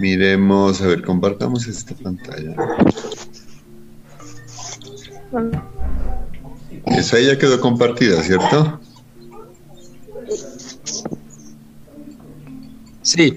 [0.00, 2.56] Miremos, a ver, compartamos esta pantalla.
[6.86, 8.80] Esa ya quedó compartida, ¿cierto?
[13.02, 13.36] Sí.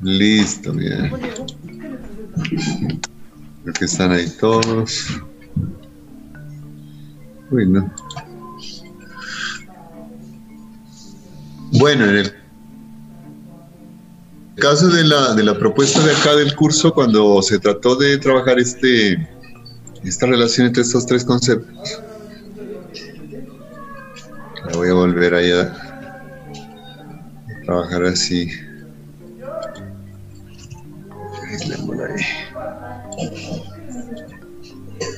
[0.00, 1.12] Listo, bien.
[3.62, 5.08] Creo que están ahí todos.
[7.50, 7.92] Uy, no.
[11.72, 12.41] Bueno, en el
[14.62, 18.60] caso de la, de la propuesta de acá del curso, cuando se trató de trabajar
[18.60, 19.18] este,
[20.04, 22.00] esta relación entre estos tres conceptos,
[24.72, 25.74] voy a volver ahí a,
[27.64, 28.52] trabajar así.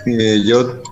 [0.07, 0.83] Eh, yo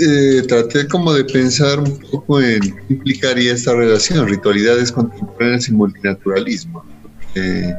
[0.00, 5.72] eh, traté como de pensar un poco en qué implicaría esta relación, ritualidades contemporáneas y
[5.72, 6.84] multinaturalismo.
[7.36, 7.74] Eh,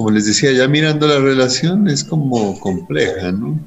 [0.00, 3.60] como les decía, ya mirando la relación es como compleja, ¿no?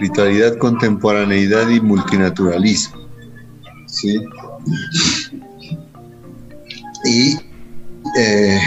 [0.00, 2.96] Ritualidad, contemporaneidad y multinaturalismo.
[3.84, 4.18] ¿Sí?
[7.04, 7.36] Y
[8.18, 8.58] eh,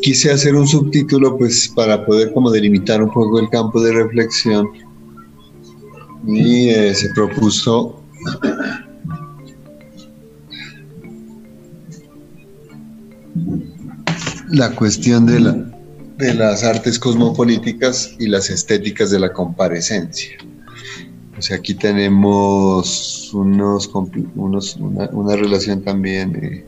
[0.00, 4.66] quise hacer un subtítulo pues para poder como delimitar un poco el campo de reflexión
[6.26, 8.02] y eh, se propuso
[14.48, 15.52] la cuestión de, la,
[16.18, 20.36] de las artes cosmopolíticas y las estéticas de la comparecencia.
[21.38, 23.90] O sea, aquí tenemos unos,
[24.36, 26.64] unos una, una, relación también eh,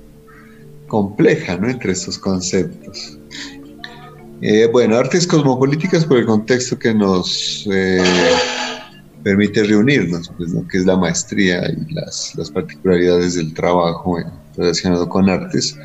[0.89, 1.69] compleja ¿no?
[1.69, 3.19] entre estos conceptos.
[4.41, 8.03] Eh, bueno, artes cosmopolíticas por el contexto que nos eh,
[9.23, 14.19] permite reunirnos, pues, que es la maestría y las, las particularidades del trabajo
[14.57, 15.77] relacionado con artes,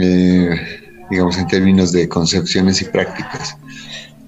[0.00, 0.50] eh,
[1.10, 3.56] digamos en términos de concepciones y prácticas.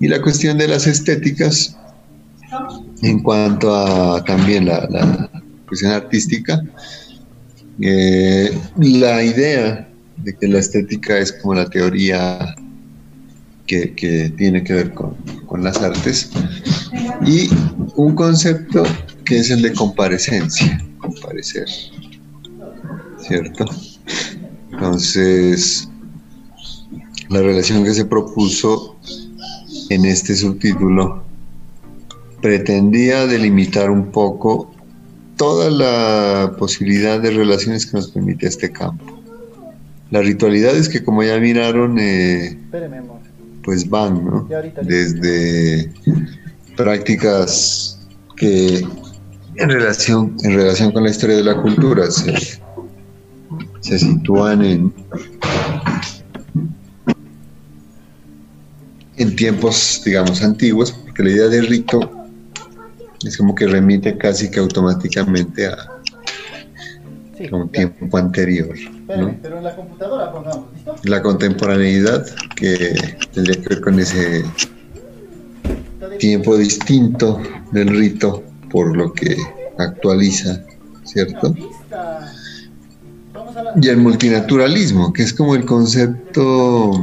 [0.00, 1.76] Y la cuestión de las estéticas,
[3.02, 5.30] en cuanto a también la,
[5.66, 6.62] cuestión artística,
[7.80, 12.54] eh, la idea de que la estética es como la teoría
[13.66, 15.14] que, que tiene que ver con,
[15.46, 16.30] con, las artes
[17.24, 17.48] y
[17.94, 18.82] un concepto
[19.24, 21.68] que es el de comparecencia, comparecer,
[23.20, 23.64] ¿cierto?
[24.80, 25.90] Entonces,
[27.28, 28.96] la relación que se propuso
[29.90, 31.22] en este subtítulo
[32.40, 34.72] pretendía delimitar un poco
[35.36, 39.20] toda la posibilidad de relaciones que nos permite este campo.
[40.10, 42.58] Las ritualidades que como ya miraron, eh,
[43.62, 44.48] pues van, ¿no?
[44.82, 45.92] Desde
[46.74, 48.00] prácticas
[48.34, 48.82] que
[49.56, 52.32] en relación, en relación con la historia de la cultura se,
[53.80, 54.94] se sitúan en,
[59.16, 62.10] en tiempos, digamos, antiguos, porque la idea de rito
[63.24, 65.76] es como que remite casi que automáticamente a,
[67.36, 67.90] sí, a un claro.
[67.96, 68.74] tiempo anterior.
[69.08, 69.36] ¿no?
[69.42, 70.94] Pero en la computadora pongamos, ¿listo?
[71.04, 72.94] La contemporaneidad que
[73.32, 74.44] tendría que ver con ese
[76.18, 77.40] tiempo distinto
[77.72, 79.36] del rito por lo que
[79.78, 80.62] actualiza,
[81.04, 81.54] ¿cierto?
[83.80, 87.02] Y el multinaturalismo, que es como el concepto,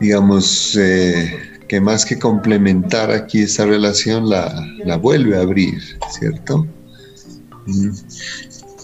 [0.00, 1.38] digamos, eh,
[1.68, 6.66] que más que complementar aquí esta relación la, la vuelve a abrir, ¿cierto?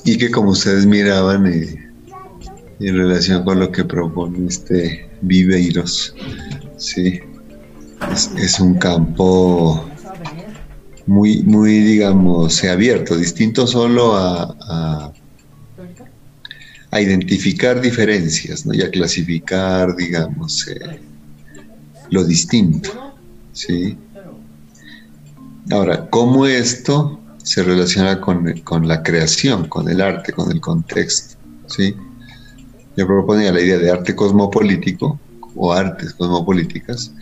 [0.05, 1.93] Y que como ustedes miraban eh,
[2.81, 6.15] en relación con lo que propone este Viveiros,
[6.77, 7.21] ¿sí?
[8.11, 9.92] Es, es un campo
[11.07, 15.13] muy, muy, digamos, abierto, distinto solo a, a,
[16.91, 18.75] a identificar diferencias, ¿no?
[18.75, 21.01] Y a clasificar, digamos, eh,
[22.11, 22.91] lo distinto.
[23.53, 23.97] ¿sí?
[25.71, 31.37] Ahora, ¿cómo esto se relaciona con, con, la creación, con el arte, con el contexto?
[31.67, 31.97] ¿sí?
[32.97, 35.19] Yo proponía la idea de arte cosmopolítico
[35.57, 37.13] o artes cosmopolíticas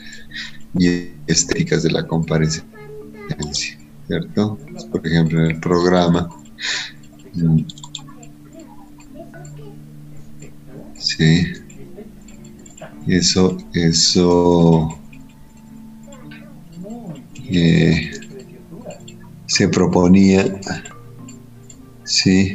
[0.77, 2.67] y estéticas de la comparecencia,
[4.11, 4.59] ¿cierto?
[4.91, 6.29] Por ejemplo, en el programa.
[10.99, 11.47] Sí.
[13.07, 14.99] Eso, eso
[17.51, 18.11] eh,
[19.47, 20.61] se proponía,
[22.05, 22.53] sí,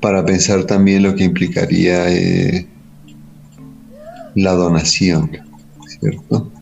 [0.00, 2.68] para pensar también lo que implicaría eh,
[4.34, 5.30] la donación,
[5.86, 6.52] ¿cierto?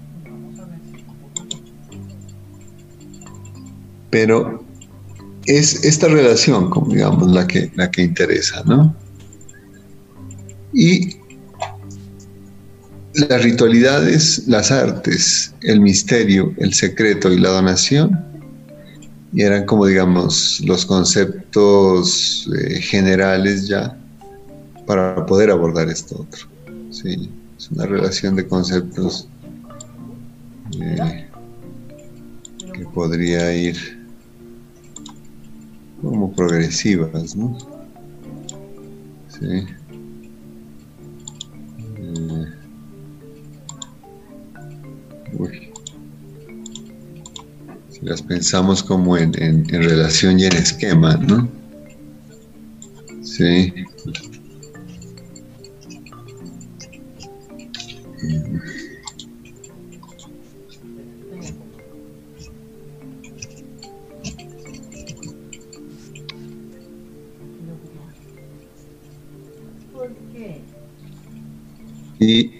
[4.17, 4.65] Pero
[5.45, 8.97] es esta relación, como digamos, la que, la que interesa, ¿no?
[10.73, 11.19] Y
[13.13, 18.19] las ritualidades, las artes, el misterio, el secreto y la donación
[19.35, 23.99] y eran como digamos los conceptos eh, generales ya
[24.87, 26.47] para poder abordar esto otro.
[26.91, 29.29] Sí, es una relación de conceptos
[30.81, 31.27] eh,
[32.73, 33.96] que podría ir
[36.11, 37.57] como progresivas, ¿no?
[39.29, 39.67] Sí.
[41.99, 42.47] Eh,
[47.91, 51.49] si las pensamos como en, en, en relación y en esquema, ¿no?
[53.23, 53.73] Sí.
[72.19, 72.51] Y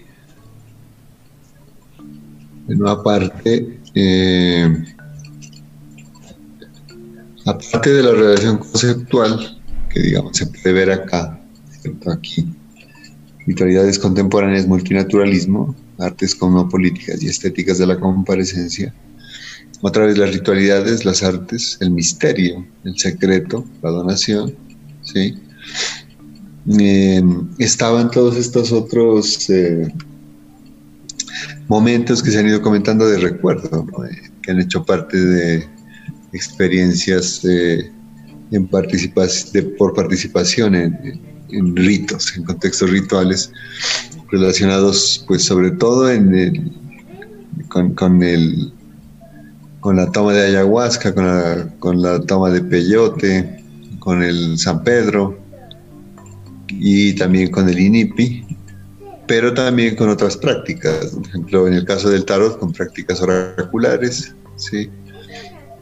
[2.67, 4.85] en una parte, eh,
[7.45, 11.39] aparte de la relación conceptual, que digamos se puede ver acá,
[12.11, 12.45] aquí,
[13.47, 18.93] Vitalidades contemporáneas, multinaturalismo, artes políticas y estéticas de la comparecencia.
[19.81, 24.53] Otra vez las ritualidades, las artes, el misterio, el secreto, la donación,
[25.01, 25.35] ¿sí?
[26.69, 27.23] Eh,
[27.59, 29.87] estaban todos estos otros eh,
[31.69, 35.65] momentos que se han ido comentando de recuerdo, eh, que han hecho parte de
[36.33, 37.41] experiencias
[38.51, 41.21] en participación, por participación en,
[41.51, 43.49] en ritos, en contextos rituales
[44.29, 46.71] relacionados pues sobre todo en el,
[47.69, 48.73] con, el
[49.79, 53.63] con la toma de ayahuasca, con la, con la toma de peyote,
[53.99, 55.36] con el San Pedro
[56.69, 58.45] y también con el INIPI,
[59.27, 64.35] pero también con otras prácticas, por ejemplo en el caso del tarot con prácticas oraculares,
[64.55, 64.89] ¿sí?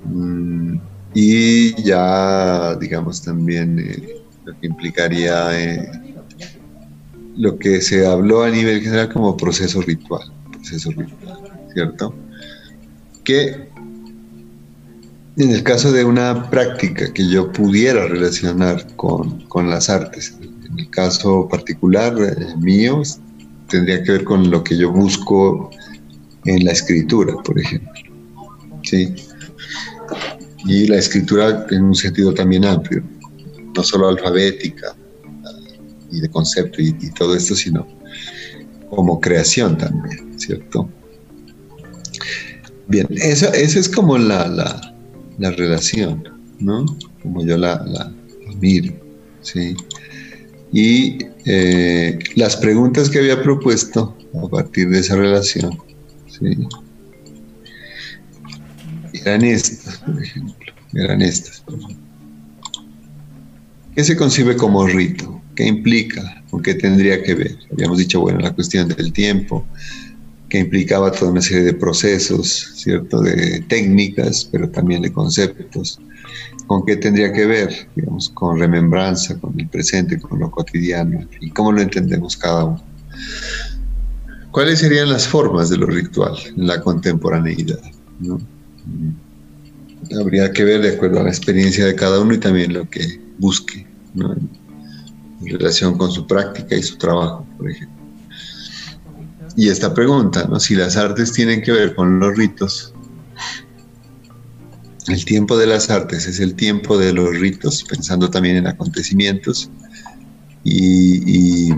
[0.03, 0.77] Mm,
[1.13, 5.89] y ya digamos también eh, lo que implicaría eh,
[7.37, 11.39] lo que se habló a nivel general como proceso ritual, proceso ritual,
[11.73, 12.15] ¿cierto?
[13.23, 13.69] Que
[15.37, 20.37] en el caso de una práctica que yo pudiera relacionar con, con las artes,
[20.77, 23.01] el caso particular eh, mío,
[23.69, 25.69] tendría que ver con lo que yo busco
[26.45, 27.93] en la escritura, por ejemplo.
[28.83, 29.13] ¿sí?
[30.65, 33.03] Y la escritura en un sentido también amplio
[33.75, 34.95] no solo alfabética
[36.11, 37.85] y de concepto y, todo esto, sino
[38.89, 40.89] como creación también, ¿cierto?
[42.87, 44.47] Bien, esa, es como la,
[45.37, 46.23] la, relación,
[46.59, 46.85] ¿no?
[47.21, 48.13] Como yo la, la
[48.61, 48.93] miro,
[49.41, 49.75] ¿sí?
[50.71, 55.77] Y eh, las preguntas que había propuesto a partir de esa relación.
[59.13, 60.55] Eran estas, por ejemplo,
[60.93, 61.63] eran estas.
[63.95, 65.41] ¿Qué se concibe como rito?
[65.55, 66.43] ¿Qué implica?
[66.49, 67.57] ¿Con qué tendría que ver?
[67.71, 69.65] Habíamos dicho, bueno, la cuestión del tiempo,
[70.49, 73.21] que implicaba toda una serie de procesos, ¿cierto?
[73.21, 75.99] De técnicas, pero también de conceptos.
[76.67, 77.87] ¿Con qué tendría que ver?
[77.95, 82.83] Digamos, con remembranza, con el presente, con lo cotidiano, y cómo lo entendemos cada uno.
[84.51, 87.81] ¿Cuáles serían las formas de lo ritual en la contemporaneidad?
[90.19, 93.19] Habría que ver de acuerdo a la experiencia de cada uno y también lo que
[93.37, 97.95] busque en relación con su práctica y su trabajo, por ejemplo.
[99.57, 100.59] Y esta pregunta, ¿no?
[100.59, 102.93] si las artes tienen que ver con los ritos,
[105.07, 109.69] el tiempo de las artes es el tiempo de los ritos, pensando también en acontecimientos
[110.63, 111.69] y,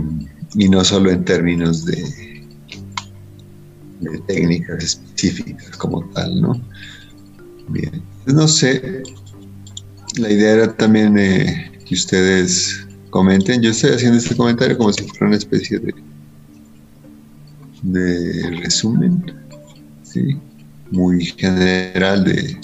[0.56, 2.46] no solo en términos de,
[4.28, 6.62] técnicas específicas como tal, ¿no?
[7.70, 9.04] Bien, no sé,
[10.18, 13.62] la idea era también eh, que ustedes comenten.
[13.62, 15.94] Yo estoy haciendo este comentario como si fuera una especie de,
[17.84, 19.34] de resumen,
[20.04, 20.38] ¿sí?
[20.92, 22.58] muy general de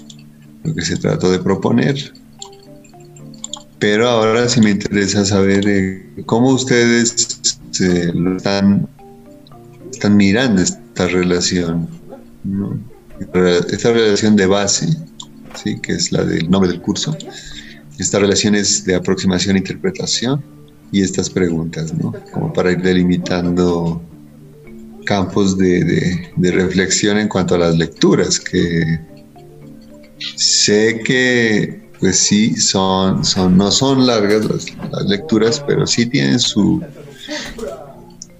[0.63, 2.13] lo que se trató de proponer.
[3.79, 7.59] Pero ahora sí me interesa saber eh, cómo ustedes
[8.13, 8.87] lo están,
[9.91, 11.87] están mirando esta relación,
[13.71, 14.87] esta relación de base
[15.61, 15.79] ¿sí?
[15.81, 17.15] que es la del nombre del curso.
[17.99, 20.43] Estas relaciones de aproximación e interpretación
[20.91, 22.13] y estas preguntas, ¿no?
[22.31, 24.01] Como para ir delimitando
[25.05, 28.99] campos de, de, reflexión en cuanto a las lecturas, que
[30.35, 34.65] sé que pues sí, son, son, no son largas las,
[35.07, 36.83] lecturas, pero sí tienen su,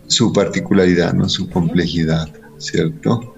[0.08, 1.30] su particularidad, ¿no?
[1.30, 3.34] su complejidad, ¿cierto?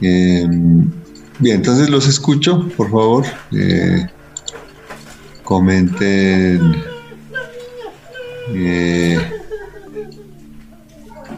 [0.00, 0.90] Em,
[1.38, 3.24] bien, entonces los escucho, por favor.
[3.52, 4.04] Eh,
[5.44, 6.74] comenten
[8.50, 9.18] eh,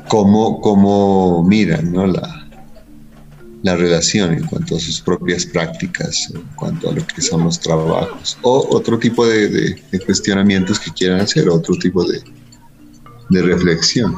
[0.08, 2.06] cómo, cómo miran ¿no?
[2.06, 2.45] la,
[3.66, 7.58] la relación en cuanto a sus propias prácticas, en cuanto a lo que son los
[7.58, 12.22] trabajos, o otro tipo de, cuestionamientos que quieran hacer, otro tipo de,
[13.28, 14.14] reflexión.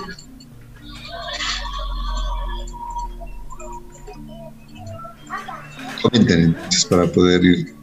[6.03, 7.75] Comenten entonces para poder ir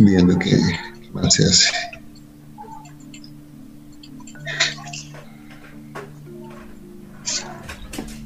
[0.00, 0.58] viendo qué
[1.12, 1.70] más se hace.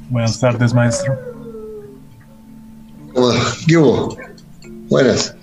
[0.09, 1.34] Buenas tardes, maestro.
[3.67, 4.15] ¿Qué hubo?
[4.89, 5.35] Buenas.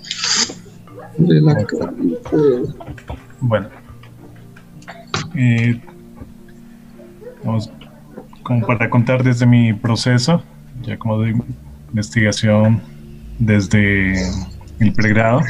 [3.41, 3.67] Bueno.
[5.35, 5.81] Eh,
[7.43, 7.69] vamos,
[8.43, 10.41] como para contar desde mi proceso,
[10.83, 11.35] ya como de
[11.89, 12.81] investigación
[13.39, 14.13] desde
[14.79, 15.41] el pregrado,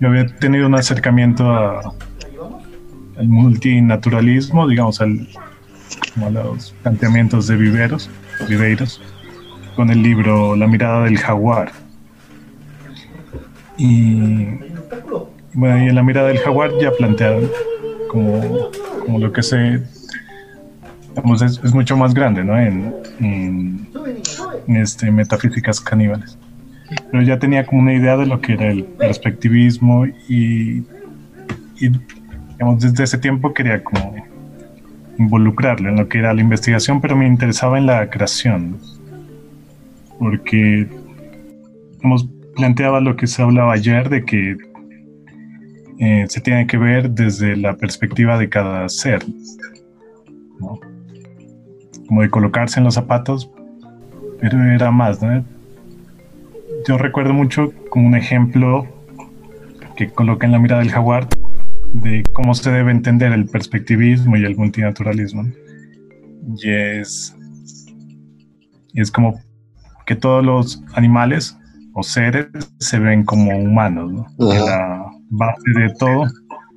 [0.00, 1.80] yo había tenido un acercamiento a,
[3.16, 5.28] al multinaturalismo, digamos, al,
[6.22, 8.10] a los planteamientos de viveros,
[8.48, 9.00] viveiros,
[9.76, 11.81] con el libro La mirada del jaguar.
[13.84, 14.46] Y
[15.54, 17.50] bueno, y en la mirada del jaguar ya plantearon
[18.08, 18.70] como,
[19.00, 19.82] como lo que se
[21.44, 22.56] es, mucho más grande, ¿no?
[22.56, 23.88] En,
[24.68, 26.38] este, metafísicas caníbales.
[27.10, 30.84] Pero ya tenía como una idea de lo que era el perspectivismo y,
[31.80, 31.88] y
[32.52, 34.14] digamos, desde ese tiempo quería como
[35.18, 38.78] involucrarlo en lo que era la investigación, pero me interesaba en la creación
[40.20, 40.86] porque
[42.00, 44.56] hemos planteaba lo que se hablaba ayer de que
[45.98, 49.24] eh, se tiene que ver desde la perspectiva de cada ser,
[52.06, 53.50] como de colocarse en los zapatos,
[54.40, 55.44] pero era más, ¿no?
[56.86, 58.86] Yo recuerdo mucho como un ejemplo
[59.96, 61.28] que coloca en la mirada del jaguar
[61.92, 65.44] de cómo se debe entender el perspectivismo y el multinaturalismo.
[66.56, 67.36] Y es,
[68.94, 69.40] es como
[70.06, 71.56] que todos los animales
[71.94, 72.46] o seres
[72.78, 74.26] se ven como humanos, ¿no?
[74.38, 76.24] Que la base de todo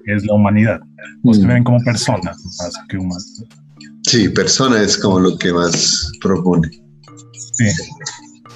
[0.05, 0.79] es la humanidad.
[1.24, 1.48] O se mm.
[1.48, 3.43] ven como personas más que humanos.
[4.03, 6.69] Sí, persona es como lo que más propone.
[7.53, 7.65] Sí,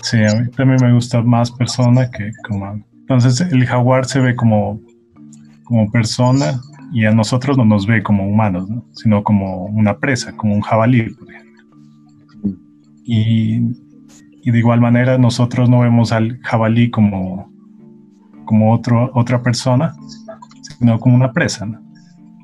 [0.04, 2.86] sí, a mí también me gusta más persona que humano.
[2.94, 4.80] Entonces el jaguar se ve como,
[5.64, 6.62] como persona
[6.94, 8.86] y a nosotros no nos ve como humanos, ¿no?
[8.94, 11.64] sino como una presa, como un jabalí, por ejemplo.
[13.06, 13.62] Y
[14.42, 17.52] y de igual manera nosotros no vemos al jabalí como,
[18.46, 19.96] como otro, otra persona,
[20.62, 21.68] sino como una presa.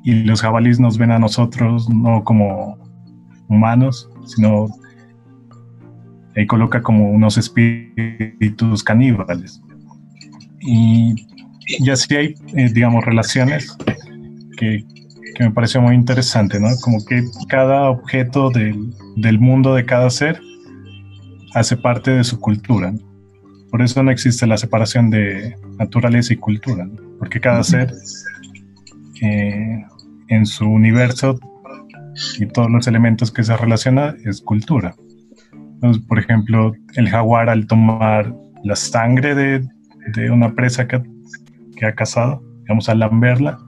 [0.04, 2.78] Y los jabalíes nos ven a nosotros no como
[3.48, 4.68] humanos, sino
[6.36, 9.62] ahí coloca como unos espíritus caníbales.
[10.62, 11.16] Y,
[11.80, 13.76] y así hay, eh, digamos, relaciones
[14.58, 14.84] que,
[15.36, 16.70] que, me pareció muy interesante, ¿no?
[16.82, 20.40] Como que cada objeto del, del mundo de cada ser
[21.56, 22.94] hace parte de su cultura.
[23.72, 27.94] Por eso no existe la separación de naturaleza y cultura, porque cada ser
[29.22, 29.86] eh,
[30.28, 31.40] en su universo
[32.40, 34.96] y todos los elementos que se relacionan es cultura.
[35.76, 38.34] Entonces, por ejemplo, el jaguar al tomar
[38.64, 39.66] la sangre de,
[40.14, 41.02] de una presa que,
[41.78, 43.60] que, ha cazado, digamos, al lamberla,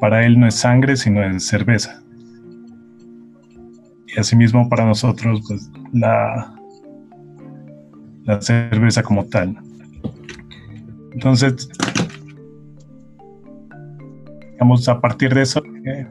[0.00, 2.02] para él no es sangre, sino es cerveza.
[4.08, 6.59] Y asimismo para nosotros, pues, la,
[8.24, 9.56] la cerveza como tal.
[11.12, 11.68] Entonces,
[14.52, 16.06] digamos, a partir de eso, eh,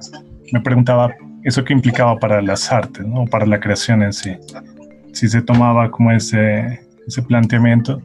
[0.51, 1.13] me preguntaba
[1.44, 3.25] eso qué implicaba para las artes, ¿no?
[3.25, 4.32] para la creación en sí.
[5.13, 8.01] Si se tomaba como ese, ese planteamiento.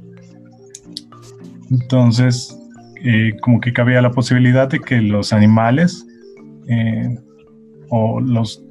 [1.71, 2.57] Entonces,
[3.05, 6.07] eh, como que cabía la posibilidad de que los animales
[6.69, 7.19] eh,
[7.91, 8.63] o los,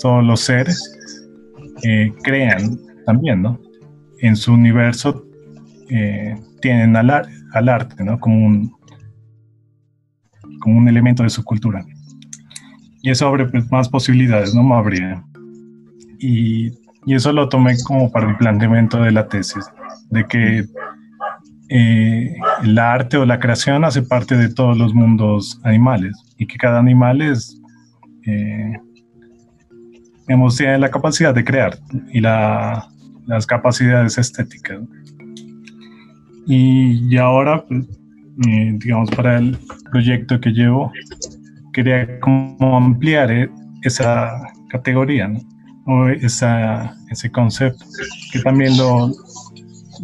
[0.00, 0.96] todos los seres
[2.22, 3.58] crean también, ¿no?
[4.20, 5.24] En su universo
[5.88, 8.18] eh, tienen al, al, arte, ¿no?
[8.18, 8.72] Como un,
[10.60, 11.84] como un elemento de su cultura.
[13.02, 14.62] Y eso abre pues, más posibilidades, ¿no?
[14.62, 15.24] Más habría.
[16.18, 16.68] Y,
[17.06, 19.64] y, eso lo tomé como para el planteamiento de la tesis,
[20.10, 20.64] de que
[21.70, 26.58] eh, el arte o la creación hace parte de todos los mundos animales y que
[26.58, 27.60] cada animal es,
[28.26, 28.72] eh,
[30.56, 31.78] tiene la capacidad de crear
[32.12, 32.88] y la,
[33.26, 34.80] las capacidades estéticas.
[36.46, 37.84] Y, ahora pues,
[38.48, 39.56] eh, digamos, para el
[39.90, 40.92] proyecto que llevo,
[41.72, 43.50] quería como ampliar eh,
[43.82, 44.32] esa
[44.68, 45.40] categoría, ¿no?
[45.86, 47.84] o esa, ese concepto,
[48.32, 49.12] que también lo,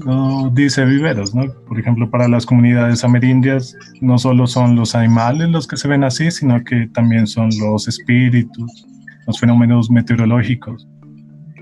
[0.04, 1.46] lo dice Viveros, ¿no?
[1.68, 6.04] Por ejemplo, para las comunidades amerindias no solo son los animales los que se ven
[6.04, 8.87] así, sino que también son los espíritus,
[9.26, 10.87] los fenómenos meteorológicos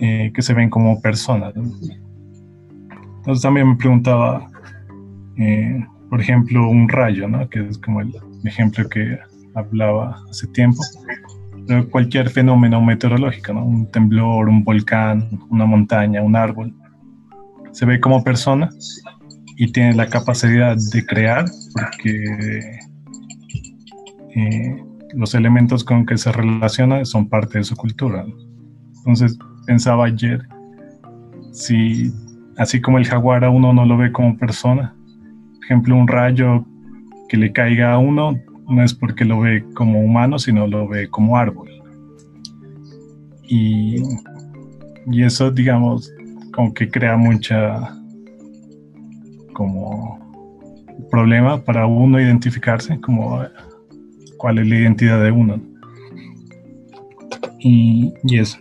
[0.01, 1.55] eh, que se ven como personas.
[1.57, 4.47] Entonces también me preguntaba,
[5.37, 7.49] eh, por ejemplo, un rayo, ¿no?
[7.49, 8.13] que es como el
[8.45, 9.19] ejemplo que
[9.55, 10.83] hablaba hace tiempo.
[11.67, 13.65] Pero cualquier fenómeno meteorológico, ¿no?
[13.65, 16.75] un temblor, un volcán, una montaña, un árbol,
[17.73, 18.69] se ve como persona
[19.57, 22.79] y tiene la capacidad de crear porque
[24.37, 24.77] eh,
[25.15, 28.27] los elementos con que se relaciona son parte de su cultura.
[28.99, 30.47] Entonces pensaba ayer,
[31.53, 32.13] si
[32.57, 34.95] así como el jaguar a uno no lo ve como persona,
[35.55, 36.65] por ejemplo un rayo
[37.29, 41.09] que le caiga a uno no es porque lo ve como humano, sino lo ve
[41.09, 41.69] como árbol.
[43.43, 44.03] Y,
[45.11, 46.11] y eso, digamos,
[46.53, 47.95] como que crea mucha
[49.53, 50.19] como
[51.11, 53.43] problema para uno identificarse, como
[54.39, 55.61] cuál es la identidad de uno.
[57.61, 58.59] Y, y eso.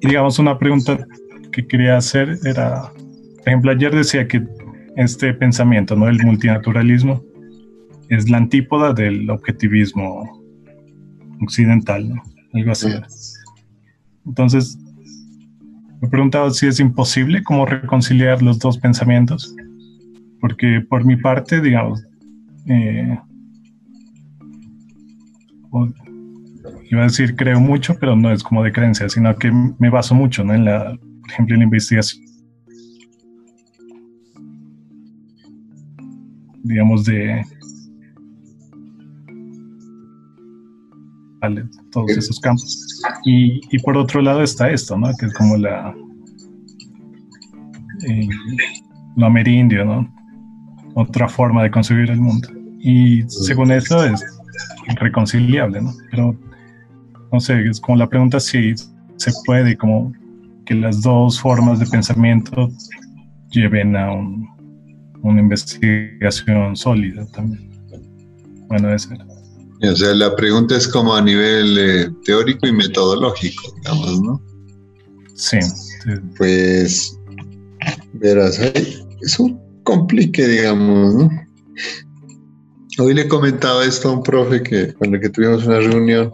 [0.00, 1.06] Y digamos, una pregunta
[1.52, 4.46] que quería hacer era, por ejemplo, ayer decía que
[4.96, 6.08] este pensamiento, ¿no?
[6.08, 7.22] El multinaturalismo
[8.08, 10.42] es la antípoda del objetivismo
[11.40, 12.22] occidental, ¿no?
[12.54, 12.88] Algo así.
[14.26, 14.78] Entonces,
[16.00, 19.54] me he preguntado si es imposible cómo reconciliar los dos pensamientos,
[20.40, 22.04] porque por mi parte, digamos,
[22.66, 23.18] eh,
[26.90, 30.14] iba a decir creo mucho, pero no es como de creencia, sino que me baso
[30.14, 30.54] mucho, ¿no?
[30.54, 32.24] En la, por ejemplo, en la investigación.
[36.64, 37.44] Digamos, de
[41.92, 43.02] todos esos campos.
[43.24, 45.08] Y, y, por otro lado está esto, ¿no?
[45.18, 45.94] Que es como la
[48.08, 48.28] eh,
[49.16, 50.14] lo amerindio, ¿no?
[50.94, 52.48] Otra forma de concebir el mundo.
[52.80, 54.24] Y según eso es
[54.88, 55.92] irreconciliable, ¿no?
[56.10, 56.36] Pero
[57.32, 58.74] no sé, es como la pregunta si
[59.16, 60.12] se puede como
[60.66, 62.68] que las dos formas de pensamiento
[63.50, 64.12] lleven a
[65.22, 67.68] una investigación sólida también.
[68.68, 69.26] Bueno, esa era.
[69.90, 74.42] O sea, la pregunta es como a nivel eh, teórico y metodológico, digamos, ¿no?
[75.36, 75.58] Sí.
[76.36, 77.18] Pues,
[78.14, 81.30] verás, es un complique, digamos, ¿no?
[82.98, 86.32] Hoy le comentaba esto a un profe que cuando que tuvimos una reunión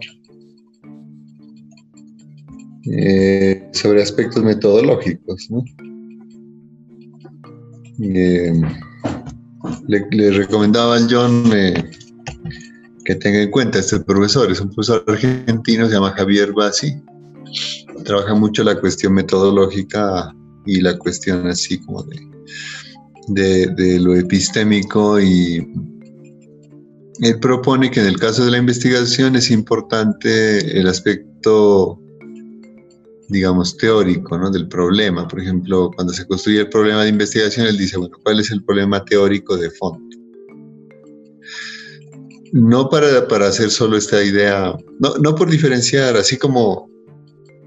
[2.91, 5.47] eh, sobre aspectos metodológicos.
[8.01, 8.53] Eh,
[9.87, 11.49] le, recomendaba al John
[13.05, 16.95] que tenga en cuenta este profesor, es un profesor argentino, se llama Javier Bassi,
[18.03, 20.33] trabaja mucho la cuestión metodológica
[20.65, 22.03] y la cuestión así como
[23.27, 25.67] de, de, lo epistémico y
[27.21, 31.99] él propone que en el caso de la investigación es importante el aspecto,
[33.29, 34.51] digamos, teórico ¿no?
[34.51, 35.27] del problema.
[35.27, 38.63] Por ejemplo, cuando se construye el problema de investigación, él dice, bueno, ¿cuál es el
[38.63, 40.05] problema teórico de fondo?
[42.55, 46.89] no para, para hacer solo esta idea, no, no por diferenciar, así como,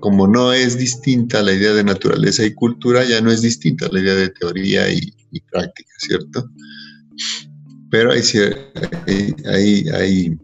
[0.01, 4.01] como no es distinta la idea de naturaleza y cultura, ya no es distinta la
[4.01, 5.13] idea de teoría y,
[5.53, 6.51] práctica, ¿cierto?
[7.91, 8.23] Pero hay,
[9.45, 10.39] hay, hay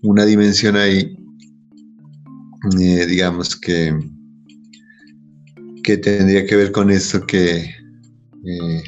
[0.00, 1.14] una dimensión ahí,
[2.78, 3.96] eh, digamos, que,
[5.82, 7.64] que tendría que ver con esto que,
[8.44, 8.82] eh,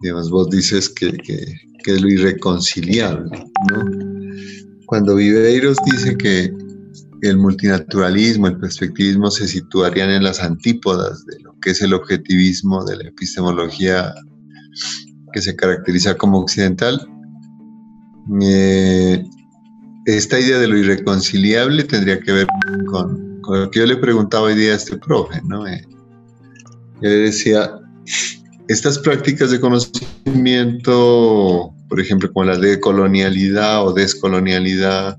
[0.00, 3.30] digamos, vos dices que, que es lo irreconciliable.
[4.86, 6.52] Cuando Viveiros dice que
[7.22, 12.84] el multinaturalismo, el perspectivismo se situarían en las antípodas de lo que es el objetivismo
[12.84, 14.14] de la epistemología
[15.32, 17.00] que se caracteriza como occidental,
[18.42, 19.24] eh,
[20.16, 22.46] esta idea de lo irreconciliable tendría que ver
[22.86, 25.66] con, lo que yo le preguntaba hoy día a este profe, ¿no?
[25.66, 25.84] Eh,
[27.02, 27.70] él decía,
[28.68, 35.18] estas prácticas de conocimiento, por ejemplo, como las de colonialidad o descolonialidad,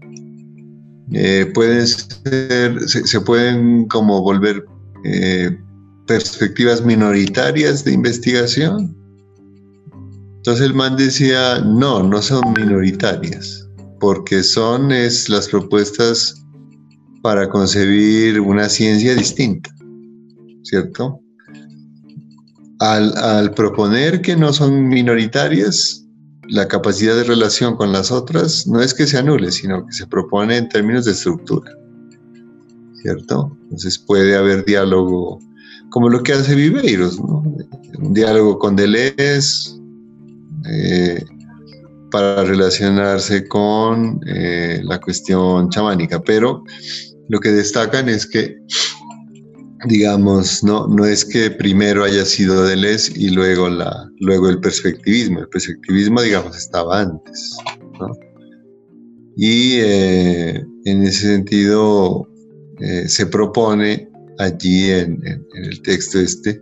[1.14, 4.66] eh, pueden ser, se, pueden como volver
[5.06, 5.58] eh,
[6.08, 8.96] perspectivas minoritarias de investigación.
[10.38, 13.59] Entonces el man decía, no, no son minoritarias,
[14.00, 16.44] porque son es, las propuestas
[17.22, 19.70] para concebir una ciencia distinta,
[20.64, 21.22] ¿cierto?
[22.80, 26.06] al, proponer que no son minoritarias,
[26.48, 30.08] la capacidad de relación con las otras no es que se anule, sino que se
[30.08, 31.72] propone en términos de estructura.
[33.02, 33.56] ¿Cierto?
[33.64, 35.40] Entonces puede haber diálogo,
[35.90, 37.44] como lo que hace Viveiros, ¿no?
[38.00, 39.80] Un diálogo con Deleuze
[40.66, 41.24] eh,
[42.12, 46.64] para relacionarse con eh, la cuestión chamánica, pero
[47.28, 48.58] lo que destacan es que
[49.86, 55.40] digamos, no, no es que primero haya sido Deleuze y luego, la, luego el perspectivismo.
[55.40, 57.58] El perspectivismo, digamos, estaba antes.
[59.38, 62.28] Y eh, en ese sentido
[62.80, 65.22] eh, se propone allí en,
[65.54, 66.62] el texto este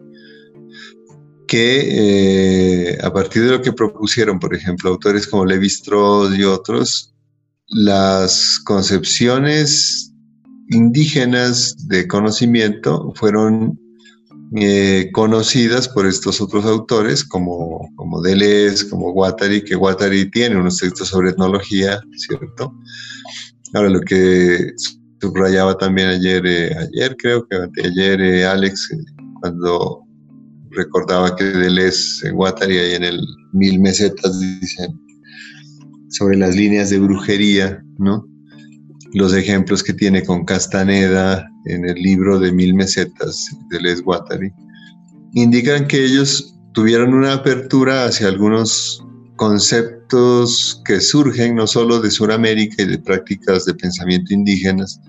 [1.48, 6.44] que eh, a partir de lo que propusieron, por ejemplo, autores como Levi Strauss y
[6.44, 7.14] otros,
[7.70, 10.14] las concepciones
[10.70, 13.80] indígenas de conocimiento fueron
[14.56, 20.78] eh, conocidas por estos otros autores como, como Deleuze, como Guattari, que Guattari tiene unos
[20.78, 22.74] textos sobre etnología, ¿cierto?
[23.74, 24.72] Ahora, lo que
[25.22, 28.90] subrayaba también ayer, eh, ayer creo que ayer Alex,
[29.42, 30.07] cuando
[30.72, 33.22] recordaba que Deleuze, Guattari, ahí en el
[33.54, 35.00] Mil Mesetas, dicen
[36.10, 38.26] sobre las líneas de brujería, ¿no?
[39.14, 44.52] los ejemplos que tiene con Castaneda en el libro de Mil Mesetas de Les Guattari,
[45.34, 49.04] indican que ellos tuvieron una apertura hacia algunos
[49.36, 55.00] conceptos que surgen no solo de Sudamérica y de prácticas de pensamiento indígenas,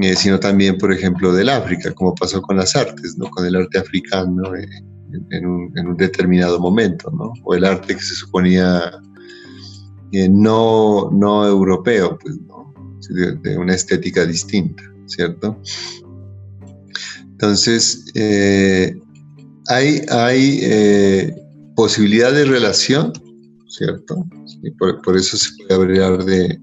[0.00, 3.28] eh, sino también, por ejemplo, del África, como pasó con las artes, ¿no?
[3.28, 4.66] con el arte africano eh,
[5.30, 7.32] en, un, determinado momento, ¿no?
[7.44, 8.90] o el arte que se suponía
[10.12, 12.38] eh, no, no europeo, pues,
[13.42, 15.60] de, una estética distinta, ¿cierto?
[17.32, 18.96] Entonces, eh,
[19.68, 21.34] hay, hay
[21.76, 23.12] posibilidad de relación,
[23.68, 24.24] ¿cierto?
[24.78, 26.61] por, eso se puede hablar de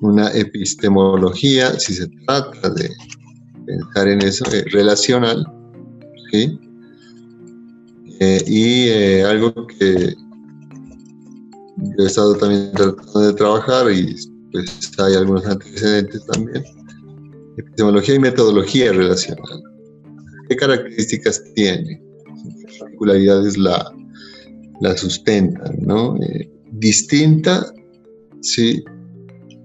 [0.00, 2.90] una epistemología, si se trata de
[3.66, 5.46] pensar en eso, eh, relacional,
[6.30, 6.58] ¿sí?
[8.46, 8.88] y
[9.22, 10.14] algo que
[11.76, 14.14] yo he estado también tratando de trabajar y
[14.52, 16.64] pues hay algunos antecedentes también.
[17.56, 19.62] Epistemología y metodología relacional.
[20.48, 22.00] ¿Qué características tiene?
[22.00, 23.92] ¿Qué particularidades la,
[24.80, 25.76] la sustentan?
[25.80, 26.16] ¿no?
[26.22, 27.66] Eh, distinta,
[28.40, 28.84] sí,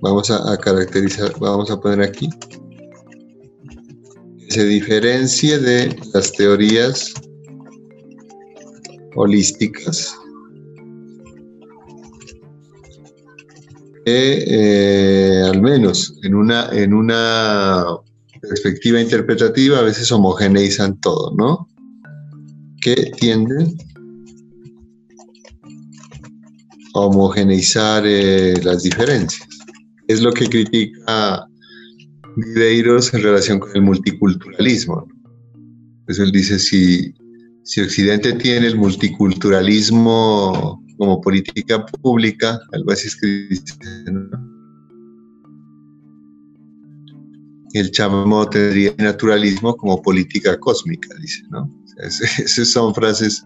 [0.02, 2.30] vamos a, caracterizar, vamos a poner aquí,
[4.50, 7.14] se diferencia de las teorías
[9.16, 10.16] holísticas
[14.12, 17.86] Eh, al menos en una, en una
[18.42, 21.68] perspectiva interpretativa, a veces homogeneizan todo, ¿no?
[22.82, 23.78] Que tienden
[26.96, 29.49] a homogeneizar eh, las diferencias.
[30.10, 31.48] Es lo que critica
[32.36, 35.08] Viveiros en relación con el multiculturalismo.
[36.08, 37.14] Eso él dice, si,
[37.64, 43.74] si Occidente tiene el multiculturalismo como política pública, algo así es que dice,
[47.74, 51.70] El chamo tendría naturalismo como política cósmica, dice, ¿no?
[52.00, 53.46] esas son frases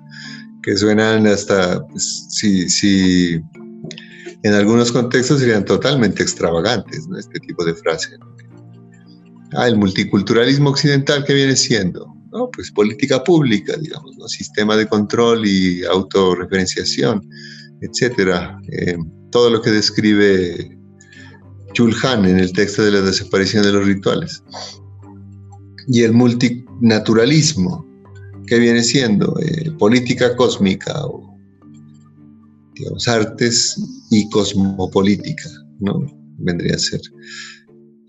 [0.61, 3.41] que suenan hasta, pues, si,
[4.43, 7.17] en algunos contextos serían totalmente extravagantes, ¿no?
[7.17, 8.19] Este tipo de frases.
[9.53, 12.13] Ah, el multiculturalismo occidental, ¿qué viene siendo?
[12.31, 12.49] ¿no?
[12.51, 14.27] Pues política pública, digamos, ¿no?
[14.27, 17.21] sistema de control y autorreferenciación,
[17.81, 18.59] etcétera.
[18.71, 18.97] Eh,
[19.31, 20.77] todo lo que describe
[21.73, 24.43] Chulhan en el texto de la desaparición de los rituales.
[25.87, 27.85] Y el multinaturalismo,
[28.47, 31.22] que viene siendo eh, política cósmica o
[33.07, 33.77] artes
[34.11, 36.05] y cosmopolítica, ¿no?
[36.37, 37.01] Vendría a ser.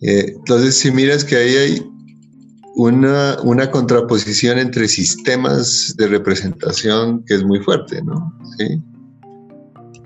[0.03, 1.83] Eh, entonces, si miras que ahí hay
[2.77, 8.37] una, una, contraposición entre sistemas de representación que es muy fuerte, ¿no?
[8.59, 8.83] ¿Sí?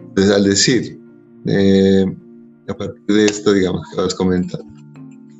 [0.09, 0.99] Entonces, al decir,
[1.47, 2.05] eh,
[2.69, 4.67] a partir de esto, digamos, que vas comentando,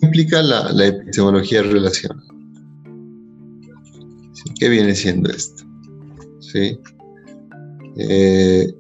[0.01, 2.25] ¿qué implica la, epistemología relacional?
[4.59, 5.65] ¿Qué viene siendo esto?
[6.41, 6.79] ¿Sí?
[7.97, 8.75] Eh,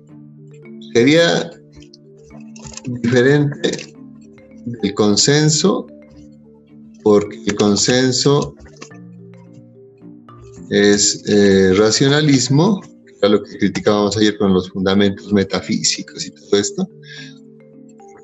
[0.94, 1.50] sería
[2.84, 3.94] diferente
[4.64, 5.86] del consenso
[7.02, 8.54] porque el consenso
[10.70, 16.60] es eh, racionalismo, que era lo que criticábamos ayer con los fundamentos metafísicos y todo
[16.60, 16.88] esto.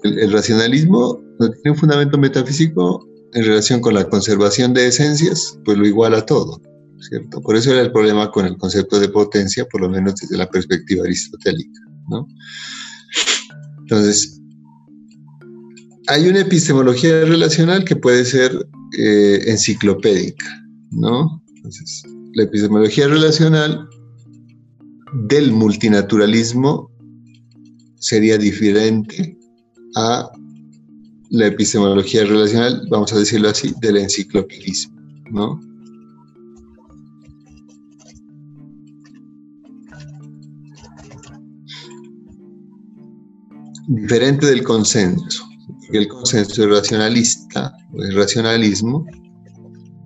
[0.02, 5.78] El, racionalismo no tiene un fundamento metafísico en relación con la conservación de esencias, pues
[5.78, 6.60] lo iguala todo,
[7.00, 7.40] ¿cierto?
[7.40, 10.48] Por eso era el problema con el concepto de potencia, por lo menos desde la
[10.48, 12.26] perspectiva aristotélica, ¿no?
[13.80, 14.40] Entonces,
[16.08, 18.66] hay una epistemología relacional que puede ser
[18.98, 20.46] eh, enciclopédica,
[20.90, 21.42] ¿no?
[21.56, 22.02] Entonces,
[22.34, 23.88] la epistemología relacional
[25.28, 26.90] del multinaturalismo
[27.96, 29.36] sería diferente
[29.96, 30.30] a
[31.30, 35.60] la epistemología relacional, vamos a decirlo así, del enciclopedismo, ¿no?
[43.86, 45.44] Diferente del consenso,
[45.92, 49.06] el consenso racionalista, el racionalismo,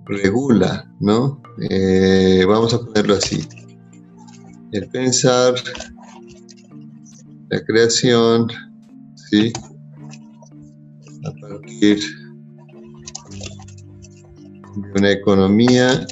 [0.05, 1.41] regula, ¿no?
[1.69, 3.47] Eh, vamos a ponerlo así.
[4.71, 5.55] El pensar,
[7.49, 8.47] la creación,
[9.29, 9.53] ¿sí?
[11.25, 11.99] A partir
[14.75, 16.05] de una economía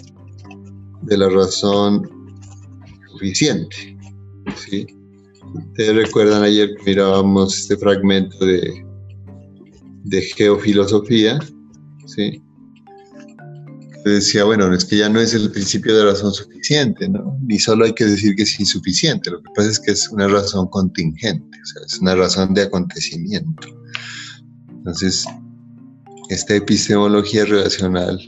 [1.02, 2.10] de la razón
[3.12, 3.98] suficiente,
[4.56, 4.88] ¿sí?
[5.54, 8.86] Ustedes recuerdan ayer que mirábamos este fragmento de,
[10.04, 11.40] de geofilosofía,
[12.06, 12.42] ¿sí?
[14.10, 17.38] decía, bueno, es que ya no es el principio de razón suficiente, ¿no?
[17.42, 20.28] Ni solo hay que decir que es insuficiente, lo que pasa es que es una
[20.28, 23.68] razón contingente, es una razón de acontecimiento.
[24.70, 25.26] Entonces,
[26.30, 28.20] esta epistemología relacional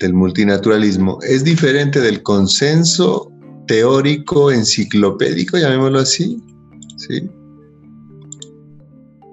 [0.00, 3.29] del multinaturalismo es diferente del consenso
[3.70, 6.42] teórico enciclopédico, llamémoslo así,
[6.96, 7.30] ¿sí?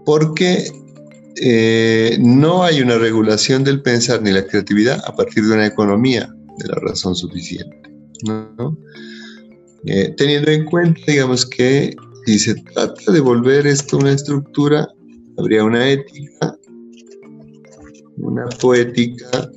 [0.05, 0.71] Porque
[1.37, 6.31] eh, no hay una regulación del pensar ni la creatividad a partir de una economía
[6.59, 7.81] de la razón suficiente.
[9.87, 11.95] Eh, teniendo en cuenta, digamos, que
[12.27, 14.87] si se trata de volver esto una estructura,
[15.39, 16.55] habría una ética,
[18.17, 19.49] una poética,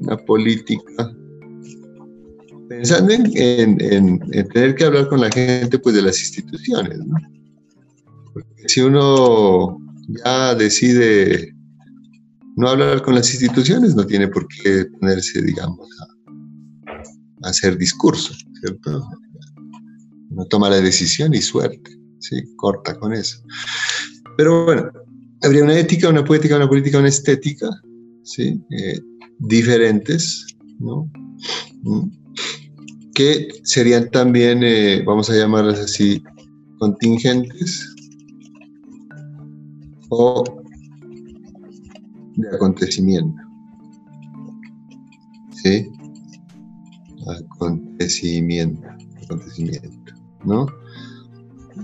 [0.00, 1.14] una política,
[2.78, 4.18] pensando en,
[4.52, 6.98] tener que hablar con la gente pues, de las instituciones.
[8.32, 9.78] Porque si uno
[10.24, 11.54] ya decide
[12.56, 19.04] no hablar con las instituciones, no tiene por qué ponerse, digamos, a, hacer discurso, ¿cierto?
[20.30, 22.42] No toma la decisión y suerte, ¿sí?
[22.56, 23.42] Corta con eso.
[24.36, 24.90] Pero bueno,
[25.42, 27.68] habría una ética, una poética, una política, una estética,
[28.22, 28.60] ¿sí?
[28.70, 29.00] Eh,
[29.40, 30.46] diferentes,
[30.78, 31.10] ¿no?
[31.82, 32.22] Mm.
[33.14, 36.22] Que serían también, eh, vamos a llamarlas así,
[36.78, 37.92] contingentes,
[40.08, 40.44] o
[42.36, 43.40] de acontecimiento.
[45.62, 45.88] ¿Sí?
[47.26, 48.88] Acontecimiento,
[49.24, 50.66] acontecimiento, ¿no?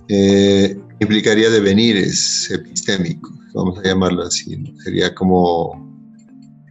[0.08, 5.72] Eh, implicaría devenires epistémicos, vamos a llamarlo así, sería como,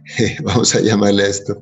[0.44, 1.60] vamos a llamarle a esto,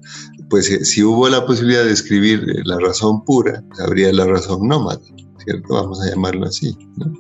[0.51, 5.01] pues eh, si hubo la posibilidad de escribir la razón pura, habría la razón nómada,
[5.45, 5.75] ¿cierto?
[5.75, 7.13] Vamos a llamarlo así, ¿no?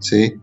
[0.00, 0.34] Sí,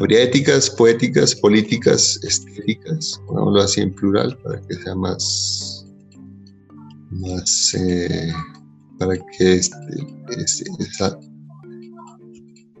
[0.00, 5.86] Habría éticas, poéticas, políticas, estéticas, pongámoslo así en plural para que sea más,
[7.10, 8.32] más eh,
[8.98, 9.76] para que este,
[10.38, 10.64] este,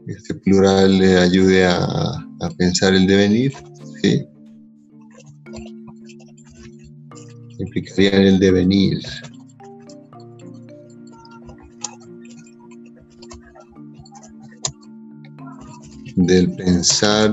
[0.06, 3.52] este, plural le ayude a, a pensar el devenir,
[4.00, 4.24] ¿sí?
[7.62, 9.00] Implicaría en el devenir.
[16.16, 17.32] del pensar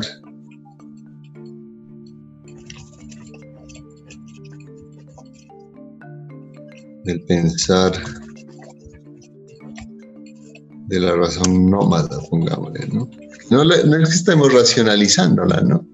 [7.03, 7.91] del pensar
[10.87, 13.09] de la razón nómada, pongámosle, ¿no?
[13.49, 15.85] No, no es que estemos racionalizándola, ¿no?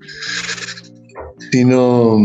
[1.51, 2.17] Sino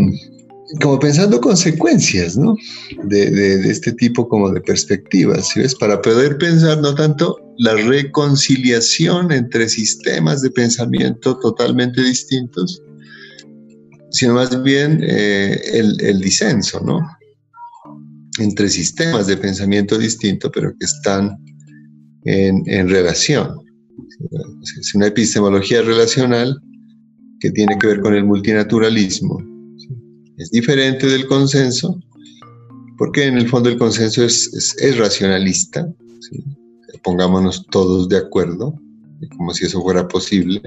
[0.81, 2.57] como pensando consecuencias, ¿no?
[3.05, 5.75] De, este tipo como de perspectivas, ¿sí ves?
[5.75, 12.83] Para poder pensar no tanto la reconciliación entre sistemas de pensamiento totalmente distintos,
[14.11, 17.01] sino más bien eh, el, disenso, ¿no?
[18.39, 21.37] Entre sistemas de pensamiento distintos, pero que están
[22.25, 23.57] en, en relación.
[24.81, 26.57] Es una epistemología relacional
[27.41, 29.48] que tiene que ver con el multinaturalismo,
[30.39, 32.01] es diferente del consenso,
[32.97, 35.87] porque en el fondo el consenso es, racionalista,
[37.03, 38.75] pongámonos todos de acuerdo,
[39.37, 40.63] como si eso fuera posible,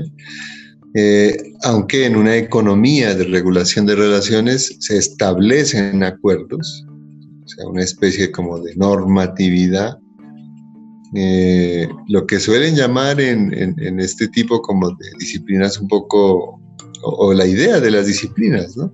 [0.94, 6.86] eh, aunque en una economía de regulación de relaciones se establecen acuerdos,
[7.46, 9.98] o sea, una especie como de normatividad,
[11.16, 16.60] eh, lo que suelen llamar en, este tipo como de disciplinas un poco,
[17.04, 18.92] o, o la idea de las disciplinas, ¿no?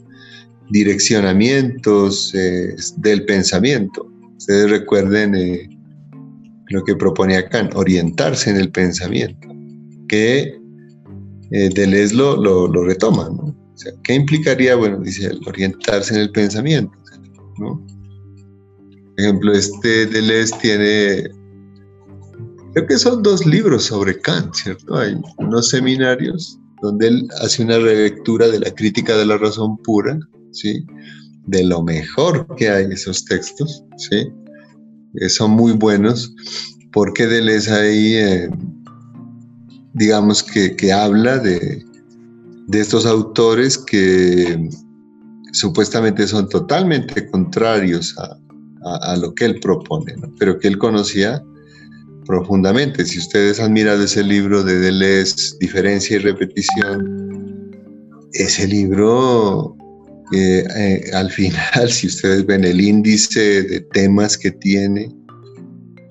[0.70, 4.10] Direccionamientos eh, del pensamiento.
[4.38, 5.70] Ustedes recuerden eh,
[6.70, 9.48] lo que proponía Kant, orientarse en el pensamiento,
[10.08, 10.60] que
[11.52, 13.30] eh, Deleuze lo, retoma,
[14.04, 14.76] ¿qué implicaría?
[14.76, 16.92] Bueno, dice, orientarse en el pensamiento.
[17.58, 17.80] Por
[19.18, 21.30] ejemplo, este Deleuze tiene,
[22.74, 24.98] creo que son dos libros sobre Kant, ¿cierto?
[24.98, 30.20] Hay unos seminarios donde él hace una relectura de la crítica de la razón pura,
[30.52, 30.86] ¿sí?
[31.46, 34.28] De lo mejor que hay esos textos, ¿sí?
[35.16, 36.34] Eh, son muy buenos
[36.92, 38.50] porque Deleuze ahí, eh,
[39.94, 41.84] digamos que, que habla de,
[42.68, 44.70] de estos autores que
[45.54, 48.38] supuestamente son totalmente contrarios a,
[49.12, 51.44] a, lo que él propone, pero que él conocía
[52.26, 53.06] profundamente.
[53.06, 57.72] Si ustedes han mirado ese libro de Deleuze, Diferencia y Repetición,
[58.34, 59.76] ese libro,
[60.32, 65.10] eh, al final, si ustedes ven el índice de temas que tiene,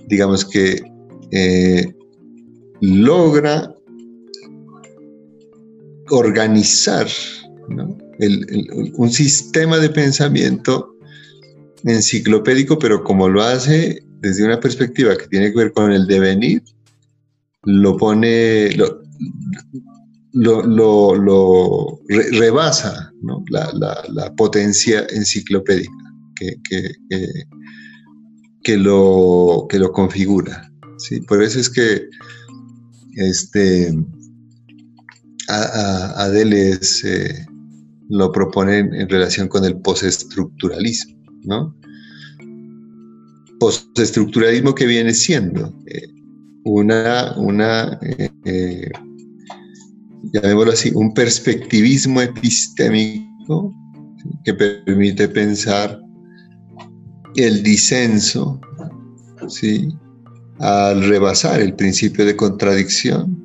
[0.09, 0.83] digamos que
[1.33, 1.93] eh,
[2.81, 3.73] logra
[6.11, 7.07] organizar
[8.95, 10.97] un sistema de pensamiento
[11.85, 16.63] enciclopédico, pero como lo hace desde una perspectiva que tiene que ver con el devenir,
[17.65, 19.03] lo pone, lo,
[20.33, 23.13] lo, rebasa
[23.51, 25.93] la, potencia enciclopédica
[26.37, 26.61] que,
[28.63, 30.71] que, lo, que lo configura.
[30.99, 31.21] ¿sí?
[31.23, 32.09] Por eso es que
[33.17, 33.95] este,
[35.49, 36.29] a,
[38.09, 41.17] lo propone en relación con el postestructuralismo.
[41.45, 41.75] ¿no?
[43.59, 46.09] Postestructuralismo que viene siendo eh,
[46.65, 48.91] una, una eh, eh,
[50.41, 53.75] llamémoslo así, un perspectivismo epistémico
[54.45, 56.01] que permite pensar
[57.37, 58.61] el disenso,
[59.49, 59.89] ¿sí?
[60.59, 63.43] al rebasar el principio de contradicción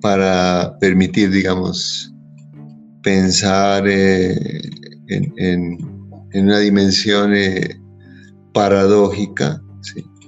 [0.00, 2.12] para permitir, digamos,
[3.02, 4.58] pensar en,
[6.34, 7.80] en una dimensión eh,
[8.52, 9.62] paradójica,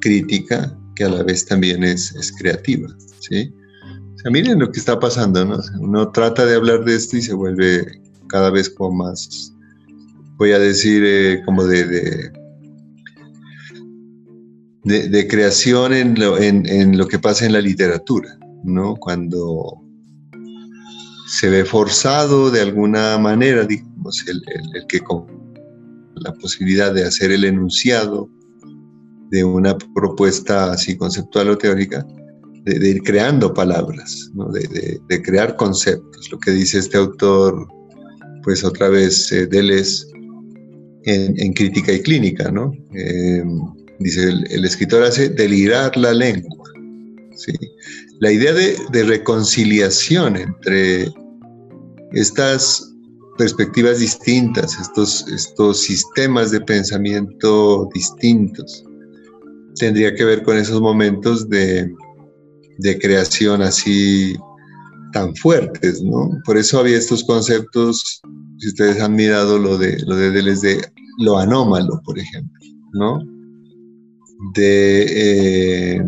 [0.00, 2.88] crítica, que a la vez también es, es creativa.
[3.20, 3.52] ¿sí?
[4.30, 5.58] Miren lo que está pasando, ¿no?
[5.78, 9.52] uno trata de hablar de esto y se vuelve cada vez como más,
[10.36, 12.32] voy a decir, eh, como de,
[14.84, 18.96] de, creación en lo, en, lo que pasa en la literatura, ¿no?
[18.96, 19.80] Cuando
[21.28, 25.00] se ve forzado de alguna manera, digamos, el, el, el que
[26.16, 28.28] la posibilidad de hacer el enunciado
[29.30, 32.06] de una propuesta así conceptual o teórica,
[32.66, 34.31] de, ir creando palabras,
[35.09, 36.31] de, crear conceptos.
[36.31, 37.66] Lo que dice este autor,
[38.42, 39.48] pues otra vez, eh,
[41.05, 42.72] en, Crítica y Clínica, ¿no?
[42.92, 43.61] Em,
[44.00, 46.68] dice, el, escritor hace delirar la lengua.
[47.37, 47.52] ¿sí?
[48.18, 51.09] La idea de, de reconciliación entre
[52.12, 52.92] estas
[53.38, 58.85] perspectivas distintas, estos, estos sistemas de pensamiento distintos.
[59.79, 61.94] Tendría que ver con esos momentos de,
[62.98, 64.36] creación así
[65.12, 66.30] tan fuertes, ¿no?
[66.44, 68.20] Por eso había estos conceptos,
[68.58, 70.82] si ustedes han mirado lo de lo de de
[71.18, 72.60] lo anómalo, por ejemplo,
[72.92, 73.18] ¿no?
[74.54, 76.06] De eh,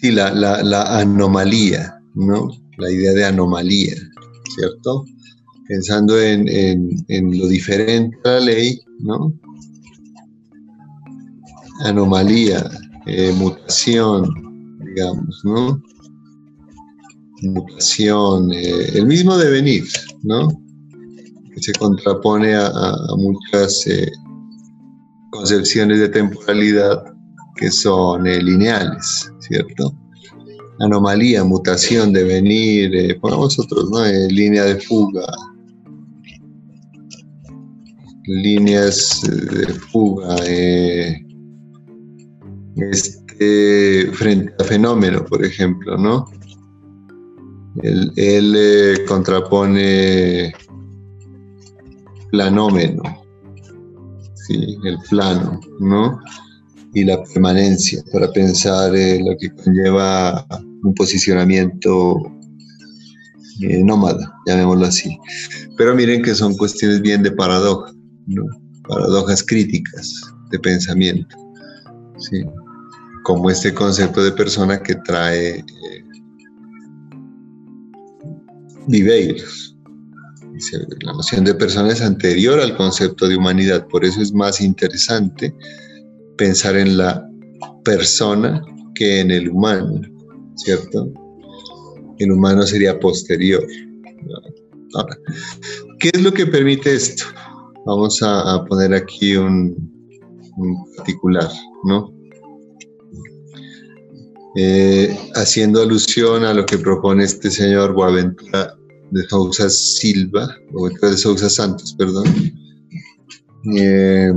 [0.00, 2.50] sí, la, la anomalía, ¿no?
[2.78, 3.94] La idea de anomalía.
[4.54, 5.04] ¿cierto?
[5.68, 6.46] Pensando en,
[7.38, 9.32] lo diferente a la ley, ¿no?
[11.84, 12.70] Anomalía,
[13.06, 14.28] eh, mutación,
[14.84, 15.82] digamos, ¿no?
[17.42, 19.84] Mutación, eh, el mismo devenir,
[20.22, 20.48] ¿no?
[21.54, 22.70] Que se contrapone a,
[23.16, 24.10] muchas eh,
[25.30, 27.02] concepciones de temporalidad
[27.56, 29.94] que son lineales, ¿cierto?
[30.80, 34.04] anomalía, mutación, devenir, pongamos otros, ¿no?
[34.28, 35.24] Línea de fuga,
[38.24, 41.21] líneas de fuga, eh,
[42.76, 46.26] este, frente a fenómeno, por ejemplo, ¿no?
[47.82, 50.52] Él, él contrapone
[52.32, 53.02] planómeno,
[54.34, 54.76] ¿sí?
[54.84, 56.18] el plano, ¿no?
[56.94, 60.46] Y la permanencia, para pensar lo que conlleva
[60.82, 62.22] un posicionamiento
[63.60, 65.16] eh, nómada, llamémoslo así.
[65.76, 67.92] Pero miren que son cuestiones bien de paradoja,
[68.88, 70.20] paradojas críticas
[70.50, 71.36] de pensamiento,
[72.18, 72.42] ¿sí?
[73.22, 76.04] Como este concepto de persona que trae eh,
[81.00, 85.54] la noción de persona es anterior al concepto de humanidad, por eso es más interesante
[86.36, 87.26] pensar en la
[87.84, 88.62] persona
[88.94, 90.00] que en el humano,
[90.56, 91.12] ¿cierto?
[92.18, 93.64] El humano sería posterior.
[94.94, 95.16] Ahora,
[95.98, 97.24] ¿qué es lo que permite esto?
[97.86, 99.90] Vamos a, poner aquí un,
[100.96, 101.48] particular,
[101.84, 102.12] ¿no?
[104.54, 108.74] Eh, haciendo alusión a lo que propone este señor Boaventura
[109.10, 112.26] de Sousa Silva, o de Sousa Santos, perdón,
[113.74, 114.30] eh,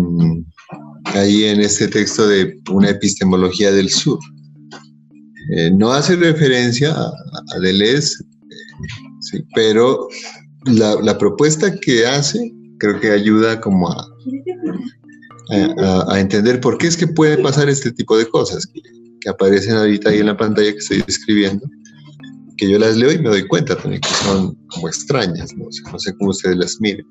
[1.06, 4.20] ahí en este texto de una epistemología del sur.
[5.58, 8.16] Eh, no hace referencia a, Deleuze,
[9.20, 10.08] sí, pero
[10.64, 14.08] la, propuesta que hace creo que ayuda como a,
[16.10, 18.66] a, entender por qué es que puede pasar este tipo de cosas
[19.26, 21.68] que, aparecen ahorita ahí en la pantalla que estoy describiendo
[22.58, 26.00] que yo las leo y me doy cuenta también que son como extrañas, no, no
[26.00, 27.06] sé cómo ustedes las miren.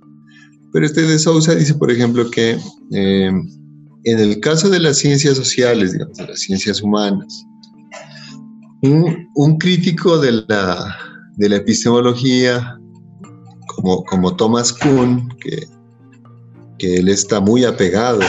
[0.73, 2.59] Pero este de Sousa dice, por ejemplo, que
[2.93, 3.33] eh,
[4.05, 7.45] en el caso de las ciencias sociales, digamos, de las ciencias humanas,
[8.83, 10.97] un, un crítico de la,
[11.37, 12.79] de la epistemología,
[13.77, 15.67] como, como Thomas Kuhn, que,
[16.79, 18.21] que él está muy apegado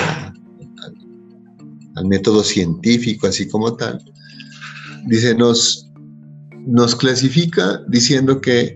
[1.96, 4.00] al método científico, así como tal,
[5.08, 5.90] dice, nos,
[6.66, 8.76] nos clasifica diciendo que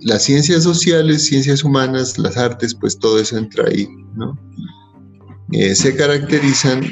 [0.00, 4.38] las ciencias sociales, ciencias humanas, las artes, pues todo eso entra ahí, ¿no?
[5.52, 6.82] Eh, se caracterizan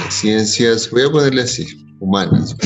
[0.00, 1.66] las ciencias, voy a ponerle así,
[2.00, 2.56] humanas,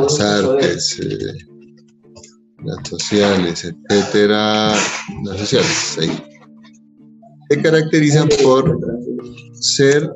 [0.00, 1.46] las artes, eh,
[2.64, 4.74] las sociales, etcétera,
[5.24, 6.25] las sociales, ahí.
[7.48, 8.78] Se caracterizan por
[9.52, 10.10] ser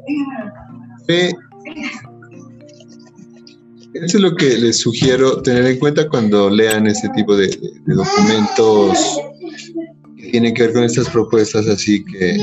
[3.95, 7.49] eso es lo que les sugiero tener en cuenta cuando lean este tipo de,
[7.87, 9.19] documentos
[10.17, 12.37] que tienen que ver con estas propuestas así que,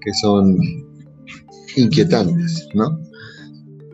[0.00, 0.56] que son
[1.76, 2.98] inquietantes, ¿no?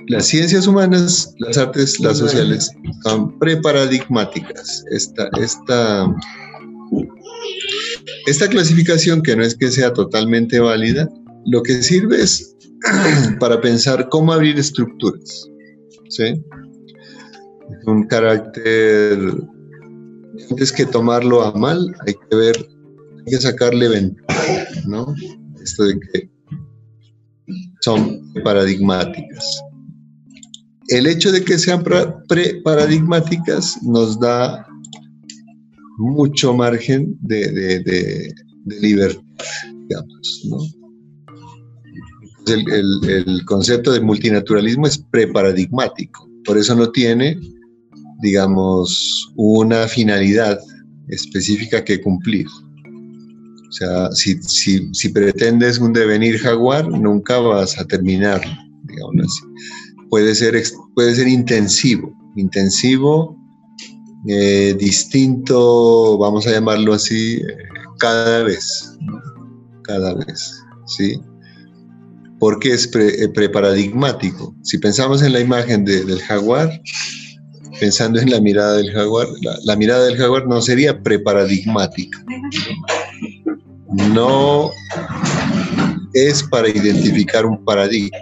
[0.07, 2.71] Las ciencias humanas, las artes, las sociales
[3.05, 4.85] son preparadigmáticas.
[4.91, 6.13] Esta, esta,
[8.27, 11.09] esta clasificación, que no es que sea totalmente válida,
[11.47, 12.57] lo que sirve es
[13.41, 15.47] para pensar cómo abrir estructuras.
[16.09, 16.43] ¿sí?
[17.87, 19.19] Un carácter,
[20.51, 22.57] antes que tomarlo a mal, hay que ver,
[23.19, 25.15] hay que sacarle ventaja, ¿no?
[25.63, 26.31] Esto de que
[27.81, 29.63] son paradigmáticas.
[30.89, 31.85] El hecho de que sean
[32.29, 34.67] pre-paradigmáticas nos da
[36.01, 38.35] mucho margen de, de,
[38.81, 39.23] libertad,
[39.89, 40.77] digamos,
[42.47, 47.39] el, concepto de multinaturalismo es preparadigmático, por eso no tiene,
[48.23, 50.59] digamos, una finalidad
[51.09, 52.47] específica que cumplir.
[52.47, 54.41] O sea, si,
[54.93, 58.41] si, pretendes un devenir jaguar, nunca vas a terminar,
[58.85, 59.41] digamos así.
[60.09, 60.61] Puede ser,
[60.95, 63.40] puede ser intensivo, intensivo,
[64.27, 67.43] eh, distinto, vamos a llamarlo así,
[67.99, 68.97] cada vez,
[69.83, 71.21] cada vez, ¿sí?
[72.41, 74.57] porque es pre, eh, preparadigmático.
[74.63, 76.81] Si pensamos en la imagen del jaguar,
[77.79, 79.29] pensando en la mirada del jaguar,
[79.63, 82.25] la, mirada del jaguar no sería preparadigmática.
[84.13, 84.71] No
[86.15, 88.19] es para identificar un paradigma.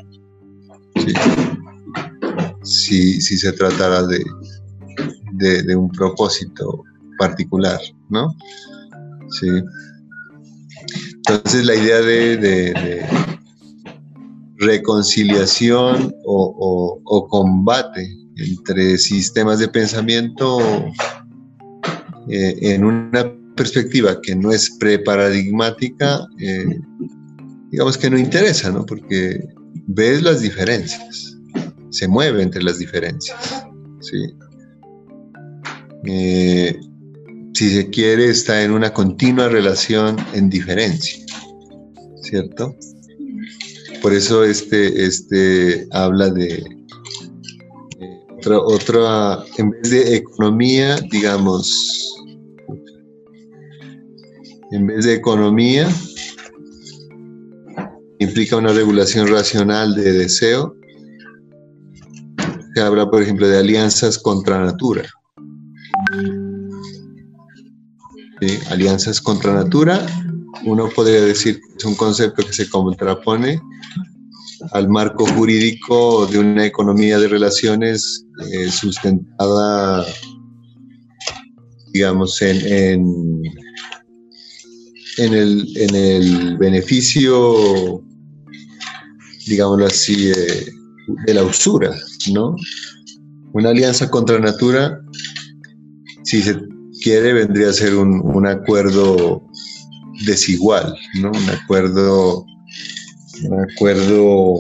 [2.62, 4.22] Si, se tratara de,
[5.39, 6.84] de, un propósito
[7.18, 7.80] particular,
[8.11, 8.34] ¿no?
[9.30, 9.49] Sí.
[11.26, 13.07] Entonces la idea de
[14.59, 20.59] reconciliación o, combate entre sistemas de pensamiento
[22.28, 26.78] eh, en una perspectiva que no es preparadigmática, eh,
[27.70, 28.86] digamos que no interesa, ¿no?
[28.86, 29.41] Porque
[29.86, 31.36] ves las diferencias,
[31.91, 33.64] se mueve entre las diferencias,
[34.01, 34.32] ¿sí?
[36.05, 36.78] Eh,
[37.55, 41.24] si se quiere, está en una continua relación en diferencia,
[42.22, 42.74] ¿cierto?
[44.01, 46.64] Por eso este, este habla de
[48.57, 52.14] otra, en vez de economía, digamos,
[54.70, 55.88] en vez de economía,
[58.18, 60.74] implica una regulación racional de deseo.
[62.74, 65.09] Se habla, por ejemplo, de alianzas contra natura.
[68.70, 70.07] Alianzas contra natura
[70.64, 73.61] uno podría decir que es un concepto que se contrapone
[74.72, 80.05] al marco jurídico de una economía de relaciones eh, sustentada,
[81.93, 83.03] digamos, en
[85.16, 88.03] el beneficio,
[89.47, 90.72] digámoslo así, eh,
[91.26, 91.95] de la usura,
[92.32, 92.57] ¿no?
[93.53, 95.01] Una alianza contra natura,
[96.24, 96.59] si se
[97.09, 99.43] quiere, vendría a ser un, un acuerdo
[100.27, 101.31] desigual, ¿no?
[101.31, 102.45] Un acuerdo
[103.45, 104.59] un acuerdo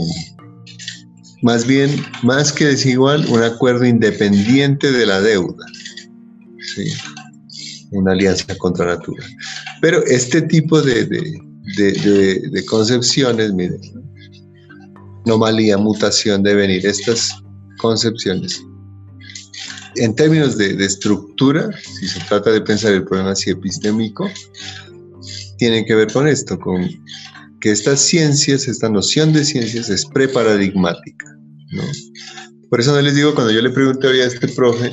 [1.42, 1.90] más bien,
[2.22, 5.66] más que desigual, un acuerdo independiente de la deuda.
[6.74, 6.92] ¿sí?
[7.90, 9.24] Una alianza contra natura.
[9.82, 13.80] Pero este tipo de, de, concepciones, miren,
[15.26, 17.36] anomalía, mutación, devenir, estas
[17.78, 18.64] concepciones,
[19.98, 24.28] en términos de, estructura, si se trata de pensar el problema así epistémico,
[25.58, 26.88] tienen que ver con esto, con
[27.60, 31.26] que estas ciencias, esta noción de ciencias es preparadigmática,
[31.72, 31.82] ¿no?
[32.70, 34.90] Por eso no les digo, cuando yo le pregunté hoy a este profe,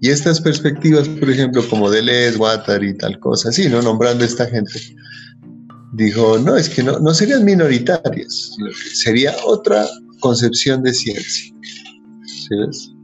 [0.00, 3.82] y estas perspectivas, por ejemplo, como Deleuze, Guattari tal cosa, así, ¿no?
[3.82, 4.72] Nombrando a esta gente,
[5.94, 8.56] dijo, no, es que no, no serían minoritarias,
[8.94, 9.86] sería otra
[10.20, 11.54] concepción de ciencia.
[12.24, 12.97] ¿Sí ves?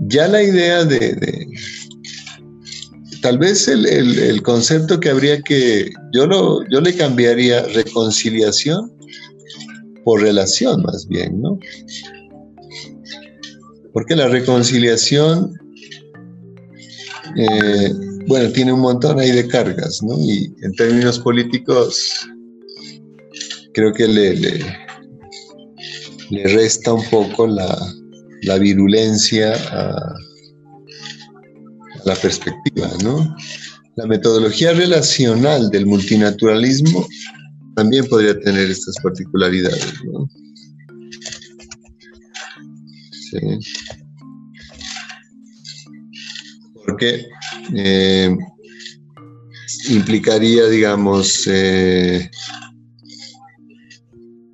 [0.00, 1.46] Ya la idea de
[3.20, 8.92] tal vez el, concepto que habría que, yo, lo, yo le cambiaría reconciliación
[10.04, 11.58] por relación más bien, ¿no?
[13.92, 15.52] Porque la reconciliación,
[17.36, 17.92] eh,
[18.26, 20.14] bueno, tiene un montón ahí de cargas, ¿no?
[20.18, 22.28] Y en términos políticos,
[23.72, 24.64] creo que le, le,
[26.44, 27.76] resta un poco la,
[28.42, 30.14] la virulencia a
[32.04, 33.36] la perspectiva, ¿no?
[33.96, 37.06] La metodología relacional del multinaturalismo
[37.74, 40.28] también podría tener estas particularidades, ¿no?
[46.86, 47.26] Porque
[47.74, 48.34] eh,
[49.90, 52.30] implicaría, digamos, eh,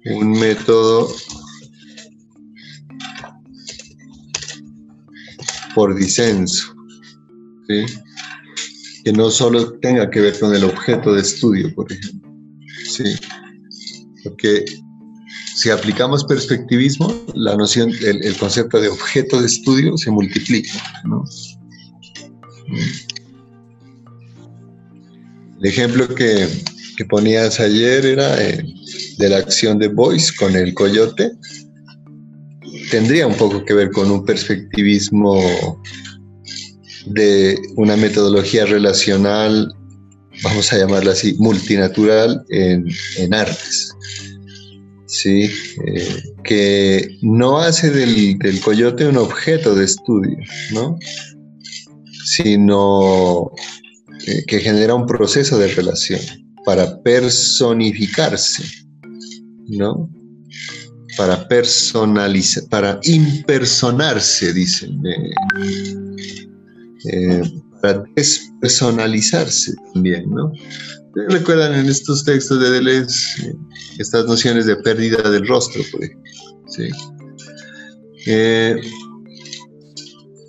[0.07, 1.14] un método
[5.75, 6.75] por disenso.
[7.66, 12.31] Que no solo tenga que ver con el objeto de estudio, por ejemplo.
[14.22, 14.64] Porque
[15.57, 20.72] si aplicamos perspectivismo, la noción, el, concepto de objeto de estudio se multiplica.
[25.61, 26.49] El ejemplo que,
[27.09, 28.62] ponías ayer era eh,
[29.18, 31.33] de la acción de Boyce con el coyote.
[32.91, 35.41] Tendría un poco que ver con un perspectivismo
[37.07, 39.72] de una metodología relacional,
[40.43, 42.87] vamos a llamarla así, multinatural en,
[43.32, 43.93] artes.
[45.07, 45.51] ¿sí?
[45.87, 50.37] Eh, que no hace del, coyote un objeto de estudio,
[50.72, 50.99] ¿no?
[52.24, 53.51] sino
[54.26, 56.20] eh, que genera un proceso de relación
[56.64, 58.64] para personificarse,
[59.68, 60.11] ¿no?
[61.17, 65.01] Para personalizar, para impersonarse, dicen.
[67.11, 67.43] Eh,
[67.83, 70.51] para despersonalizarse también, ¿no?
[71.29, 73.55] Recuerdan en estos textos de Deleuze eh,
[73.99, 76.33] estas nociones de pérdida del rostro, por ejemplo.
[76.69, 76.89] ¿sí?
[78.27, 78.77] Eh,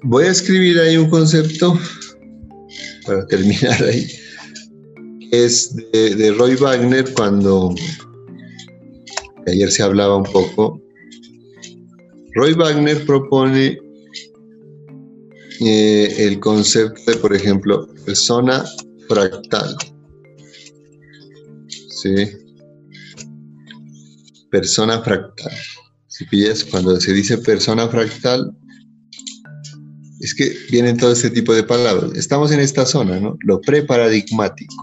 [0.03, 1.77] voy a escribir ahí un concepto
[3.05, 4.09] para terminar ahí,
[5.31, 7.75] es de Roy Wagner cuando
[9.47, 10.81] ayer se hablaba un poco.
[12.33, 13.79] Roy Wagner propone
[15.61, 18.65] eh, el concepto de, por ejemplo, persona
[19.07, 19.75] fractal.
[21.89, 22.13] ¿Sí?
[24.51, 25.53] Persona fractal.
[26.07, 28.55] Si pillas, cuando se dice persona fractal,
[30.19, 32.11] es que vienen todo este tipo de palabras.
[32.15, 33.37] Estamos en esta zona, ¿no?
[33.41, 34.75] Lo preparadigmático.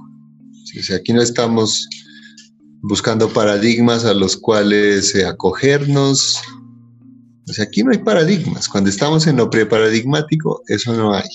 [0.78, 1.88] O sea, aquí no estamos
[2.82, 6.40] buscando paradigmas a los cuales eh, acogernos,
[7.48, 8.68] o sea, aquí no hay paradigmas.
[8.68, 11.28] Cuando estamos en lo preparadigmático, eso no hay.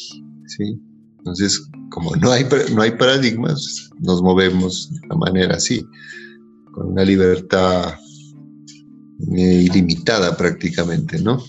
[1.17, 5.85] Entonces, como no hay, no hay paradigmas, nos movemos de una manera así,
[6.73, 7.95] con una libertad
[9.35, 11.43] eh, ilimitada prácticamente, ¿no?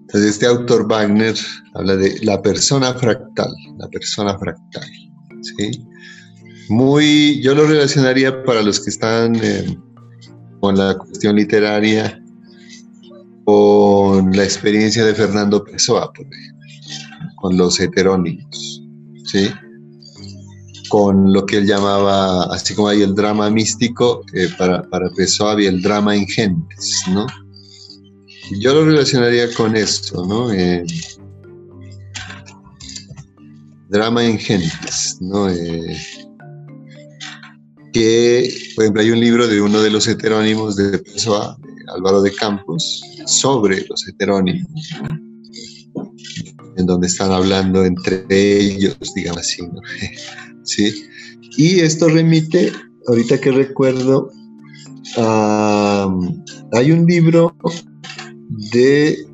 [0.00, 1.36] Entonces, este autor Wagner
[1.74, 4.88] habla de la persona fractal, la persona fractal,
[5.42, 5.84] ¿sí?
[6.68, 9.78] Muy, yo lo relacionaría para los que están eh,
[10.60, 12.22] con la cuestión literaria,
[13.44, 16.12] con la experiencia de Fernando Pessoa,
[17.36, 18.82] con los heterónimos.
[19.24, 19.50] ¿sí?
[20.94, 25.50] con lo que él llamaba, así como hay el drama místico, eh, para, para Pessoa
[25.50, 27.26] había el drama en gentes, ¿no?
[28.60, 30.52] Yo lo relacionaría con esto, ¿no?
[30.52, 30.84] Eh,
[33.88, 35.48] drama en gentes, ¿no?
[37.94, 41.56] Que, por ejemplo, hay un libro de uno de los heterónimos de Pessoa,
[41.94, 44.68] Álvaro de Campos, sobre los heterónimos,
[46.76, 49.62] en donde están hablando entre ellos, digamos así.
[50.64, 51.06] ¿Sí?
[51.56, 52.72] Y esto remite,
[53.06, 54.28] ahorita que recuerdo,
[55.16, 57.56] hay un libro
[58.72, 59.24] de,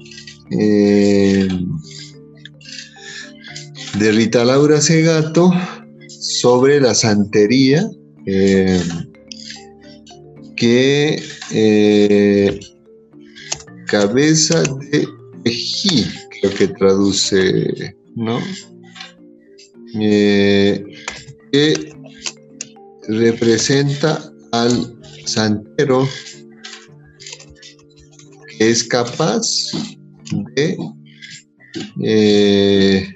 [0.50, 1.48] eh,
[3.98, 5.50] de Rita Laura Segato
[6.08, 7.90] sobre la santería
[8.27, 8.81] eh,
[10.57, 12.61] que eh,
[13.87, 15.09] cabeza de
[15.45, 16.07] ejí,
[16.41, 18.41] creo que traduce, ¿no?
[19.93, 20.85] que
[23.09, 26.07] representa al santero
[28.61, 29.73] es capaz
[30.55, 30.77] de
[32.05, 33.09] eh,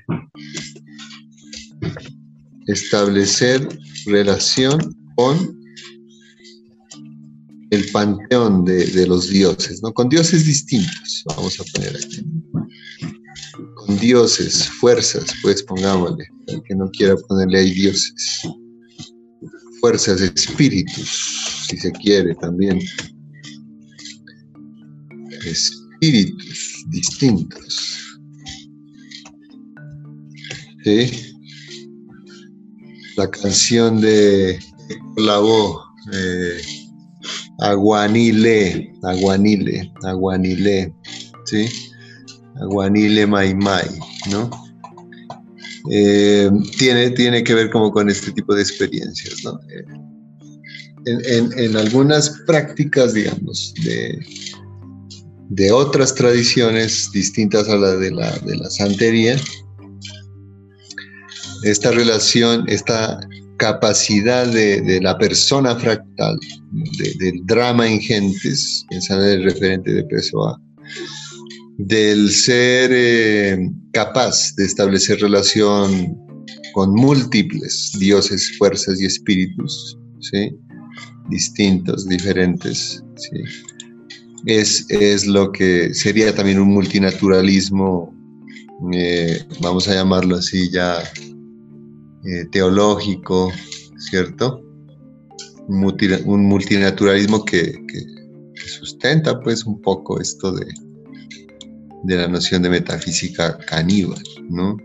[2.67, 3.69] establecer
[4.07, 4.79] relación
[5.17, 5.65] con
[7.71, 9.93] el panteón de, los dioses, ¿no?
[9.93, 12.25] Con dioses distintos, vamos a poner aquí.
[13.77, 18.43] Con dioses, fuerzas, pues pongámosle, el que no quiera ponerle ahí dioses.
[19.81, 22.81] Fuerzas, espíritus, si se quiere también
[25.45, 27.95] espíritus distintos.
[33.17, 34.59] La canción de
[35.17, 36.61] la voz, eh,
[37.61, 40.93] Aguanile, Aguanile, Aguanile,
[41.45, 41.67] ¿sí?
[42.61, 43.89] Aguanile Maimai,
[44.31, 44.51] ¿no?
[45.91, 49.45] Eh, tiene, tiene que ver como con este tipo de experiencias.
[51.07, 54.19] Eh, en, algunas prácticas, digamos, de,
[55.51, 59.37] de otras tradiciones distintas a la de la, de la santería,
[61.65, 63.21] esta relación, esta
[63.59, 66.39] capacidad de, la persona fractal,
[67.19, 70.61] del drama en gentes, pensando en el referente de Pessoa,
[71.79, 76.17] del ser eh, capaz de establecer relación
[76.73, 80.51] con múltiples dioses, fuerzas y espíritus, ¿sí?
[81.31, 83.03] distintos, diferentes.
[83.17, 83.65] ¿sí?
[84.47, 88.13] es, lo que sería también un multinaturalismo,
[88.93, 91.03] eh, vamos a llamarlo así ya,
[92.25, 93.53] eh, teológico,
[93.99, 94.63] ¿cierto?
[95.69, 97.75] Un, multinaturalismo que,
[98.67, 100.67] sustenta pues un poco esto de,
[102.05, 104.77] de la noción de metafísica caníbal, ¿no?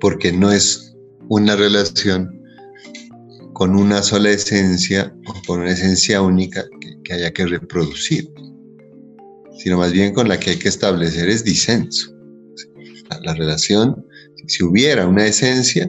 [0.00, 0.94] Porque no es
[1.28, 2.40] una relación
[3.52, 6.64] con una sola esencia o con una esencia única
[7.04, 8.32] que haya que reproducir
[9.62, 12.12] sino más bien con la que hay que establecer es disenso.
[13.22, 14.04] La, relación,
[14.46, 15.88] si hubiera una esencia,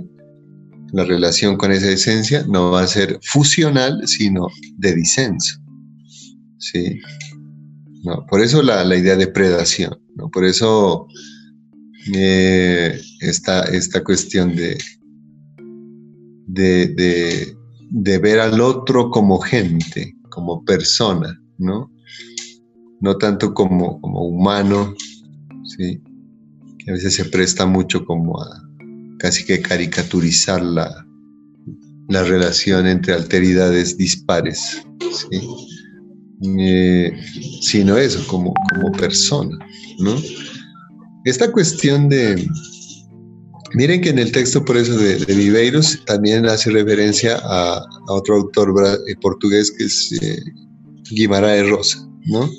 [0.93, 5.59] la relación con esa esencia no va a ser fusional, sino de disenso.
[6.59, 7.01] ¿sí?
[8.03, 10.29] No, por eso la, idea de predación, ¿no?
[10.29, 11.07] por eso
[12.13, 14.77] eh, esta, cuestión de,
[16.45, 17.55] de,
[17.89, 21.91] de, ver al otro como gente, como persona, ¿no?
[23.01, 24.93] no tanto como, como humano,
[25.75, 25.99] ¿sí?
[26.77, 28.62] que a veces se presta mucho como a
[29.23, 31.07] casi que caricaturizar la,
[32.09, 34.85] la relación entre alteridades dispares.
[36.59, 37.13] Eh,
[37.61, 39.57] sino eso, como, como persona,
[39.99, 40.13] ¿no?
[41.23, 42.45] Esta cuestión de,
[43.75, 48.35] miren que en el texto por eso de, de Viveiros también hace referencia a, otro
[48.35, 48.73] autor
[49.07, 50.43] eh, portugués que es eh,
[51.11, 52.49] Guimaraes Rosa, ¿no?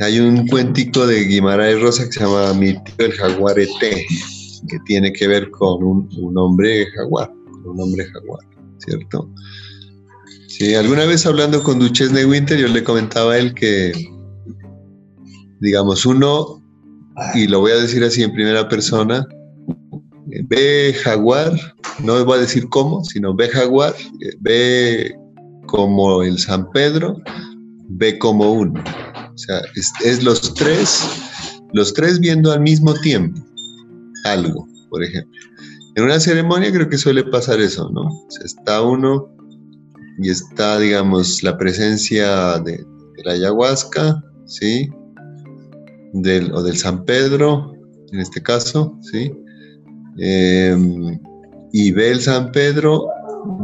[0.00, 4.06] Hay un cuentico de Guimaraes Rosa que se llama Mi tío el jaguarete,
[4.68, 8.44] que tiene que ver con un, hombre jaguar, con un hombre jaguar,
[8.78, 9.30] ¿cierto?
[10.48, 13.92] Sí, alguna vez hablando con Duchesne Winter, yo le comentaba a él que,
[15.60, 16.62] digamos, uno,
[17.34, 19.26] y lo voy a decir así en primera persona,
[20.48, 21.52] ve jaguar,
[22.02, 23.94] no voy a decir cómo, sino ve jaguar,
[24.40, 25.14] ve
[25.66, 27.20] como el San Pedro,
[27.88, 28.82] ve como uno.
[29.34, 29.60] O sea,
[30.04, 31.08] es, los tres,
[31.72, 33.47] los tres viendo al mismo tiempo
[34.24, 35.40] algo, por ejemplo.
[35.94, 38.08] En una ceremonia creo que suele pasar eso, ¿no?
[38.44, 39.34] Está uno
[40.20, 42.84] y está, digamos, la presencia de,
[43.24, 44.88] la ayahuasca, ¿sí?
[46.52, 47.72] o del San Pedro,
[48.12, 49.32] en este caso, ¿sí?
[50.18, 51.18] Em,
[51.72, 53.06] y ve el San Pedro,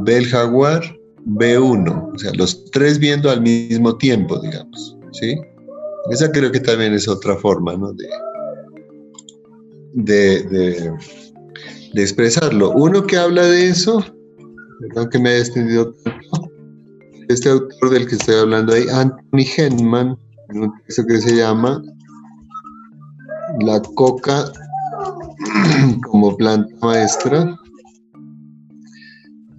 [0.04, 0.82] ve el jaguar,
[1.24, 2.10] ve uno.
[2.14, 4.96] O sea, los tres viendo al mismo tiempo, digamos.
[5.12, 5.36] ¿sí?
[6.10, 7.92] Esa creo que también es otra forma ¿no?
[7.92, 8.06] de,
[9.94, 12.72] de, de, expresarlo.
[12.72, 14.04] Uno que habla de eso,
[14.80, 16.50] perdón que me haya extendido tanto,
[17.28, 20.18] este autor del que estoy hablando ahí, Anthony Henman,
[20.50, 21.80] en un texto que se llama
[23.60, 24.52] La coca
[26.10, 27.56] como planta maestra.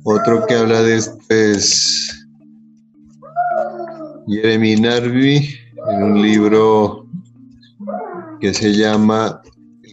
[0.03, 2.27] Otro que habla de esto es
[4.27, 5.49] Jeremy Narvi,
[5.89, 7.07] en un libro
[8.39, 9.41] que se llama,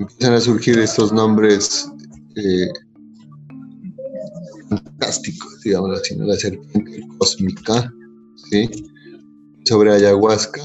[0.03, 1.91] empiezan a surgir estos nombres
[2.37, 2.69] eh,
[4.69, 7.93] fantásticos, digamos así, la serpiente cósmica,
[8.51, 8.69] ¿sí?
[9.65, 10.63] sobre ayahuasca.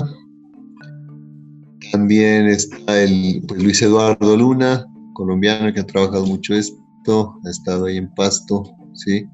[1.91, 7.85] También está el pues, Luis Eduardo Luna, colombiano que ha trabajado mucho esto, ha estado
[7.85, 8.63] ahí en Pasto,
[8.93, 9.25] ¿sí?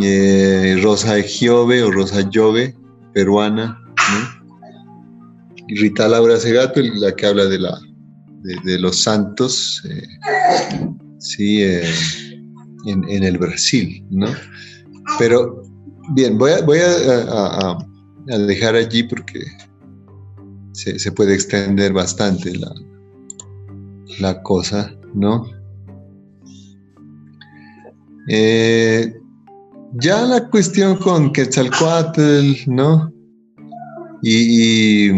[0.00, 2.74] Eh, Rosa Giove o Rosa Jove,
[3.12, 3.78] peruana,
[5.68, 7.78] y Rita Laura Segato, la que habla de, la,
[8.42, 10.06] de, los santos, eh,
[11.18, 11.82] sí, eh,
[12.86, 14.28] en, el Brasil, ¿no?
[15.18, 15.62] Pero,
[16.14, 17.78] bien, voy a, voy a,
[18.46, 19.40] dejar allí porque
[20.72, 22.72] se, puede extender bastante la,
[24.20, 25.46] la cosa, ¿no?
[28.28, 29.12] Eh,
[29.94, 33.12] ya la cuestión con Quetzalcoatl, ¿no?
[34.22, 35.10] Y,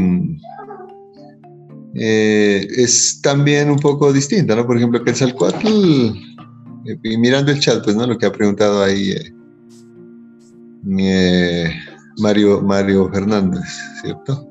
[1.95, 4.67] eh, es también un poco distinta, ¿no?
[4.67, 5.67] Por ejemplo, Quetzalcoatl,
[6.87, 8.07] eh, mirando el chat, pues, ¿no?
[8.07, 9.15] Lo que ha preguntado ahí
[10.99, 11.71] eh,
[12.19, 13.65] Mario, Mario Fernández,
[14.03, 14.49] ¿cierto?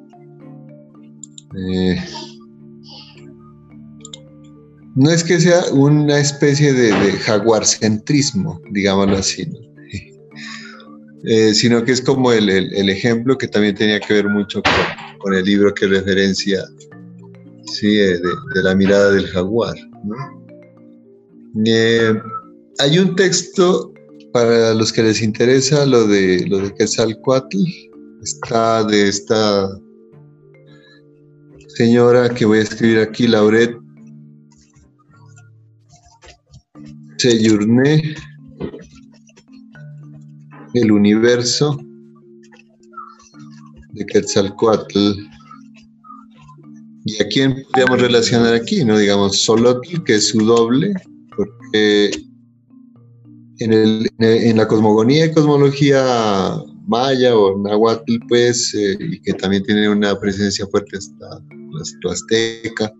[4.95, 9.59] no es que sea una especie de, de jaguarcentrismo, digámoslo así, ¿no?
[11.25, 12.49] Eh, sino que es como el,
[12.89, 14.61] ejemplo que también tenía que ver mucho
[15.21, 16.61] con, el libro que referencia
[17.65, 18.21] sí, de,
[18.63, 19.75] la mirada del jaguar.
[21.65, 22.13] Eh,
[22.79, 23.93] hay un texto
[24.31, 27.57] para los que les interesa lo de, lo de Quetzalcoatl,
[28.23, 29.69] está de esta
[31.67, 33.77] señora que voy a escribir aquí, Lauret
[37.17, 38.15] Seyurné,
[40.73, 41.79] el universo
[43.93, 45.32] de Quetzalcoatl.
[47.05, 48.83] ¿Y a quién podríamos relacionar aquí?
[48.85, 48.97] ¿No?
[48.97, 50.93] Digamos, Solotl, que es su doble,
[51.35, 52.11] porque
[53.59, 56.55] en, la cosmogonía y cosmología
[56.87, 61.41] maya o nahuatl, pues, eh, y que también tiene una presencia fuerte hasta
[62.03, 62.93] la azteca,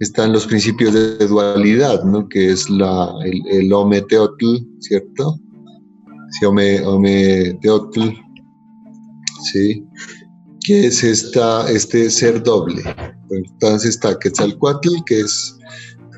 [0.00, 2.28] están los principios de dualidad, ¿no?
[2.28, 5.40] que es la, el, el Ometeotl, ¿cierto?
[6.38, 8.10] si Ome, Teotl,
[9.52, 9.84] ¿sí?
[10.64, 12.82] que es esta, este ser doble.
[13.36, 15.56] Entonces está Quetzalcoatl, que es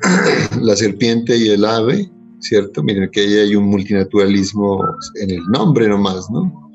[0.61, 2.09] la serpiente y el ave,
[2.39, 2.83] ¿cierto?
[2.83, 4.83] Miren que ahí hay un multinaturalismo
[5.21, 6.71] en el nombre nomás, ¿no?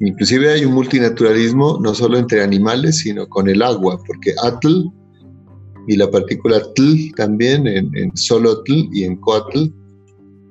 [0.00, 4.90] Inclusive hay un multinaturalismo no solo entre animales, sino con el agua, porque atl
[5.86, 9.66] y la partícula tl también en, en solo tl y en coatl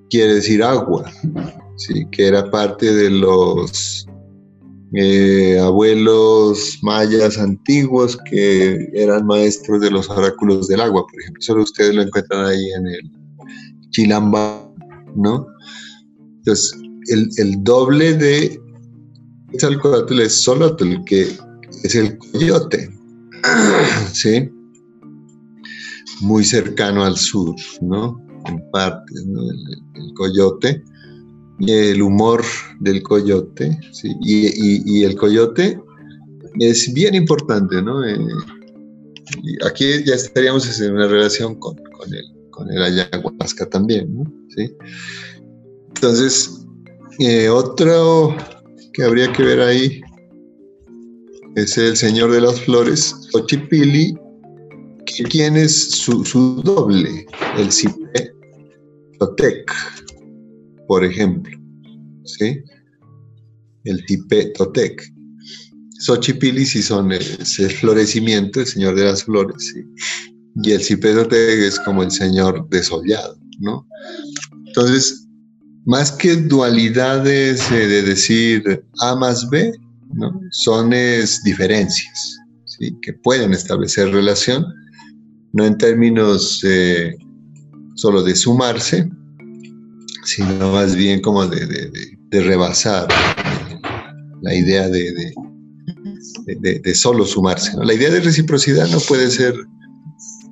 [0.10, 1.10] quiere decir agua,
[1.78, 2.06] ¿sí?
[2.12, 4.08] que era parte de los
[4.94, 11.42] eh, abuelos mayas antiguos que eran maestros de los oráculos del agua, por ejemplo.
[11.42, 13.12] Solo ustedes lo encuentran ahí en el
[13.92, 14.70] Chilamba,
[15.16, 15.48] ¿no?
[16.40, 16.78] Entonces,
[17.08, 18.60] el, doble de
[19.52, 21.38] Quetzalcoatl es Solotl, que
[21.84, 22.90] es el coyote,
[24.12, 24.50] ¿sí?
[26.20, 28.22] Muy cercano al sur, ¿no?
[28.46, 29.42] En parte, ¿no?
[29.42, 30.84] el coyote
[31.68, 32.44] el humor
[32.80, 33.78] del coyote,
[34.22, 35.80] y, el coyote
[36.60, 38.04] es bien importante, ¿no?
[38.06, 38.18] Eh,
[39.66, 41.78] aquí ya estaríamos en una relación con,
[42.12, 44.24] el, con el ayahuasca también, ¿no?
[45.96, 46.66] Entonces,
[47.20, 48.36] eh, otro
[48.94, 50.02] que habría que ver ahí
[51.56, 54.18] es el Señor de las Flores, Ochipili,
[55.30, 57.26] ¿quién es su, su doble?
[57.58, 58.34] El Cipe
[59.20, 59.72] Totec
[60.92, 61.58] por ejemplo,
[62.26, 62.62] ¿sí?
[63.86, 65.02] El Tipetotec.
[66.02, 67.24] Xochipilli sí son el,
[67.80, 69.74] florecimiento, el señor de las flores,
[70.62, 73.88] y el Cipetotec es como el señor desollado, ¿no?
[74.68, 75.26] Entonces,
[75.86, 79.72] más que dualidades eh, de decir A más B,
[80.52, 80.90] son
[81.46, 82.94] diferencias, ¿sí?
[83.02, 84.66] que pueden establecer relación,
[85.54, 87.16] no en términos eh,
[87.96, 89.10] solo de sumarse,
[90.24, 91.92] sino más bien como de,
[92.32, 93.08] rebasar
[94.42, 95.34] la idea de,
[96.46, 97.72] de, solo sumarse.
[97.84, 99.54] La idea de reciprocidad no puede ser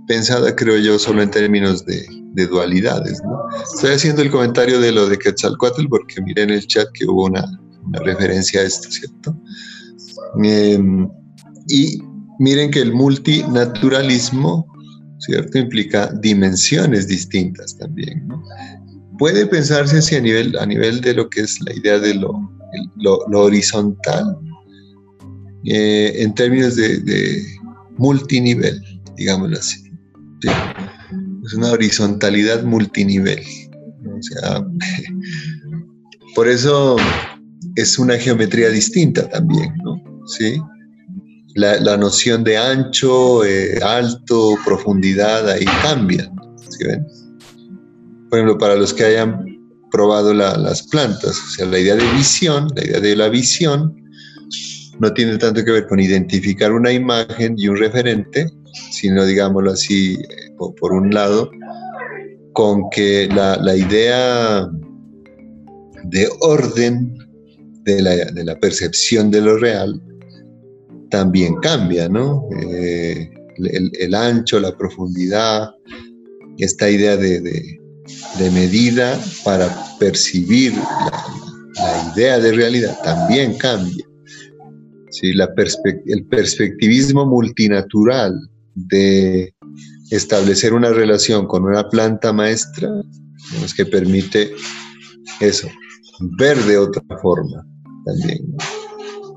[0.08, 2.08] pensada, creo yo, solo en términos de,
[2.50, 3.22] dualidades.
[3.74, 7.26] Estoy haciendo el comentario de lo de Quetzalcoatl porque miré en el chat que hubo
[7.26, 7.46] una,
[8.06, 9.36] referencia a esto, ¿cierto?
[10.42, 11.10] Em,
[11.68, 12.02] y
[12.40, 14.66] miren que el multinaturalismo,
[15.18, 15.58] ¿cierto?
[15.58, 18.26] Implica dimensiones distintas también,
[19.20, 22.32] Puede pensarse así a nivel, a nivel de lo que es la idea de lo,
[22.96, 24.38] lo, horizontal,
[25.66, 27.46] eh, en términos de,
[27.98, 28.82] multinivel,
[29.18, 29.92] digámoslo así.
[31.46, 33.44] Es una horizontalidad multinivel.
[34.06, 34.66] O sea,
[36.36, 36.96] por eso
[37.76, 40.02] es una geometría distinta también, ¿no?
[40.28, 40.62] ¿Sí?
[41.56, 46.32] La, noción de ancho, eh, alto, profundidad, ahí cambia.
[46.70, 47.06] ¿sí ven?
[48.30, 49.60] Por ejemplo, para los que hayan
[49.92, 53.96] probado las plantas, o sea, la idea de visión, la idea de la visión,
[55.00, 58.52] no tiene tanto que ver con identificar una imagen y un referente,
[58.92, 60.18] sino, digámoslo así,
[60.58, 61.50] por, un lado,
[62.54, 64.70] con que la, idea
[66.04, 67.18] de orden
[67.84, 70.02] de la, percepción de lo real
[71.10, 72.48] también cambia, ¿no?
[72.62, 75.70] Eh, el, ancho, la profundidad,
[76.58, 77.80] esta idea de,
[78.52, 84.06] medida para percibir la, idea de realidad también cambia.
[85.12, 85.34] ¿Sí?
[85.34, 85.50] La
[86.06, 88.34] el perspectivismo multinatural
[88.76, 89.54] de
[90.12, 92.90] establecer una relación con una planta maestra,
[93.76, 94.52] que permite
[95.40, 95.68] eso,
[96.38, 97.66] ver de otra forma
[98.06, 98.56] también.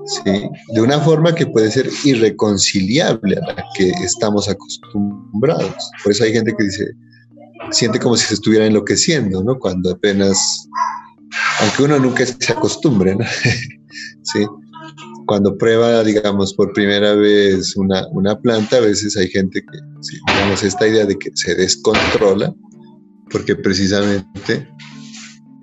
[0.05, 0.49] ¿sí?
[0.73, 5.75] De una forma que puede ser irreconciliable a la que estamos acostumbrados.
[6.03, 6.85] Por eso hay gente que dice,
[7.73, 9.59] siente como si se estuviera enloqueciendo, ¿no?
[9.59, 10.37] Cuando apenas,
[11.61, 13.25] aunque uno nunca se acostumbre, ¿no?
[14.23, 14.45] ¿Sí?
[15.25, 20.63] cuando prueba, digamos, por primera vez una, una planta, a veces hay gente que, digamos,
[20.63, 22.53] esta idea de que se descontrola,
[23.31, 24.67] porque precisamente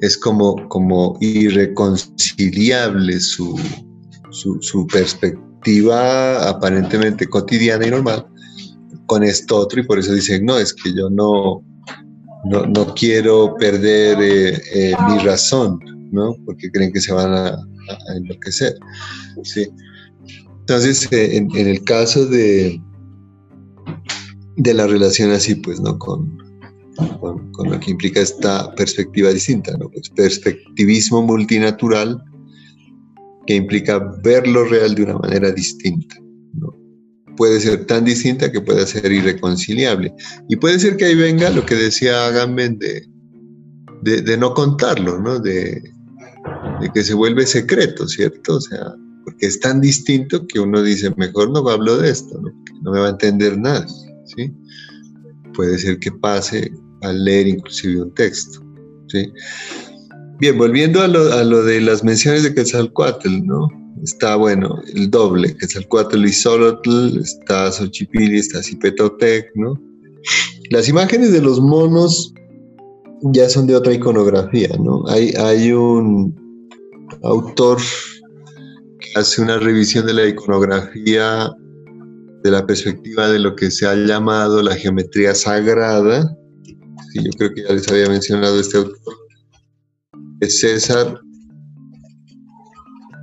[0.01, 3.59] es como, como irreconciliable su,
[4.31, 8.27] su, perspectiva aparentemente cotidiana y normal
[9.07, 11.65] con esto otro, y por eso dicen, no, es que yo no,
[12.45, 15.79] no, quiero perder eh, eh, mi razón,
[16.11, 16.35] ¿no?
[16.47, 17.59] Porque creen que se van a,
[18.15, 18.75] enloquecer.
[19.43, 19.69] ¿sí?
[20.61, 22.81] Entonces, eh, en, el caso de,
[24.57, 25.99] de la relación así, pues, ¿no?
[25.99, 26.39] Con,
[27.21, 29.89] con, lo que implica esta perspectiva distinta, ¿no?
[29.91, 32.23] Pues, perspectivismo multinatural
[33.47, 36.30] que implica ver lo real de una manera distinta, ¿no?
[37.37, 40.13] Puede ser tan distinta que pueda ser irreconciliable.
[40.49, 43.07] Y puede ser que ahí venga lo que decía Agamben de,
[44.03, 45.39] de, no contarlo, ¿no?
[45.39, 45.83] De,
[46.95, 48.57] que se vuelve secreto, ¿cierto?
[48.57, 52.51] O sea, porque es tan distinto que uno dice, mejor no hablo de esto, ¿no?
[52.83, 54.51] no me va a entender nadie, ¿sí?
[55.55, 56.73] Puede ser que pase
[57.03, 58.65] al leer inclusive un texto,
[59.09, 59.31] ¿sí?
[60.39, 63.69] Bien, volviendo a lo, a lo de las menciones de Quetzalcoatl, ¿no?
[64.03, 69.75] Está, bueno, el doble, Quetzalcoatl y Solotl, está Xochipilli, está Cipetotec, ¿no?
[70.71, 72.33] Las imágenes de los monos
[73.23, 75.07] ya son de otra iconografía, ¿no?
[75.09, 76.35] Hay, hay un
[77.23, 77.79] autor
[79.01, 81.51] que hace una revisión de la iconografía
[82.43, 86.35] de la perspectiva de lo que se ha llamado la geometría sagrada,
[87.13, 89.15] y yo creo que ya les había mencionado este autor,
[90.41, 91.21] es César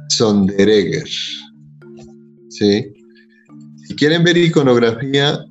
[0.10, 1.08] Sonderegger.
[2.50, 2.94] ¿sí?
[3.86, 5.46] Si quieren ver iconografía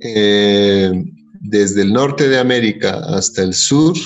[0.00, 0.92] eh,
[1.40, 3.96] desde el norte de América hasta el sur,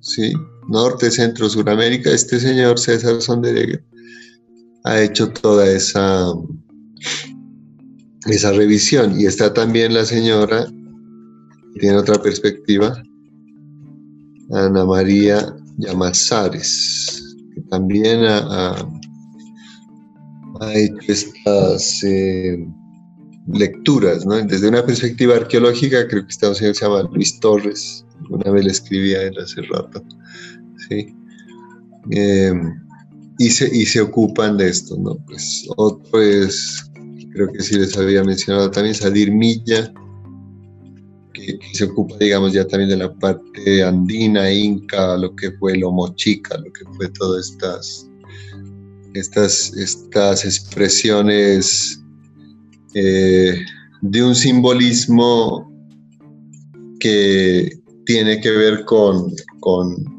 [0.00, 0.32] ¿sí?
[0.68, 3.84] norte, centro, suramérica, este señor César Sonderegger
[4.84, 6.32] ha hecho toda esa,
[8.26, 9.18] esa revisión.
[9.18, 10.66] Y está también la señora,
[11.80, 13.02] tiene otra perspectiva,
[14.50, 17.23] Ana María Llamazares, que
[17.74, 18.88] también ha,
[20.74, 22.64] hecho estas eh,
[23.48, 24.40] lecturas, ¿no?
[24.42, 29.22] Desde una perspectiva arqueológica, creo que señor se llama Luis Torres, una vez le escribía
[29.22, 30.02] él hace rato,
[30.88, 31.14] ¿sí?
[32.12, 32.54] Eh,
[33.38, 35.16] y se, y se ocupan de esto, ¿no?
[35.26, 36.90] Pues otro es,
[37.32, 39.92] creo que sí les había mencionado también, Sadir Milla,
[41.34, 45.80] que, se ocupa, digamos, ya también de la parte andina, inca, lo que fue el
[45.80, 48.08] mochica, lo que fue todas estas,
[49.12, 52.02] estas, estas expresiones
[52.94, 53.54] eh,
[54.00, 55.70] de un simbolismo
[57.00, 59.30] que tiene que ver con,
[59.60, 60.14] con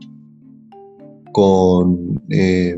[1.35, 2.77] con eh,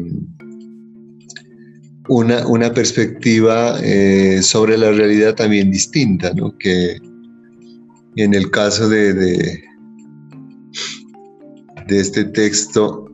[2.10, 6.58] una, una, perspectiva eh, sobre la realidad también distinta, ¿no?
[6.58, 6.98] que
[8.18, 9.64] en el caso de, de,
[11.90, 13.10] este texto,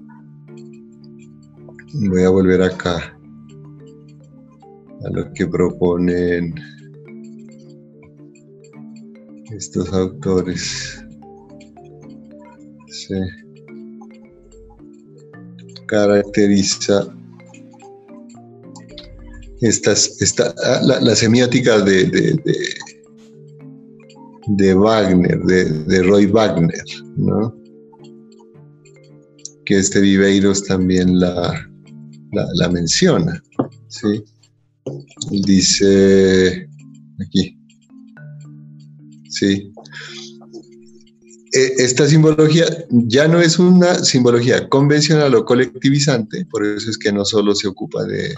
[2.09, 3.15] voy a volver acá
[5.05, 6.55] a lo que proponen
[9.51, 11.03] estos autores.
[12.87, 13.15] Sí.
[15.87, 17.13] Caracteriza
[19.61, 22.41] estas, esta, ah, la, semiótica de, de,
[24.47, 26.83] Wagner, de, Roy Wagner,
[27.17, 27.55] ¿no?
[29.65, 31.69] que este Viveiros también la,
[32.31, 33.41] la, menciona.
[33.87, 34.23] ¿sí?
[35.31, 36.67] Dice
[37.21, 37.57] aquí,
[39.29, 39.71] sí,
[41.53, 47.13] e, esta simbología ya no es una simbología convencional o colectivizante, por eso es que
[47.13, 48.35] no solo se ocupa de,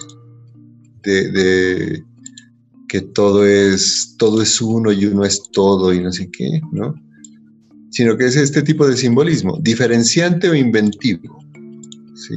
[1.03, 2.03] de,
[2.87, 6.95] que todo es, todo es uno y uno es todo y no sé qué, ¿no?
[7.91, 11.39] Sino que es este tipo de simbolismo, diferenciante o inventivo,
[12.15, 12.35] ¿sí?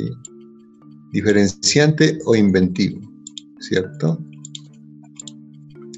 [1.13, 3.01] Diferenciante o inventivo,
[3.61, 4.19] ¿cierto?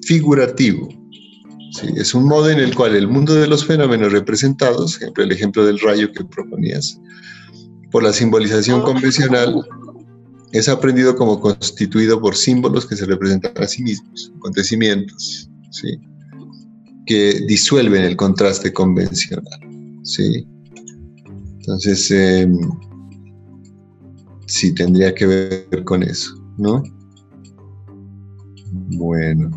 [0.02, 0.88] Figurativo,
[1.96, 5.64] es un modo en el cual el mundo de los fenómenos representados, ejemplo, el ejemplo
[5.64, 7.00] del rayo que proponías,
[7.90, 9.54] por la simbolización convencional,
[10.52, 15.98] es aprendido como constituido por símbolos que se representan a sí mismos, acontecimientos, ¿sí?
[17.06, 19.60] que disuelven el contraste convencional.
[20.02, 20.46] ¿sí?
[21.60, 22.58] Entonces, em,
[24.46, 26.82] sí, tendría que ver con eso, ¿no?
[28.96, 29.50] Bueno.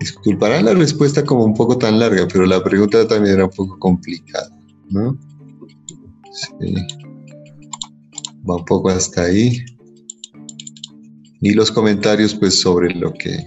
[0.00, 3.78] Disculparán la respuesta como un poco tan larga, pero la pregunta también era un poco
[3.78, 4.50] complicada,
[4.90, 5.18] ¿no?
[6.32, 6.74] Sí.
[8.48, 9.64] Va un poco hasta ahí.
[11.40, 13.46] Y los comentarios, pues, sobre lo que,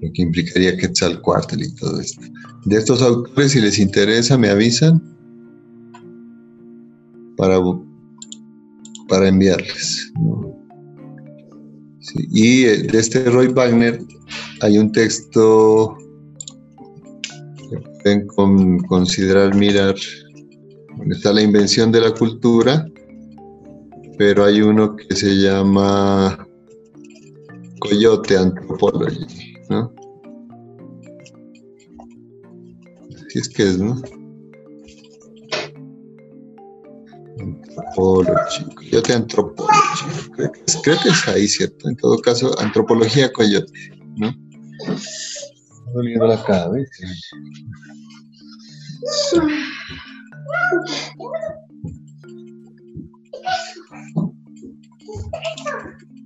[0.00, 2.22] lo que implicaría Quetzalcoatl y todo esto.
[2.64, 5.02] De estos autores, si les interesa, me avisan
[7.36, 7.58] para,
[9.08, 10.12] para enviarles.
[12.30, 14.00] Y eh, de este Roy Wagner
[14.60, 15.96] hay un texto
[17.70, 19.94] que pueden considerar, mirar,
[21.10, 22.86] está la invención de la cultura,
[24.18, 26.46] pero hay uno que se llama
[27.80, 29.92] Coyote Anthropology, ¿no?
[33.26, 34.00] Así es que es, ¿no?
[38.74, 39.72] Coyote Antropología.
[40.34, 41.88] Creo que, es, creo que es ahí, ¿cierto?
[41.88, 43.72] En todo caso, Antropología Coyote,
[44.16, 44.34] ¿no?
[45.94, 47.06] Doliendo la cabeza.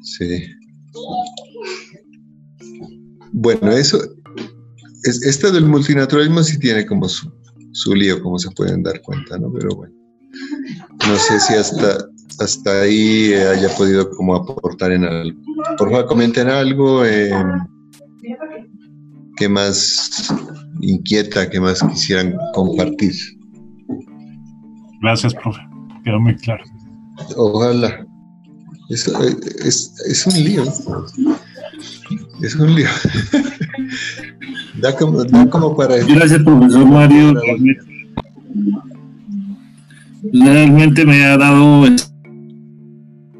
[0.02, 0.44] Sí.
[3.32, 3.98] Bueno, eso,
[5.04, 7.32] es, esto del multinaturalismo sí tiene como su,
[7.72, 9.52] su lío, como se pueden dar cuenta, ¿no?
[9.52, 9.94] Pero bueno.
[11.08, 11.98] No sé si hasta,
[12.38, 15.40] hasta ahí haya podido como aportar en algo.
[15.78, 17.04] Por favor, comenten algo.
[17.04, 17.32] Eh,
[19.36, 20.32] ¿Qué más
[20.80, 23.14] inquieta, qué más quisieran compartir?
[25.02, 25.60] Gracias, profe.
[26.04, 26.64] Quedó muy claro.
[27.36, 28.06] Ojalá.
[28.88, 29.06] Es,
[30.06, 30.64] es, un lío.
[32.42, 32.88] Es un lío.
[34.80, 35.96] da, como, da como para...
[35.96, 37.34] Gracias, profesor Mario
[40.32, 41.86] realmente me ha dado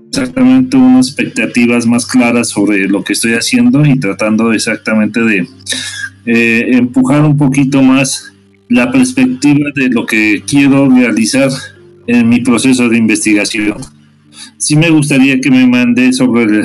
[0.09, 5.49] exactamente unas expectativas más claras sobre lo que estoy haciendo y tratando exactamente de
[6.27, 8.32] eh, empujar un poquito más
[8.73, 11.51] la perspectiva de lo que quiero realizar
[12.07, 13.77] en mi proceso de investigación.
[14.57, 16.63] Sí me gustaría que me mande sobre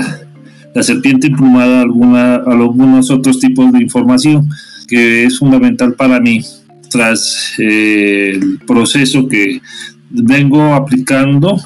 [0.73, 4.49] la serpiente emplumada alguna, algunos otros tipos de información
[4.87, 6.41] que es fundamental para mí
[6.89, 9.61] tras eh, el proceso que
[10.09, 11.59] vengo aplicando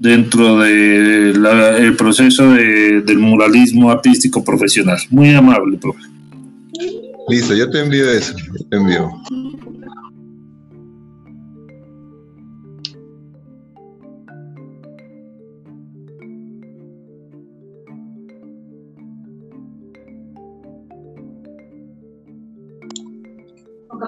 [0.00, 4.98] dentro del proceso del muralismo artístico profesional.
[5.10, 6.00] Muy amable, profe.
[7.28, 8.34] Listo, yo te envío eso,
[8.70, 9.10] te envío.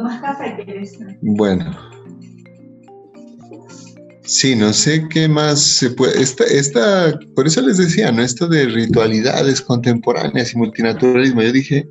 [0.01, 0.57] Más café
[1.22, 1.76] Bueno.
[4.22, 6.20] Sí, no sé qué más se puede.
[6.20, 8.22] Esta, esta, por eso les decía, ¿no?
[8.22, 11.42] Esto de ritualidades contemporáneas y multinaturalismo.
[11.42, 11.88] Yo dije,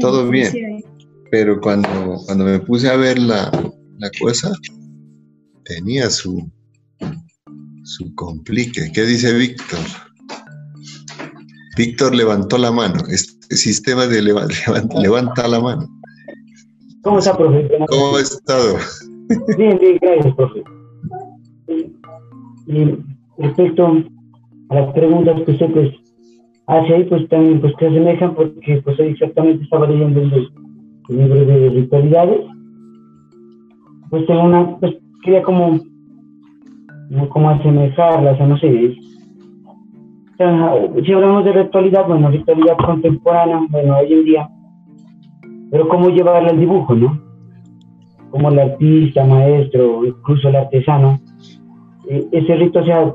[0.00, 0.82] todo bien.
[1.30, 3.50] Pero cuando, cuando me puse a ver la,
[3.98, 4.50] la cosa,
[5.64, 6.50] tenía su,
[7.84, 8.90] su complique.
[8.92, 9.80] ¿Qué dice Víctor?
[11.76, 13.02] Víctor levantó la mano.
[13.08, 14.22] Este sistema de
[15.02, 16.01] levanta, la mano.
[17.02, 17.68] ¿Cómo está, profe?
[17.88, 18.76] ¿Cómo ha estado?
[19.58, 20.62] Bien, bien, gracias, profe.
[22.66, 22.96] Y
[23.38, 24.04] respecto
[24.68, 25.90] a las preguntas que usted pues,
[26.66, 30.50] hace ahí, pues también pues, se asemejan porque pues exactamente estaba leyendo el,
[31.08, 32.40] libro de ritualidades.
[34.10, 34.94] Pues tengo una, pues
[35.24, 35.80] quería como,
[37.30, 38.96] como asemejarlas, o no sé,
[41.04, 44.48] si hablamos de ritualidad, bueno, ritualidad contemporánea, bueno, hoy en día,
[45.72, 47.18] pero cómo llevarla al dibujo, ¿no?
[48.30, 51.18] Como el artista, maestro, incluso el artesano,
[52.10, 53.14] eh, ese rito, o sea,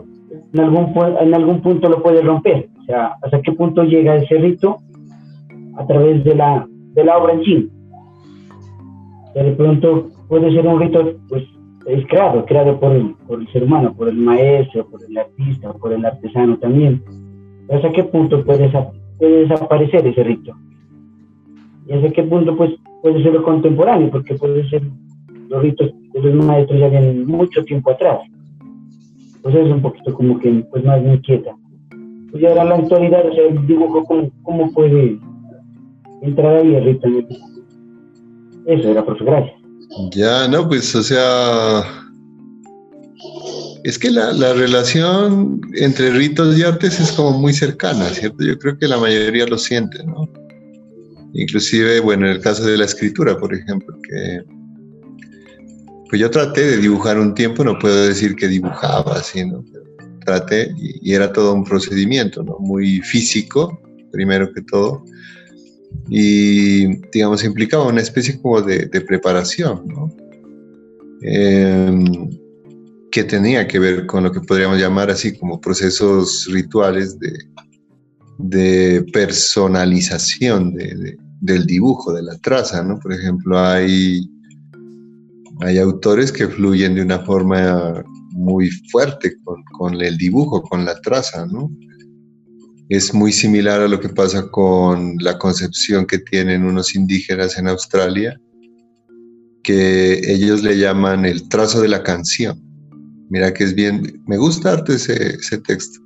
[0.53, 0.91] en algún,
[1.22, 4.80] en algún punto lo puede romper, o sea, hasta qué punto llega ese rito
[5.78, 7.70] a través de la, de la obra en sí.
[9.36, 11.43] de pronto puede ser un rito, pues,
[11.86, 15.74] es creado, creado por el, por el ser humano, por el maestro, por el artista,
[15.74, 17.03] por el artesano también.
[17.72, 18.72] ¿Hasta qué punto puede
[19.20, 20.53] desaparecer ese rito?
[21.88, 22.71] ¿Y hasta qué punto pues,
[23.01, 24.09] puede ser contemporáneo?
[24.11, 24.81] Porque puede ser
[25.49, 28.19] los ritos de los maestros ya de mucho tiempo atrás.
[29.41, 31.55] Pues es un poquito como que pues más me inquieta.
[32.31, 35.17] Pues ahora la actualidad, o sea, el dibujo, ¿cómo, cómo puede
[36.21, 37.07] entrar ahí el rito?
[38.65, 39.55] Eso era, profe, gracias.
[40.11, 41.83] Ya, no, pues, o sea,
[43.85, 48.43] es que la, la, relación entre ritos y artes es como muy cercana, ¿cierto?
[48.43, 50.27] Yo creo que la mayoría lo siente, ¿no?
[51.38, 54.41] Inclusive, bueno, en el caso de la escritura, por ejemplo, que
[56.09, 59.63] pues yo traté de dibujar un tiempo, no puedo decir que dibujaba así, ¿no?
[60.25, 62.57] Traté y, era todo un procedimiento, ¿no?
[62.59, 63.79] Muy físico,
[64.11, 65.03] primero que todo,
[66.09, 70.09] y, digamos, implicaba una especie como de, preparación, ¿no?
[71.21, 72.29] Em,
[73.11, 77.31] que tenía que ver con lo que podríamos llamar así como procesos rituales de,
[78.39, 80.73] de personalización
[81.39, 82.99] del dibujo, de la traza, ¿no?
[82.99, 84.29] Por ejemplo, hay,
[85.61, 90.99] hay autores que fluyen de una forma muy fuerte con, con el dibujo, con la
[91.01, 91.69] traza, ¿no?
[92.89, 97.67] es muy similar a lo que pasa con la concepción que tienen unos indígenas en
[97.67, 98.39] Australia,
[99.63, 102.61] que ellos le llaman el trazo de la canción.
[103.29, 105.99] Mira que es bien, me gusta arte ese, ese texto.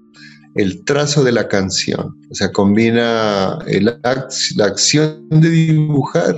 [0.56, 6.36] El trazo de la canción, o sea, combina la acción de dibujar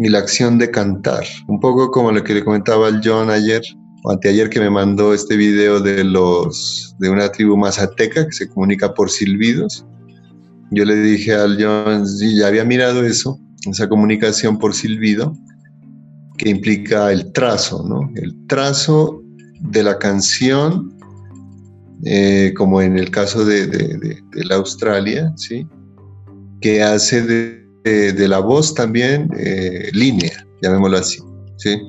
[0.00, 1.24] y la acción de cantar.
[1.48, 3.62] Un poco como lo que le comentaba al John ayer,
[4.04, 8.48] o anteayer que me mandó este video de los de una tribu mazateca que se
[8.48, 9.84] comunica por silbidos.
[10.70, 15.32] Yo le dije al John, sí, ya había mirado eso, esa comunicación por silbido,
[16.36, 18.08] que implica el trazo, ¿no?
[18.14, 19.20] El trazo
[19.60, 20.96] de la canción,
[22.04, 25.66] eh, como en el caso de, de, la Australia, ¿sí?
[26.60, 31.18] Que hace de, la voz también eh, línea, llamémoslo así,
[31.56, 31.80] ¿sí?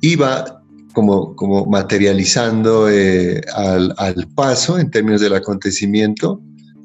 [0.00, 0.62] Y va
[0.92, 6.40] como, como materializando eh, al, al, paso en términos del acontecimiento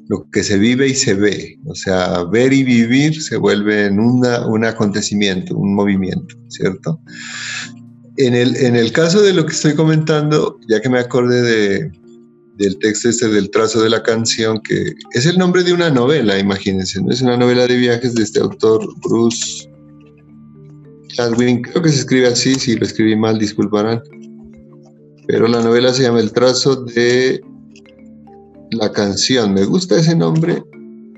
[0.08, 1.58] lo que se vive y se ve.
[1.66, 7.00] O sea, ver y vivir se vuelve en una, un acontecimiento, un movimiento, ¿cierto?
[8.18, 11.92] En el, en el caso de lo que estoy comentando, ya que me acordé de,
[12.56, 16.38] del texto este del trazo de la canción, que es el nombre de una novela,
[16.38, 17.10] imagínense, ¿no?
[17.10, 19.68] Es una novela de viajes de este autor, Bruce
[21.08, 24.02] Chadwin, creo que se escribe así, si lo escribí mal, disculparán.
[25.26, 27.40] Pero la novela se llama El trazo de
[28.72, 29.54] la canción.
[29.54, 30.62] Me gusta ese nombre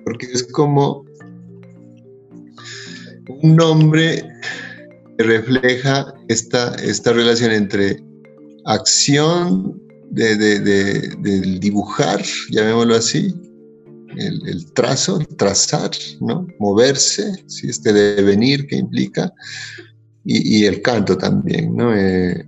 [0.05, 1.05] porque es como
[3.43, 4.25] un nombre
[5.19, 8.03] refleja esta, esta relación entre
[8.65, 9.81] acción
[10.11, 13.35] de, del dibujar, llamémoslo así,
[14.17, 15.91] el, trazo, trazar,
[16.21, 16.47] ¿no?
[16.59, 17.69] moverse, ¿sí?
[17.69, 19.33] este devenir que implica,
[20.25, 21.95] y, el canto también, ¿no?
[21.97, 22.45] Eh,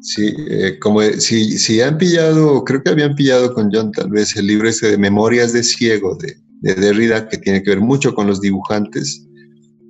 [0.00, 4.34] sí, eh, como si, si han pillado, creo que habían pillado con John tal vez
[4.36, 8.14] el libro ese de Memorias de Ciego de, de Derrida, que tiene que ver mucho
[8.14, 9.26] con los dibujantes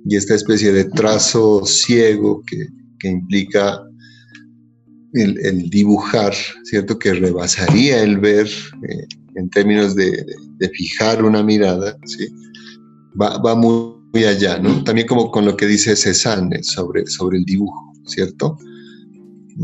[0.05, 2.67] y esta especie de trazo ciego que,
[2.99, 3.81] que implica
[5.13, 6.33] el, dibujar,
[6.63, 6.97] ¿cierto?
[6.97, 10.25] Que rebasaría el ver eh, en términos de,
[10.57, 12.27] de, fijar una mirada, ¿sí?
[13.19, 14.83] Va, va muy allá, ¿no?
[14.83, 18.57] También como con lo que dice Cézanne sobre, sobre el dibujo, ¿cierto?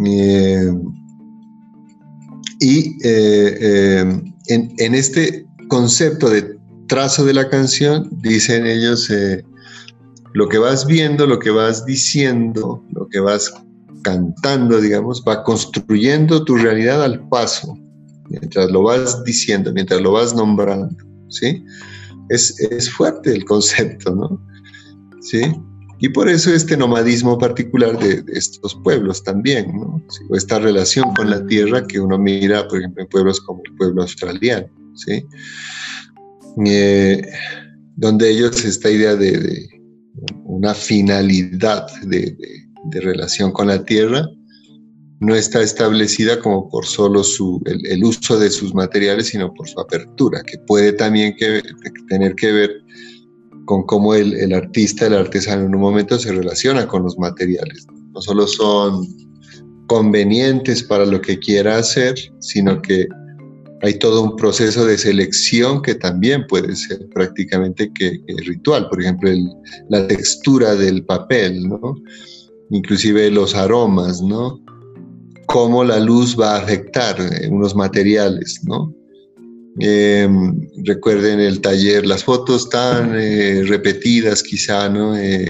[0.05, 0.73] Eh,
[2.59, 6.57] y eh, eh, en, este concepto de
[6.87, 9.11] trazo de la canción, dicen ellos,
[10.37, 13.51] lo que vas viendo, lo que vas diciendo, lo que vas
[14.03, 17.75] cantando, digamos, va construyendo tu realidad al paso,
[18.29, 20.95] mientras lo vas diciendo, mientras lo vas nombrando,
[21.29, 21.65] ¿sí?
[22.29, 24.39] Es, es fuerte el concepto, ¿no?
[25.21, 25.41] ¿Sí?
[25.97, 29.99] Y por eso este nomadismo particular de, estos pueblos también, ¿no?
[30.29, 33.75] o esta relación con la tierra que uno mira, por ejemplo, en pueblos como el
[33.75, 35.25] pueblo australiano, ¿sí?
[36.63, 37.27] Eh,
[37.95, 39.76] donde ellos esta idea de,
[40.45, 42.35] una finalidad de,
[42.91, 44.29] relación con la tierra
[45.19, 49.79] no está establecida como por solo su, el, uso de sus materiales, sino por su
[49.79, 51.61] apertura, que puede también que,
[52.07, 52.71] tener que ver
[53.65, 57.85] con cómo el, el, artista, el artesano en un momento se relaciona con los materiales.
[58.13, 59.05] No solo son
[59.87, 63.07] convenientes para lo que quiera hacer, sino que
[63.83, 68.87] hay todo un proceso de selección que también puede ser prácticamente que, ritual.
[68.89, 69.29] Por ejemplo,
[69.89, 71.95] la textura del papel, ¿no?
[72.69, 74.59] inclusive los aromas, ¿no?
[75.47, 78.93] cómo la luz va a afectar eh, unos materiales, ¿no?
[79.79, 85.15] Em, recuerden el taller, las fotos tan eh, repetidas quizá, ¿no?
[85.17, 85.47] Eh,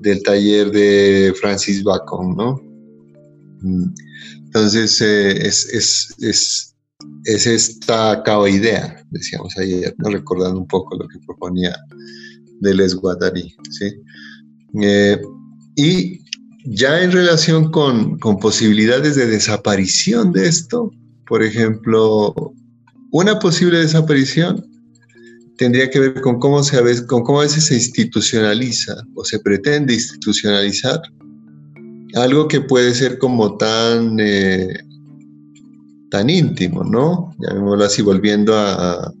[0.00, 2.60] del taller de Francis Bacon, ¿no?
[3.60, 3.94] Mm.
[4.46, 6.73] Entonces, es, es, es,
[7.24, 10.10] es, esta idea, decíamos ayer, ¿no?
[10.10, 11.76] recordando un poco lo que proponía
[12.60, 13.92] Deleuze Guattari, ¿sí?
[15.76, 16.20] y
[16.66, 20.90] ya en relación con, con posibilidades de desaparición de esto,
[21.26, 22.34] por ejemplo,
[23.12, 24.64] una posible desaparición
[25.56, 29.94] tendría que ver con cómo, se, con cómo a veces se institucionaliza o se pretende
[29.94, 31.00] institucionalizar
[32.14, 34.78] algo que puede ser como tan, eh,
[36.14, 37.34] tan íntimo, ¿no?
[37.40, 39.12] Llamémoslo así, volviendo a,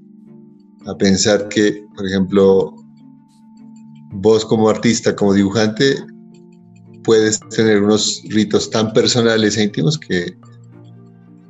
[0.86, 2.72] a pensar que, por ejemplo,
[4.12, 5.96] vos como artista, como dibujante,
[7.02, 10.38] puedes tener unos ritos tan personales e íntimos que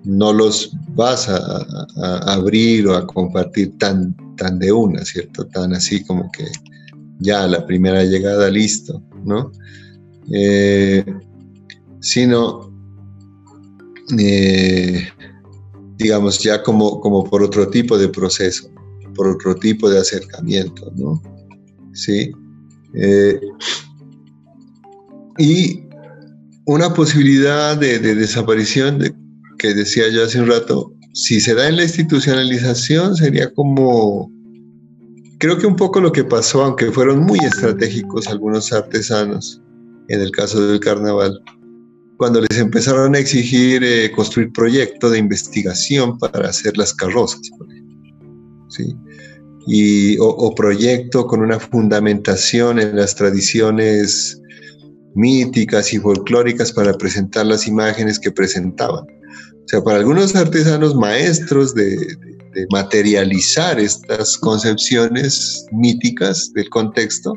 [0.04, 1.66] no los vas a,
[2.32, 5.44] abrir o a compartir tan, tan de una, ¿cierto?
[5.48, 6.46] Tan así como que
[7.18, 9.52] ya la primera llegada, listo, ¿no?
[10.32, 11.04] Eh,
[12.00, 12.72] sino,
[14.18, 15.08] eh,
[16.04, 18.70] digamos, ya como, como por otro tipo de proceso,
[19.14, 21.22] por otro tipo de acercamiento, ¿no?
[21.94, 22.30] Sí.
[22.92, 23.40] Eh,
[25.38, 25.82] y
[26.66, 29.14] una posibilidad de, de desaparición de,
[29.58, 34.30] que decía yo hace un rato, si se da en la institucionalización sería como,
[35.38, 39.62] creo que un poco lo que pasó, aunque fueron muy estratégicos algunos artesanos,
[40.08, 41.40] en el caso del carnaval,
[42.16, 47.70] cuando les empezaron a exigir eh, construir proyecto de investigación para hacer las carrozas, por
[47.70, 48.10] ejemplo,
[48.68, 48.96] ¿sí?
[49.66, 54.38] Y, o, o, proyecto con una fundamentación en las tradiciones
[55.14, 59.04] míticas y folclóricas para presentar las imágenes que presentaban.
[59.64, 61.96] O sea, para algunos artesanos maestros de,
[62.70, 67.32] materializar estas concepciones míticas del contexto,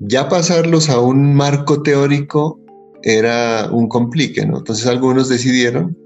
[0.00, 2.58] ya pasarlos a un marco teórico
[3.02, 4.58] era un complique, ¿no?
[4.58, 5.96] Entonces algunos decidieron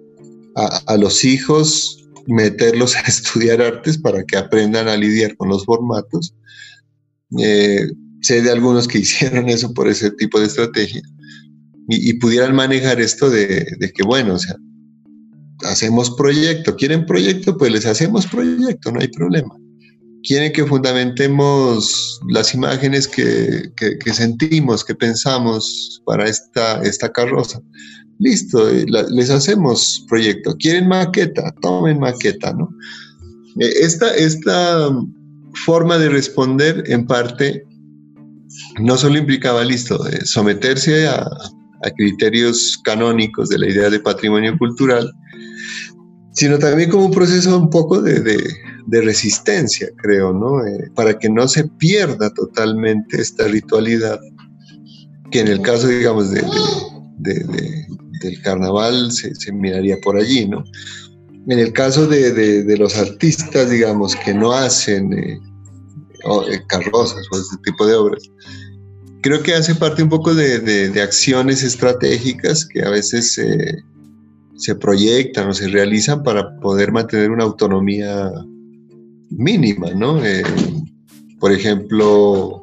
[0.57, 6.35] a, los hijos meterlos a estudiar artes para que aprendan a lidiar con los formatos.
[7.39, 7.87] Eh,
[8.21, 11.03] sé de algunos que hicieron eso por ese tipo de estrategia
[11.89, 14.55] y, pudieran manejar esto de, de, que, bueno, o sea,
[15.65, 16.77] hacemos proyecto.
[16.77, 17.57] ¿Quieren proyecto?
[17.57, 19.57] Pues les hacemos proyecto, no hay problema.
[20.23, 27.61] ¿Quieren que fundamentemos las imágenes que, que, sentimos, que pensamos para esta, esta carroza?
[28.19, 30.55] Listo, eh, les hacemos proyecto.
[30.59, 31.55] ¿Quieren maqueta?
[31.63, 32.69] Tomen maqueta, ¿no?
[33.59, 34.91] Eh, esta, esta
[35.65, 37.65] forma de responder en parte
[38.81, 41.21] no solo implicaba, listo, eh, someterse a,
[41.83, 45.11] a criterios canónicos de la idea de patrimonio cultural,
[46.33, 48.39] sino también como un proceso un poco de, de,
[48.89, 50.65] resistencia, creo, ¿no?
[50.65, 54.21] Eh, para que no se pierda totalmente esta ritualidad,
[55.31, 56.43] que en el caso, digamos, de,
[57.19, 60.65] del carnaval se, miraría por allí, ¿no?
[61.49, 65.39] En el caso de, los artistas, digamos, que no hacen eh,
[66.51, 68.23] eh, carrozas o ese tipo de obras,
[69.23, 73.41] creo que hace parte un poco de, acciones estratégicas que a veces
[74.61, 78.31] se proyectan o se realizan para poder mantener una autonomía
[79.31, 80.25] mínima, ¿no?
[80.25, 80.43] Eh,
[81.39, 82.63] por ejemplo,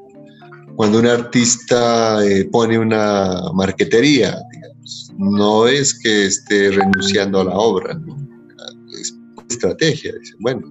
[0.76, 7.58] cuando un artista eh, pone una marquetería, digamos, no es que esté renunciando a la
[7.58, 8.00] obra,
[9.00, 9.18] es
[9.50, 10.14] estrategia.
[10.40, 10.62] bueno,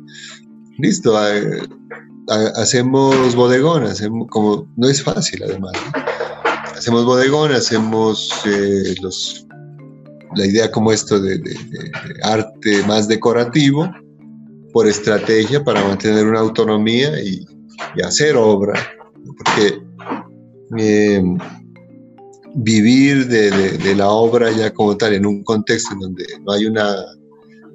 [0.78, 1.16] listo,
[2.56, 5.72] hacemos bodegones, como no es fácil además.
[6.76, 9.46] hacemos bodegón, hacemos eh, los,
[10.36, 11.40] la idea como esto de,
[12.22, 13.90] arte más decorativo,
[14.76, 17.46] por estrategia para mantener una autonomía y,
[18.04, 18.74] hacer obra,
[19.38, 19.80] porque
[20.76, 21.22] eh,
[22.56, 26.94] vivir de, la obra ya como tal en un contexto en donde no hay una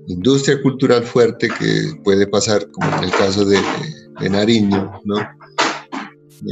[0.10, 3.58] industria cultural fuerte que puede pasar, como en el caso de,
[4.30, 5.18] Nariño, ¿no?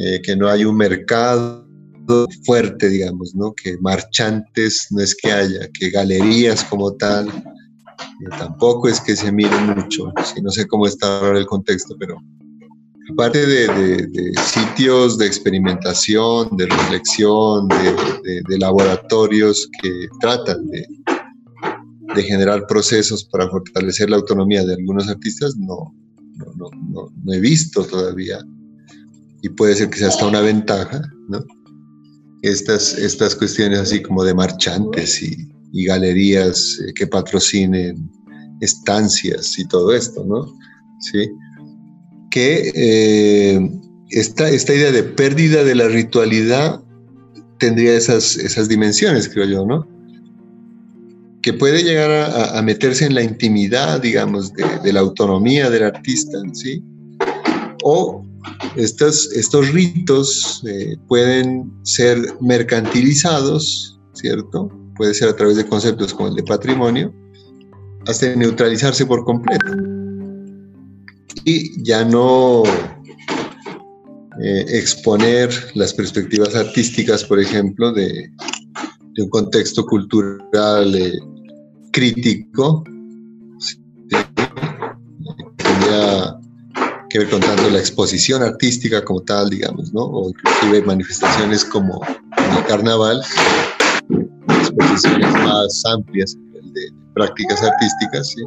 [0.01, 1.63] Eh, que no hay un mercado
[2.43, 3.53] fuerte, digamos, ¿no?
[3.53, 7.27] Que marchantes no es que haya, que galerías como tal,
[8.37, 12.17] tampoco es que se mire mucho, si no sé cómo está ahora el contexto, pero
[13.11, 20.87] aparte de, sitios de experimentación, de reflexión, de, laboratorios que tratan de,
[22.23, 25.93] generar procesos para fortalecer la autonomía de algunos artistas, no,
[26.57, 28.39] no, no, no he visto todavía
[29.41, 31.43] y puede ser que sea hasta una ventaja, ¿no?
[32.41, 38.09] Estas, estas cuestiones así como de marchantes y, y galerías eh, que patrocinen
[38.61, 40.45] estancias y todo esto, ¿no?
[40.99, 41.29] Sí.
[42.31, 43.71] Que eh,
[44.09, 46.81] esta, esta idea de pérdida de la ritualidad
[47.59, 49.87] tendría esas, esas dimensiones, creo yo, ¿no?
[51.41, 52.11] Que puede llegar
[52.55, 56.83] a, meterse en la intimidad, digamos, de, de, la autonomía del artista, ¿sí?
[57.83, 58.23] O
[58.75, 64.71] estos, estos ritos eh, pueden ser mercantilizados, ¿cierto?
[64.99, 67.13] Puede ser a través de conceptos como el de patrimonio,
[68.05, 69.65] hasta neutralizarse por completo.
[71.45, 72.63] Y ya no
[74.41, 78.29] eh, exponer las perspectivas artísticas, por ejemplo, de,
[79.17, 81.17] un contexto cultural eh,
[81.93, 82.83] crítico,
[83.57, 83.77] ¿sí?
[87.09, 90.01] que ver con tanto la exposición artística como tal, digamos, ¿no?
[90.01, 93.23] O inclusive manifestaciones como el carnaval,
[94.09, 96.81] exposiciones más amplias de
[97.13, 98.43] prácticas artísticas, ¿sí?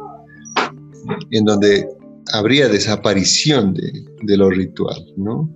[1.31, 1.89] En donde
[2.33, 5.49] habría desaparición de, de lo ritual, ¿no?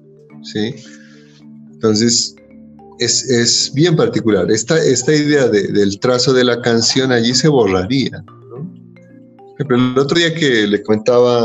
[0.43, 0.75] ¿Sí?
[1.73, 2.35] Entonces,
[2.99, 4.51] es, es, bien particular.
[4.51, 8.23] Esta, esta idea de, del trazo de la canción allí se borraría.
[8.25, 8.73] ¿no?
[9.59, 11.45] Pero el otro día que le comentaba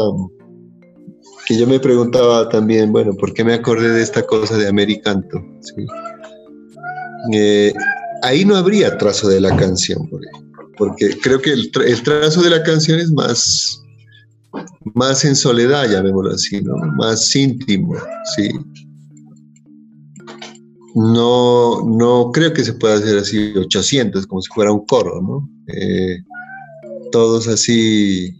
[1.45, 5.43] que yo me preguntaba también, bueno, ¿por qué me acordé de esta cosa de Americanto?
[5.61, 5.85] ¿Sí?
[7.33, 7.73] Eh,
[8.21, 10.09] ahí no habría trazo de la canción,
[10.77, 13.81] porque creo que el, tra el, trazo de la canción es más,
[14.95, 16.75] más en soledad, llamémoslo así, ¿no?
[16.97, 17.95] Más íntimo,
[18.35, 18.49] ¿sí?
[20.95, 25.49] No, no creo que se pueda hacer así 800, como si fuera un coro, ¿no?
[25.67, 26.17] Eh,
[27.11, 28.35] todos así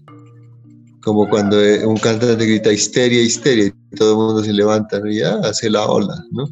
[1.02, 5.36] como cuando un cantante grita histeria, histeria, y todo el mundo se levanta y ya
[5.40, 6.46] hace la ola, ¿no?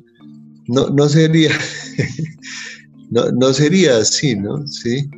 [0.67, 1.51] No, no sería,
[3.09, 4.65] no, no, sería así, ¿no?
[4.67, 5.09] Sí.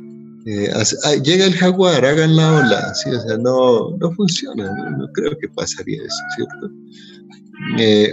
[0.46, 3.10] Eh, ah, llega el jaguar, hagan la ola, ¿sí?
[3.10, 5.06] O sea, no, no funciona, ¿no?
[5.12, 6.70] creo que pasaría eso, ¿cierto?
[7.78, 8.12] Eh,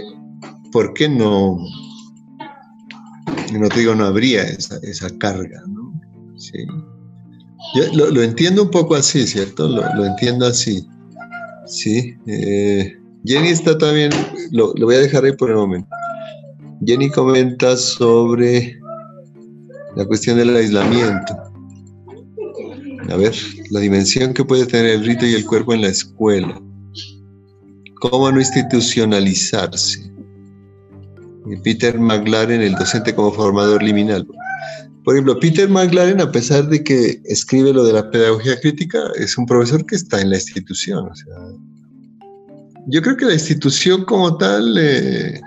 [0.70, 1.58] ¿Por qué no?
[3.52, 5.92] No te digo, no habría esa, esa carga, ¿no?
[6.36, 6.64] Sí.
[7.74, 9.68] Yo lo, lo, entiendo un poco así, ¿cierto?
[9.68, 10.86] Lo, lo entiendo así.
[11.66, 14.10] Sí, eh, Jenny está también,
[14.50, 15.88] lo, lo, voy a dejar ahí por el momento.
[16.84, 18.80] Jenny comenta sobre
[19.96, 21.36] la cuestión del aislamiento.
[23.08, 23.34] A ver,
[23.70, 26.60] la dimensión que puede tener el rito y el cuerpo en la escuela.
[28.00, 30.10] Cómo no institucionalizarse.
[31.64, 34.26] Peter McLaren, el docente como formador liminal.
[35.04, 39.36] Por ejemplo, Peter McLaren, a pesar de que escribe lo de la pedagogía crítica, es
[39.36, 41.10] un profesor que está en la institución.
[42.86, 45.40] Yo creo que la institución como tal eh,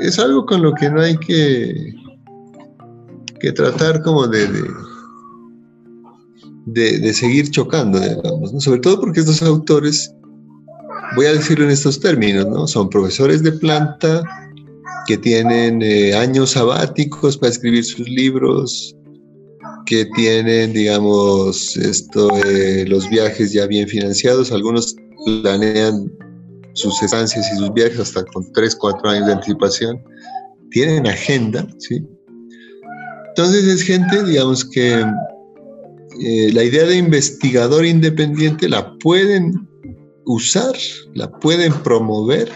[0.00, 1.95] es algo con lo que no hay que,
[3.40, 4.48] que tratar como de,
[6.66, 8.60] de, seguir chocando, digamos, ¿no?
[8.60, 10.12] sobre todo porque estos autores,
[11.14, 12.66] voy a decirlo en estos términos, ¿no?
[12.66, 14.22] son profesores de planta,
[15.06, 18.94] que tienen eh, años sabáticos para escribir sus libros,
[19.86, 24.50] que tienen, digamos, esto, eh, los viajes ya bien financiados.
[24.50, 24.96] Algunos
[25.42, 26.12] planean
[26.74, 30.02] sus estancias y sus viajes hasta con 3, 4 años de anticipación.
[30.70, 32.04] Tienen agenda, ¿sí?
[33.36, 35.04] Entonces es gente, digamos, que
[36.20, 39.68] eh, la idea de investigador independiente la pueden
[40.24, 40.74] usar,
[41.12, 42.48] la pueden promover,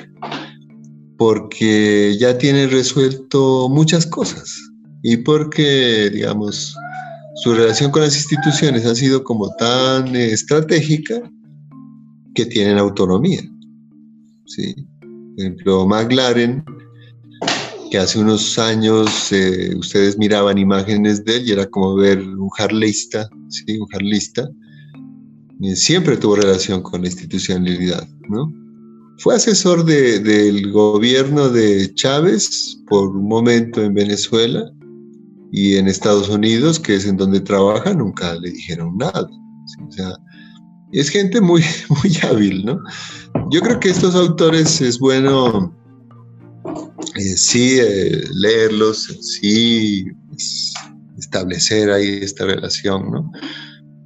[1.19, 4.59] porque ya tiene resuelto muchas cosas
[5.02, 6.74] y porque, digamos,
[7.43, 11.20] su relación con las instituciones ha sido como tan estratégica
[12.35, 13.43] que tienen autonomía.
[14.47, 14.74] ¿sí?
[15.02, 16.65] Por ejemplo, McLaren
[17.91, 22.49] que hace unos años eh, ustedes miraban imágenes de él y era como ver un
[22.57, 23.79] harlista, ¿sí?
[23.79, 24.49] Un harlista.
[25.75, 28.53] siempre tuvo relación con la institucionalidad, ¿no?
[29.19, 34.65] Fue asesor del gobierno de Chávez por un momento en Venezuela
[35.53, 39.29] y en Estados Unidos, que es en donde trabaja, nunca le dijeron nada.
[39.87, 40.15] O sea,
[40.93, 41.62] es gente muy,
[42.03, 42.79] muy hábil, ¿no?
[43.51, 45.75] Yo creo que estos autores es bueno
[47.16, 50.73] eh, sí eh, leerlos, sí pues,
[51.19, 53.32] establecer ahí esta relación, ¿no?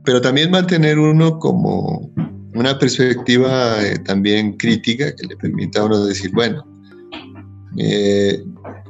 [0.04, 2.10] Pero también mantener uno como
[2.54, 6.64] una perspectiva eh, también crítica que le permita a uno decir, bueno,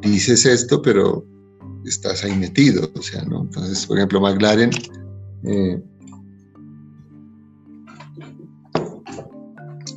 [0.03, 1.27] dices esto, pero
[1.85, 3.43] estás ahí metido, o sea, ¿no?
[3.43, 4.71] Entonces, por ejemplo, McLaren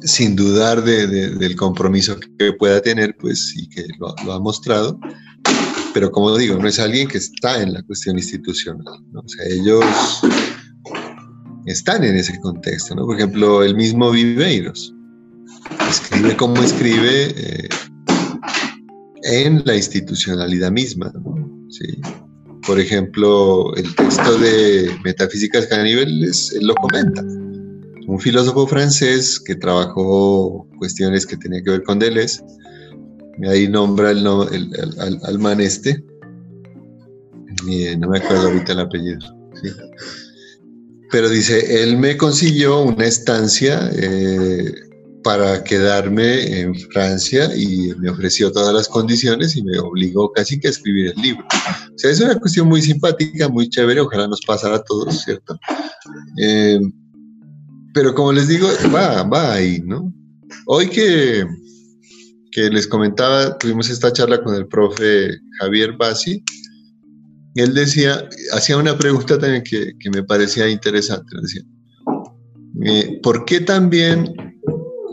[0.07, 4.97] sin dudar del compromiso que pueda tener, pues sí que lo, ha mostrado,
[5.93, 9.19] pero como digo, no es alguien que está en la cuestión institucional, ¿no?
[9.19, 9.85] o sea, ellos
[11.65, 13.05] están en ese contexto, ¿no?
[13.05, 14.93] Por ejemplo, el mismo Viveiros
[15.89, 17.69] escribe como escribe eh,
[19.23, 21.67] en la institucionalidad misma, ¿no?
[21.69, 21.99] ¿Sí?
[22.65, 27.21] Por ejemplo, el texto de Metafísicas Caníbales, él lo comenta
[28.07, 32.41] un filósofo francés que trabajó cuestiones que tenían que ver con Deleuze.
[33.47, 36.03] Ahí nombra el, al, man este.
[37.99, 39.19] no me acuerdo ahorita el apellido.
[41.11, 44.73] Pero dice, él me consiguió una estancia eh,
[45.23, 50.67] para quedarme en Francia y me ofreció todas las condiciones y me obligó casi que
[50.67, 51.45] a escribir el libro.
[51.93, 55.57] O sea, es una cuestión muy simpática, muy chévere, ojalá nos pasara a todos, ¿cierto?
[56.41, 56.79] Eh,
[57.97, 60.13] pero como les digo, va, va ahí, ¿no?
[60.67, 61.43] Hoy que,
[62.51, 66.43] que les comentaba, tuvimos esta charla con el profe Javier Bassi,
[67.55, 71.63] él decía, hacía una pregunta también que, me parecía interesante, decía,
[72.85, 74.31] eh, ¿por qué también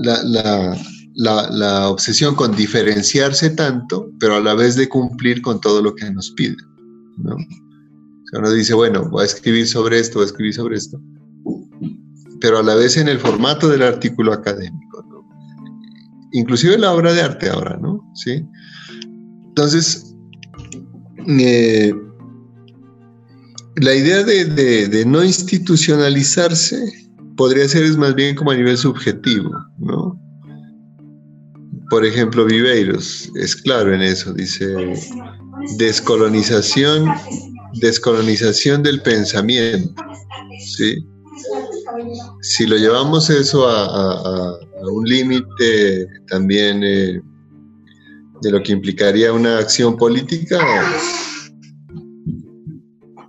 [0.01, 0.77] la,
[1.15, 6.11] la, obsesión con diferenciarse tanto, pero a la vez de cumplir con todo lo que
[6.11, 6.59] nos piden?
[7.16, 7.32] ¿no?
[7.32, 11.01] O sea, uno dice, bueno, voy a escribir sobre esto, voy a escribir sobre esto,
[12.44, 15.02] pero a la vez en el formato del artículo académico,
[16.32, 18.06] inclusive la obra de arte ahora, ¿no?
[18.14, 18.44] ¿Sí?
[19.48, 20.14] Entonces,
[21.26, 21.94] eh,
[23.76, 26.92] la idea de, no institucionalizarse
[27.34, 30.20] podría ser más bien como a nivel subjetivo, ¿no?
[31.88, 34.66] Por ejemplo, Viveiros es claro en eso, dice
[35.78, 37.08] descolonización,
[37.80, 39.94] descolonización del pensamiento,
[40.76, 41.02] ¿sí?
[42.40, 47.20] Si lo llevamos eso a, un límite también eh,
[48.42, 50.58] de lo que implicaría una acción política,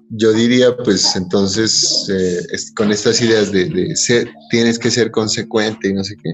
[0.09, 2.41] yo diría, pues entonces, eh,
[2.75, 6.33] con estas ideas de, ser, tienes que ser consecuente y no sé qué,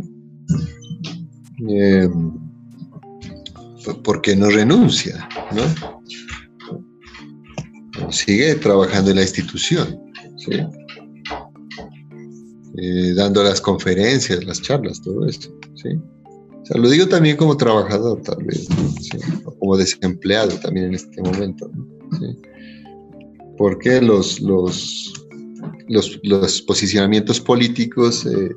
[1.69, 2.09] eh,
[4.03, 5.29] ¿por qué no renuncia?
[5.51, 5.63] ¿no?
[8.11, 9.99] Sigue trabajando en la institución.
[10.37, 10.59] ¿sí?
[12.83, 15.49] Eh, dando las conferencias, las charlas, todo esto.
[15.75, 15.89] ¿sí?
[15.89, 18.67] O sea, lo digo también como trabajador, tal vez,
[19.45, 21.69] o como desempleado también en este momento.
[23.55, 25.13] Porque los, los,
[26.23, 28.49] los, posicionamientos políticos eh,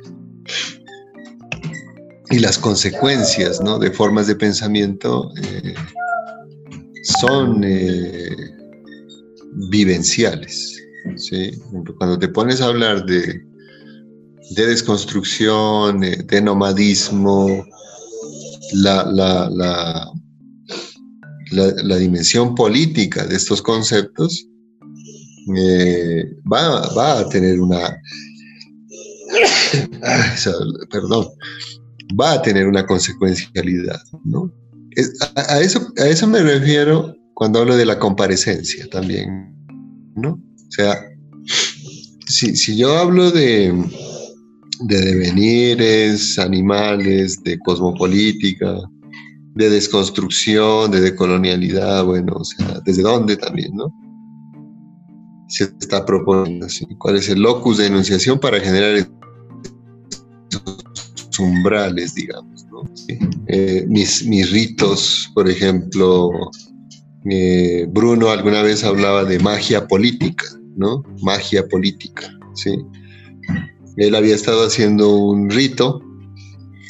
[2.30, 3.78] y las consecuencias ¿no?
[3.78, 5.74] de formas de pensamiento eh,
[7.20, 7.60] son
[9.68, 10.82] vivenciales.
[11.16, 11.51] ¿sí?
[11.98, 13.53] Cuando te pones a hablar de
[14.50, 17.64] de desconstrucción, de nomadismo,
[18.72, 19.50] la, la,
[21.50, 24.46] la, dimensión política de estos conceptos
[25.56, 28.00] eh, va, a tener una...
[30.90, 31.28] perdón,
[32.20, 34.52] va a tener una consecuencialidad, ¿no?
[35.36, 39.52] a, eso, a eso me refiero cuando hablo de la comparecencia también,
[40.16, 40.30] ¿no?
[40.32, 41.04] O sea,
[42.28, 43.74] si, si yo hablo de,
[44.85, 48.81] de devenires animales, de cosmopolítica,
[49.55, 53.93] de desconstrucción, de decolonialidad, bueno, o sea, desde dónde también, ¿no?
[55.48, 59.11] Se está proponiendo, así, ¿cuál es el locus de enunciación para generar esos
[61.39, 62.82] umbrales, digamos, ¿no?
[63.47, 66.31] Eh, mis, mis, ritos, por ejemplo,
[67.31, 70.44] eh, Bruno alguna vez hablaba de magia política,
[70.77, 71.02] ¿no?
[71.23, 72.77] Magia política, ¿sí?
[73.96, 76.02] Él había estado haciendo un rito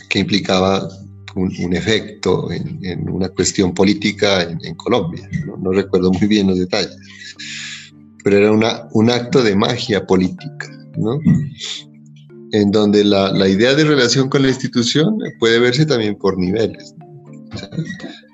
[0.09, 0.89] que implicaba
[1.35, 5.29] un, efecto en, una cuestión política en, Colombia.
[5.47, 5.73] ¿no?
[5.73, 6.97] recuerdo muy bien los detalles,
[8.23, 11.19] pero era una, un acto de magia política, ¿no?
[12.53, 16.95] en donde la, la, idea de relación con la institución puede verse también por niveles.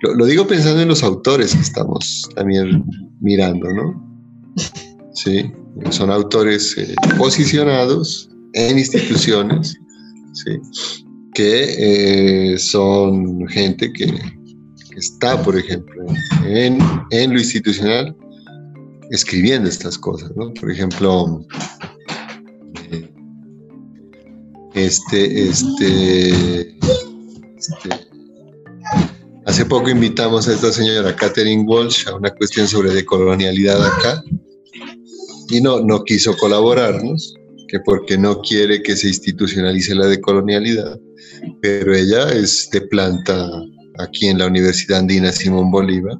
[0.03, 2.85] lo, digo pensando en los autores que estamos también
[3.21, 4.11] mirando, ¿no?
[5.15, 5.51] Sí,
[5.91, 9.77] son autores eh, posicionados en instituciones,
[10.33, 10.59] ¿sí?
[11.35, 14.07] que eh, son gente que,
[14.97, 16.05] está, por ejemplo,
[16.45, 16.79] en,
[17.33, 18.15] lo institucional
[19.11, 20.53] escribiendo estas cosas, ¿no?
[20.55, 21.45] Por ejemplo,
[22.91, 23.11] eh,
[24.75, 26.79] este, este,
[27.57, 27.89] este,
[29.47, 34.23] hace poco invitamos a esta señora Catherine Walsh a una cuestión sobre decolonialidad acá
[35.49, 37.35] y no, no quiso colaborarnos,
[37.71, 40.99] que porque no quiere que se institucionalice la decolonialidad
[41.61, 43.49] pero ella es de planta
[43.99, 46.17] aquí en la Universidad Andina Simón Bolívar,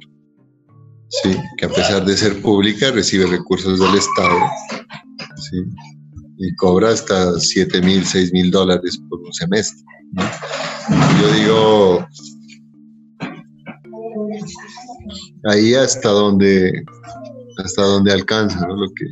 [1.57, 4.37] que a pesar de ser pública recibe recursos del Estado,
[5.37, 5.57] sí,
[6.37, 9.83] y cobra hasta 7 mil, 6 mil dólares por un semestre.
[11.21, 12.07] Yo digo,
[15.45, 16.83] ahí hasta donde,
[17.63, 19.05] hasta donde alcanza, lo, que,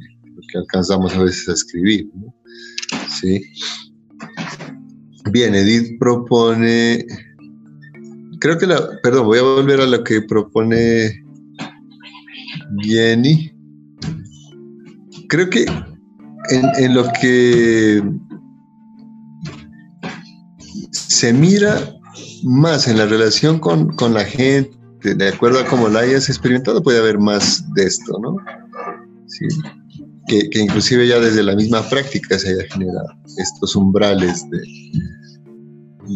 [0.51, 2.09] que alcanzamos a veces a escribir.
[2.15, 2.33] ¿no?
[3.09, 3.41] ¿Sí?
[5.31, 7.05] Bien, Edith propone,
[8.39, 11.23] creo que la, perdón, voy a volver a lo que propone
[12.81, 13.51] Jenny.
[15.27, 15.65] Creo que
[16.49, 18.01] en, lo que
[20.91, 21.95] se mira
[22.43, 24.73] más en la relación con, la gente,
[25.03, 28.37] de acuerdo a cómo la hayas experimentado, puede haber más de esto, ¿no?
[29.27, 29.47] Sí.
[30.29, 34.61] Que, que, inclusive ya desde la misma práctica se haya generado estos umbrales de,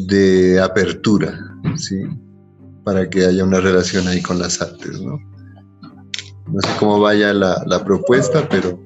[0.07, 1.39] de apertura.
[2.83, 5.17] Para que haya una relación ahí con las artes, ¿no?
[6.47, 8.79] No sé cómo vaya la, propuesta, pero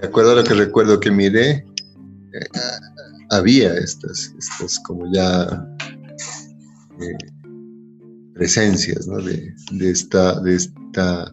[0.00, 1.64] de acuerdo a lo que recuerdo que miré, eh,
[3.30, 5.66] había estas, estas como ya
[7.00, 7.16] eh,
[8.34, 9.16] presencias ¿no?
[9.16, 11.32] de, esta, de esta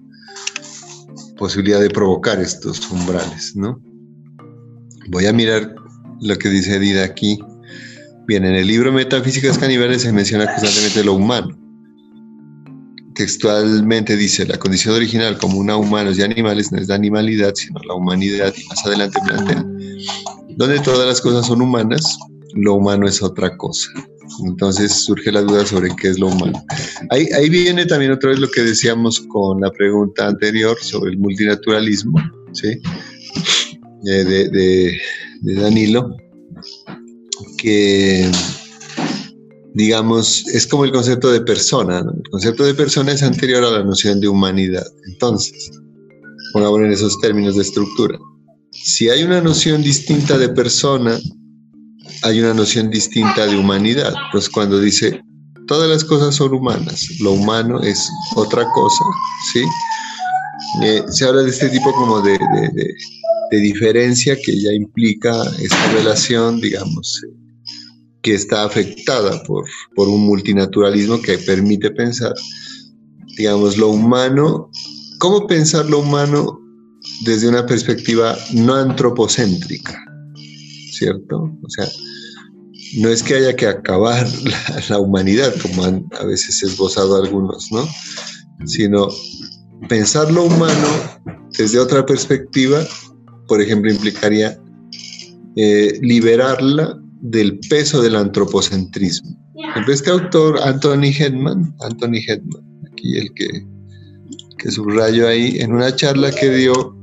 [1.37, 3.81] posibilidad de provocar estos umbrales, ¿no?
[5.09, 5.75] Voy a mirar
[6.21, 7.39] lo que dice Dida aquí
[8.27, 11.55] Bien, en el libro Metafísicas Caníbales se menciona constantemente lo humano.
[13.13, 17.79] Textualmente dice, la condición original como una humanos y animales no es la animalidad, sino
[17.87, 18.51] la humanidad.
[18.57, 19.63] Y más adelante plantea,
[20.57, 22.17] donde todas las cosas son humanas,
[22.53, 23.91] lo humano es otra cosa.
[24.45, 26.63] Entonces surge la duda sobre qué es lo humano.
[27.09, 32.19] Ahí, viene también otra vez lo que decíamos con la pregunta anterior sobre el multinaturalismo,
[32.53, 32.79] ¿sí?
[34.07, 34.97] Eh, de,
[35.41, 36.15] Danilo,
[37.57, 38.29] que,
[39.73, 41.99] digamos, es como el concepto de persona.
[41.99, 44.85] El concepto de persona es anterior a la noción de humanidad.
[45.07, 45.71] Entonces,
[46.53, 48.17] pongamos en esos términos de estructura.
[48.71, 51.17] Si hay una noción distinta de persona,
[52.23, 54.13] hay una noción distinta de humanidad.
[54.31, 55.21] Pues cuando dice,
[55.67, 59.03] todas las cosas son humanas, lo humano es otra cosa,
[59.53, 59.63] ¿sí?
[60.83, 66.59] Eh, se habla de este tipo como de, de, diferencia que ya implica esta relación,
[66.59, 67.21] digamos,
[68.21, 69.63] que está afectada por,
[69.95, 72.33] por un multinaturalismo que permite pensar,
[73.37, 74.69] digamos, lo humano,
[75.19, 76.59] cómo pensar lo humano
[77.23, 80.04] desde una perspectiva no antropocéntrica,
[80.97, 81.51] ¿cierto?
[81.61, 81.87] O sea,
[82.97, 84.27] no es que haya que acabar
[84.89, 87.87] la, humanidad, como han a veces esbozado algunos, ¿no?
[88.65, 89.09] Sino
[89.89, 90.87] pensar lo humano
[91.57, 92.85] desde otra perspectiva,
[93.47, 94.59] por ejemplo, implicaría
[95.55, 99.35] eh, liberarla del peso del antropocentrismo.
[99.87, 103.65] Este autor, Anthony Hedman, Anthony Hedman, aquí el que,
[104.57, 106.95] que subrayo ahí, en una charla que dio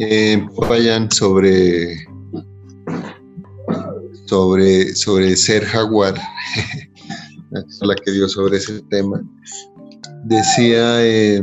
[0.00, 1.96] en sobre,
[4.26, 6.14] sobre, sobre ser jaguar,
[7.80, 9.22] la que dio sobre ese tema,
[10.24, 11.42] decía, eh,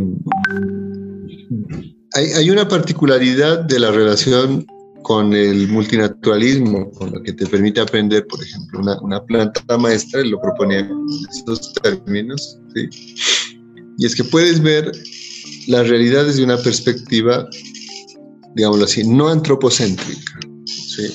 [2.13, 4.65] hay, hay una particularidad de la relación
[5.05, 10.41] con el multinaturalismo, con lo que te permite aprender, por ejemplo, una, planta maestra, lo
[10.41, 10.89] proponía en
[11.31, 12.57] estos términos,
[13.99, 14.91] y es que puedes ver
[15.67, 17.47] la realidad desde una perspectiva,
[18.55, 20.39] digámoslo así, no antropocéntrica.
[20.65, 21.13] ¿sí?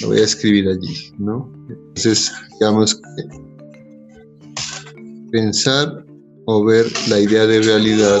[0.00, 1.50] Lo voy a escribir allí, ¿no?
[1.68, 3.00] Entonces, digamos,
[5.30, 6.04] pensar
[6.46, 8.20] o ver la idea de realidad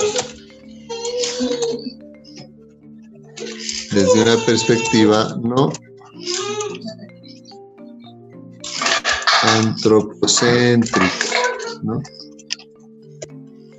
[3.92, 5.72] desde una perspectiva no
[9.42, 11.06] antropocéntrica,
[11.82, 12.02] ¿no?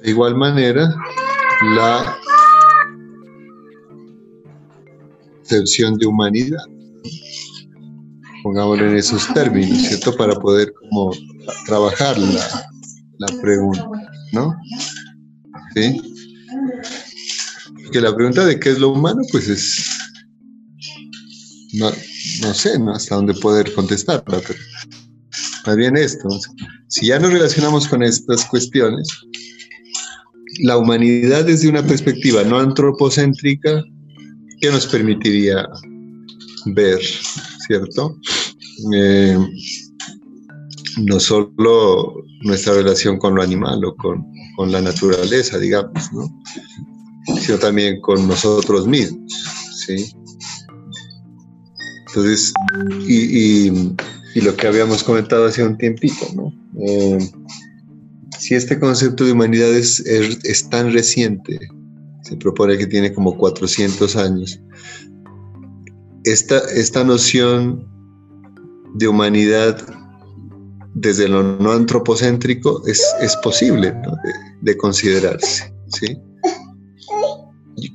[0.01, 0.95] De igual manera,
[1.75, 2.17] la
[5.48, 6.64] concepción de humanidad.
[8.44, 10.15] Pongámoslo en esos términos, ¿cierto?
[10.15, 11.11] Para poder como
[11.65, 12.65] trabajar la,
[13.19, 13.90] la pregunta,
[14.34, 14.56] ¿no?
[15.76, 16.02] ¿Sí?
[17.91, 19.86] Que la pregunta de qué es lo humano, pues es,
[21.74, 21.90] no,
[22.41, 22.78] no sé.
[22.94, 24.60] Hasta dónde poder contestarla, pero
[25.65, 26.30] más bien esto,
[26.88, 29.07] si ya nos relacionamos con estas cuestiones,
[30.60, 33.84] la humanidad desde una perspectiva no antropocéntrica,
[34.59, 35.67] ¿qué nos permitiría
[36.65, 36.99] ver,
[37.67, 38.17] ¿cierto?
[38.93, 39.38] Eh,
[40.97, 44.25] no solo nuestra relación con lo animal o con,
[44.71, 46.27] la naturaleza, digamos, ¿no?
[47.39, 49.31] sino también con nosotros mismos,
[49.85, 50.11] ¿sí?
[52.07, 52.53] Entonces,
[53.07, 53.69] y,
[54.41, 56.51] lo que habíamos comentado hace un tiempito, ¿no?
[56.79, 57.19] Eh,
[58.39, 61.59] si este concepto de humanidad es, es, tan reciente,
[62.27, 64.59] se propone que tiene como 400 años,
[66.25, 67.87] esta, esta noción
[68.95, 69.81] de humanidad
[70.95, 73.95] desde lo no antropocéntrico es, es posible
[74.61, 75.73] de, considerarse.
[75.87, 76.17] ¿sí?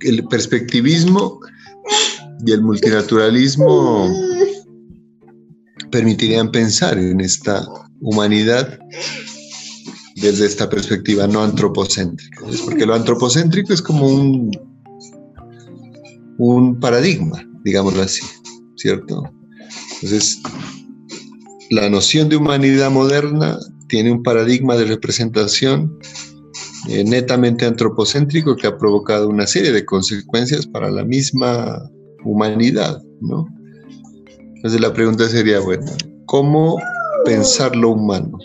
[0.00, 1.40] El perspectivismo
[2.46, 4.08] y el multilateralismo
[5.90, 7.66] permitirían pensar en esta
[8.00, 8.78] humanidad
[10.22, 12.46] desde esta perspectiva no antropocéntrica.
[12.64, 14.50] Porque lo antropocéntrico es como un,
[16.38, 18.22] un paradigma, digámoslo así,
[18.76, 19.24] ¿cierto?
[19.94, 20.40] Entonces,
[21.70, 23.58] la noción de humanidad moderna
[23.88, 25.98] tiene un paradigma de representación
[26.88, 31.82] eh, netamente antropocéntrico que ha provocado una serie de consecuencias para la misma
[32.24, 33.46] humanidad, ¿no?
[34.56, 35.86] Entonces la pregunta sería, bueno,
[36.26, 36.78] ¿cómo
[37.24, 38.38] pensar lo humano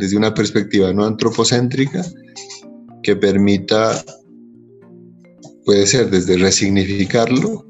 [0.00, 2.04] desde una perspectiva no antropocéntrica
[3.02, 4.02] que permita,
[5.64, 7.66] puede ser desde resignificarlo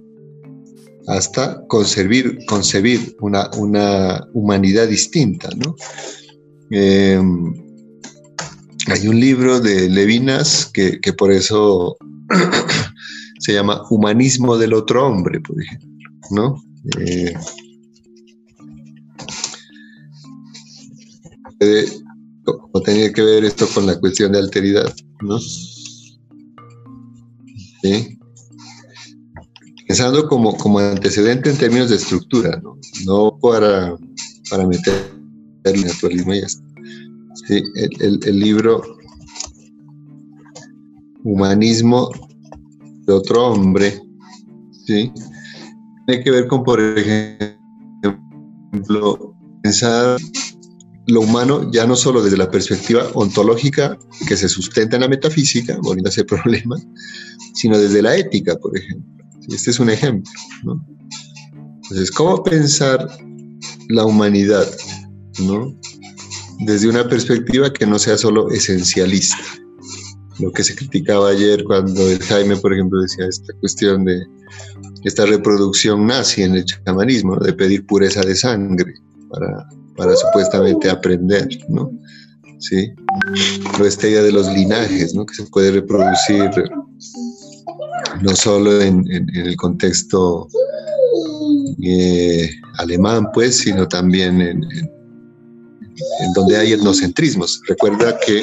[1.08, 5.48] hasta concebir, concebir una, una humanidad distinta.
[5.56, 5.74] ¿no?
[6.70, 7.52] Em,
[8.86, 11.96] hay un libro de Levinas que, por eso
[13.40, 15.88] se llama Humanismo del otro hombre, por ejemplo,
[16.30, 16.62] ¿no?
[16.98, 17.34] Eh,
[22.46, 25.38] o tenía que ver esto con la cuestión de alteridad, ¿no?
[27.82, 28.20] ¿Sí?
[29.90, 33.96] pensando como, como antecedente en términos de estructura, no, no para,
[34.48, 34.94] para meter
[35.64, 36.42] el naturalismo y.
[37.48, 38.82] Sí, el, el, libro
[41.24, 42.08] Humanismo
[43.04, 44.00] de otro hombre,
[44.86, 45.12] ¿sí?
[46.06, 47.58] tiene que ver con, por ejemplo,
[49.60, 50.20] pensar
[51.06, 53.98] lo humano ya no solo desde la perspectiva ontológica
[54.28, 56.76] que se sustenta en la metafísica, volviendo a ese problema,
[57.54, 59.24] sino desde la ética, por ejemplo.
[59.48, 60.30] Este es un ejemplo.
[60.64, 60.86] ¿no?
[61.82, 63.08] Entonces, ¿cómo pensar
[63.88, 64.68] la humanidad
[65.42, 65.74] ¿no?
[66.60, 69.38] desde una perspectiva que no sea solo esencialista?
[70.38, 74.22] Lo que se criticaba ayer cuando el Jaime, por ejemplo, decía esta cuestión de
[75.04, 78.94] esta reproducción nazi en el chamanismo, de pedir pureza de sangre
[79.30, 81.90] para, para supuestamente aprender, ¿no?
[82.58, 82.92] ¿Sí?
[83.80, 85.24] O esta idea de los linajes, ¿no?
[85.24, 86.50] Que se puede reproducir
[88.22, 89.04] no solo en,
[89.34, 90.48] el contexto
[91.82, 94.62] eh, alemán, pues, sino también en,
[96.34, 97.60] donde hay etnocentrismos.
[97.66, 98.40] Recuerda que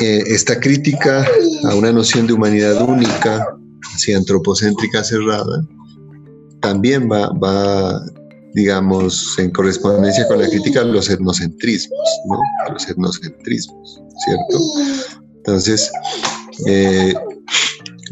[0.00, 1.26] eh, esta crítica
[1.64, 3.46] a una noción de humanidad única,
[3.94, 5.62] así antropocéntrica cerrada,
[6.60, 8.00] también va, va,
[8.54, 12.38] digamos, en correspondencia con la crítica los etnocentrismos, ¿no?
[12.72, 14.60] Los etnocentrismos, ¿cierto?
[15.36, 15.90] Entonces,
[16.66, 17.14] eh,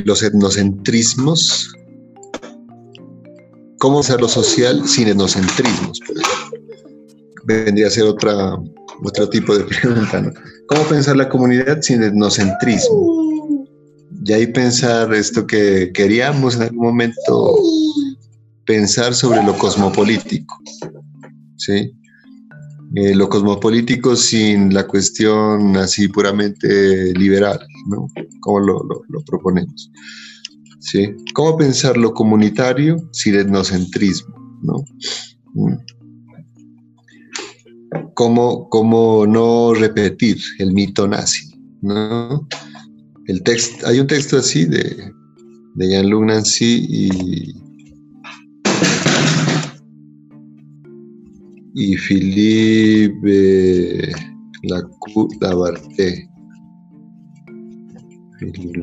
[0.04, 1.72] los etnocentrismos,
[3.78, 6.00] cómo hacer lo social sin etnocentrismos,
[7.44, 8.58] Vendría a ser otra,
[9.02, 10.32] otro tipo de pregunta, ¿no?
[10.68, 13.56] ¿Cómo pensar la comunidad sin etnocentrismo?
[14.24, 17.56] Y ahí pensar esto que queríamos en algún momento
[18.70, 20.56] pensar sobre lo cosmopolítico,
[21.56, 21.90] ¿sí?
[22.94, 28.06] Eh, lo cosmopolítico sin la cuestión así puramente liberal, ¿no?
[28.38, 29.90] Como lo, proponemos.
[30.78, 31.12] ¿Sí?
[31.34, 34.84] ¿Cómo pensar lo comunitario sin etnocentrismo, ¿no?
[35.54, 35.74] Mm.
[38.14, 41.52] ¿Cómo, ¿Cómo, no repetir el mito nazi,
[41.82, 42.46] ¿no?
[43.26, 45.12] El texto, hay un texto así de,
[45.74, 47.69] de Jean-Luc Nancy y
[51.74, 53.22] y Philippe
[55.40, 56.28] Labarté.
[58.38, 58.80] Philippe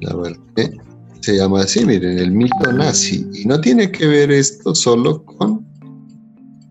[0.00, 0.76] Labarté.
[1.20, 3.26] Se llama así, miren, el mito nazi.
[3.32, 5.64] Y no tiene que ver esto solo con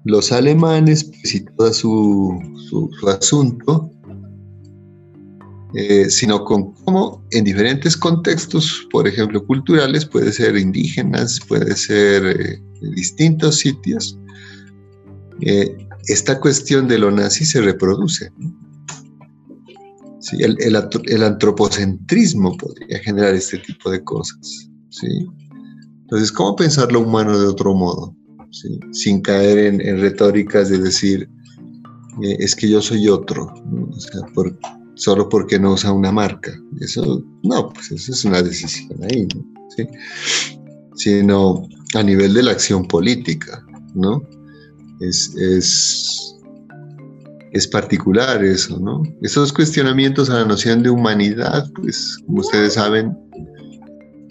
[0.04, 2.38] los alemanes pues, y todo su,
[2.70, 3.91] su asunto,
[5.74, 12.26] eh, sino con cómo en diferentes contextos, por ejemplo, culturales, puede ser indígenas, puede ser
[12.26, 12.62] eh,
[12.94, 14.20] distintos sitios,
[15.40, 15.74] eh,
[16.08, 18.30] esta cuestión de lo nazi se reproduce.
[20.40, 24.70] el, antropocentrismo podría generar este tipo de cosas.
[24.90, 25.26] ¿sí?
[26.02, 28.14] Entonces, ¿cómo pensar lo humano de otro modo?
[28.92, 31.30] Sin caer en, retóricas de decir,
[32.22, 33.46] es que yo soy otro.
[33.46, 34.22] O sea,
[35.02, 36.52] solo porque no usa una marca.
[36.80, 39.28] Eso, no, pues eso es una decisión ahí,
[39.76, 39.88] ¿Sí?
[40.96, 43.66] Sino a nivel de la acción política,
[43.96, 44.22] ¿no?
[45.00, 46.36] Es, es,
[47.52, 49.02] es particular eso, ¿no?
[49.24, 53.18] Esos cuestionamientos a la noción de humanidad, pues, como ustedes saben,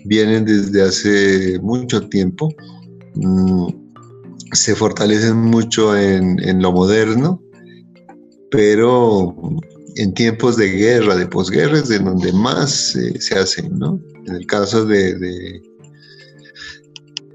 [0.05, 2.49] vienen desde hace mucho tiempo,
[3.17, 3.67] mm,
[4.53, 7.43] se fortalecen mucho en, en lo moderno,
[8.53, 9.35] pero
[9.97, 14.01] en tiempos de guerra, de posguerra, es de donde más eh, se hacen, ¿no?
[14.27, 15.61] En el caso de, de,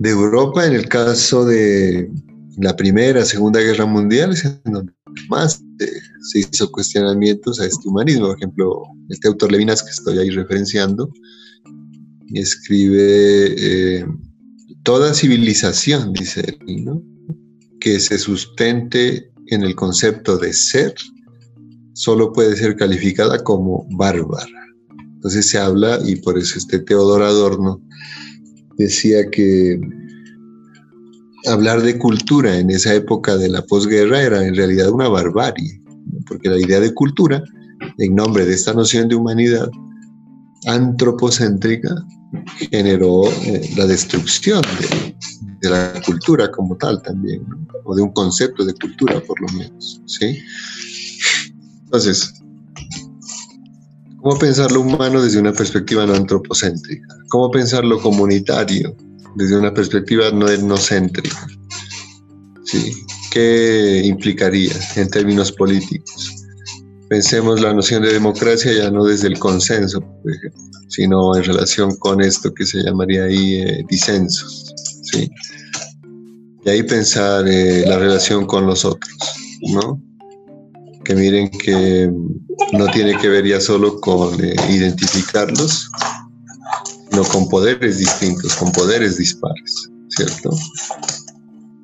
[0.03, 2.09] Europa, en el caso de
[2.57, 4.93] la Primera, Segunda Guerra Mundial, es en donde
[5.29, 5.89] más eh,
[6.21, 8.27] se hizo cuestionamientos a este humanismo.
[8.27, 11.11] Por ejemplo, este autor Levinas que estoy ahí referenciando,
[12.33, 14.05] escribe eh,
[14.83, 17.01] toda civilización, dice él, ¿no?
[17.79, 20.95] que se sustente en el concepto de ser
[21.95, 24.45] solo puede ser calificada como bárbara.
[25.15, 27.81] Entonces se habla, y por eso este Teodoro Adorno
[28.77, 29.79] decía que
[31.47, 35.81] hablar de cultura en esa época de la posguerra era en realidad una barbarie,
[36.27, 37.43] porque la idea de cultura,
[37.97, 39.69] en nombre de esta noción de humanidad
[40.67, 41.89] antropocéntrica,
[42.71, 44.61] generó eh, la destrucción
[45.61, 47.43] de, la cultura como tal también,
[47.85, 50.01] o de un concepto de cultura por lo menos.
[50.05, 50.37] ¿sí?
[51.95, 52.33] Entonces,
[54.21, 57.07] ¿cómo pensar lo humano desde una perspectiva no antropocéntrica?
[57.29, 58.93] ¿Cómo pensar lo comunitario
[59.37, 61.47] desde una perspectiva no etnocéntrica?
[62.65, 62.91] ¿Sí?
[63.31, 66.35] ¿Qué implicaría en términos políticos?
[67.07, 70.03] Pensemos la noción de democracia ya no desde el consenso,
[70.89, 74.73] sino en relación con esto que se llamaría ahí eh, disensos.
[75.13, 75.31] ¿sí?
[76.65, 79.15] Y ahí pensar eh, la relación con los otros,
[79.61, 80.01] ¿no?
[81.05, 82.11] Que miren que
[82.73, 85.89] no tiene que ver ya solo con eh, identificarlos,
[87.09, 90.49] sino con poderes distintos, con poderes dispares, ¿cierto?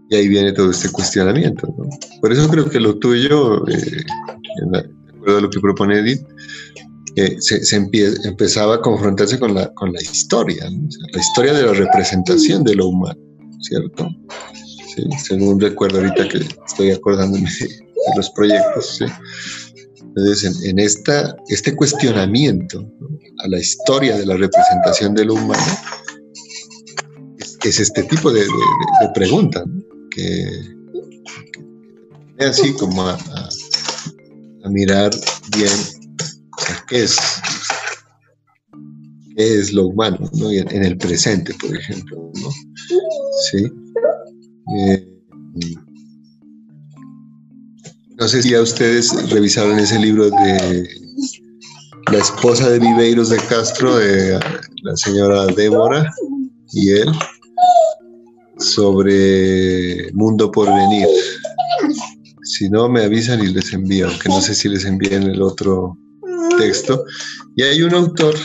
[0.10, 1.86] Y ahí viene todo este cuestionamiento, ¿no?
[2.20, 4.04] Por eso creo que lo tuyo, eh,
[4.72, 4.80] de
[5.16, 6.22] acuerdo a lo que propone Edith,
[7.16, 10.66] eh, se, empezaba a confrontarse con la, con la historia,
[11.14, 13.20] la historia de la representación de lo humano,
[13.62, 14.10] ¿cierto?
[14.96, 17.50] Sí, según recuerdo ahorita que estoy acordándome
[18.08, 19.00] de los proyectos.
[20.16, 22.86] Entonces, en, esta, este cuestionamiento
[23.40, 25.78] a la historia de la representación de lo humano,
[27.64, 29.64] es, este tipo de, de, pregunta,
[30.10, 30.50] que,
[32.40, 33.18] así como a,
[34.70, 35.12] mirar
[35.56, 35.72] bien
[36.88, 37.18] qué es,
[39.36, 42.32] qué es lo humano en, el presente, por ejemplo.
[43.52, 43.72] ¿Sí?
[44.78, 45.08] Eh,
[48.22, 50.88] no sé si ya ustedes revisaron ese libro de
[52.12, 54.40] la esposa de Viveiros de Castro, de
[54.84, 56.08] la señora Débora
[56.72, 57.12] y él,
[58.60, 61.08] sobre Mundo por Venir.
[62.44, 65.98] Si no, me avisan y les envío, aunque no sé si les envíen el otro
[66.60, 67.04] texto.
[67.56, 68.36] Y hay un autor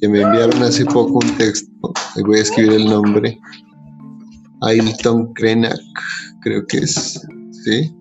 [0.00, 1.70] que me enviaron hace poco un texto,
[2.16, 3.38] le voy a escribir el nombre,
[4.62, 5.78] Ailton Krenak,
[6.40, 7.20] creo que es,
[7.64, 7.94] ¿sí?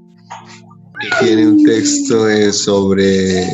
[1.19, 3.47] Tiene un texto sobre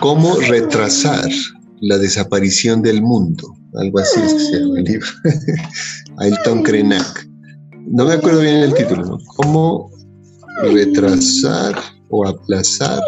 [0.00, 1.28] cómo retrasar
[1.80, 5.06] la desaparición del mundo, algo así es que se llama el libro,
[6.18, 7.28] Ailton Krenak.
[7.86, 9.18] No me acuerdo bien el título.
[9.36, 9.90] Cómo
[10.62, 11.74] retrasar
[12.08, 13.02] o aplazar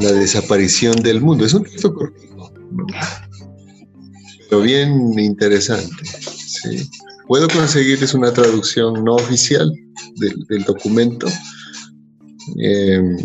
[0.00, 1.44] la desaparición del mundo.
[1.44, 2.52] Es un texto cortito,
[4.48, 6.04] pero bien interesante.
[6.04, 6.88] ¿sí?
[7.26, 9.72] Puedo conseguirles una traducción no oficial
[10.16, 11.26] del, documento.
[12.58, 13.16] Em,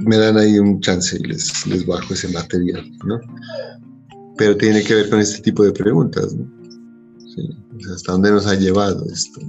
[0.00, 3.18] me dan ahí un chance y les, les bajo ese material, ¿no?
[4.36, 6.34] Pero tiene que ver con este tipo de preguntas,
[7.94, 9.40] ¿Hasta dónde nos ha llevado esto?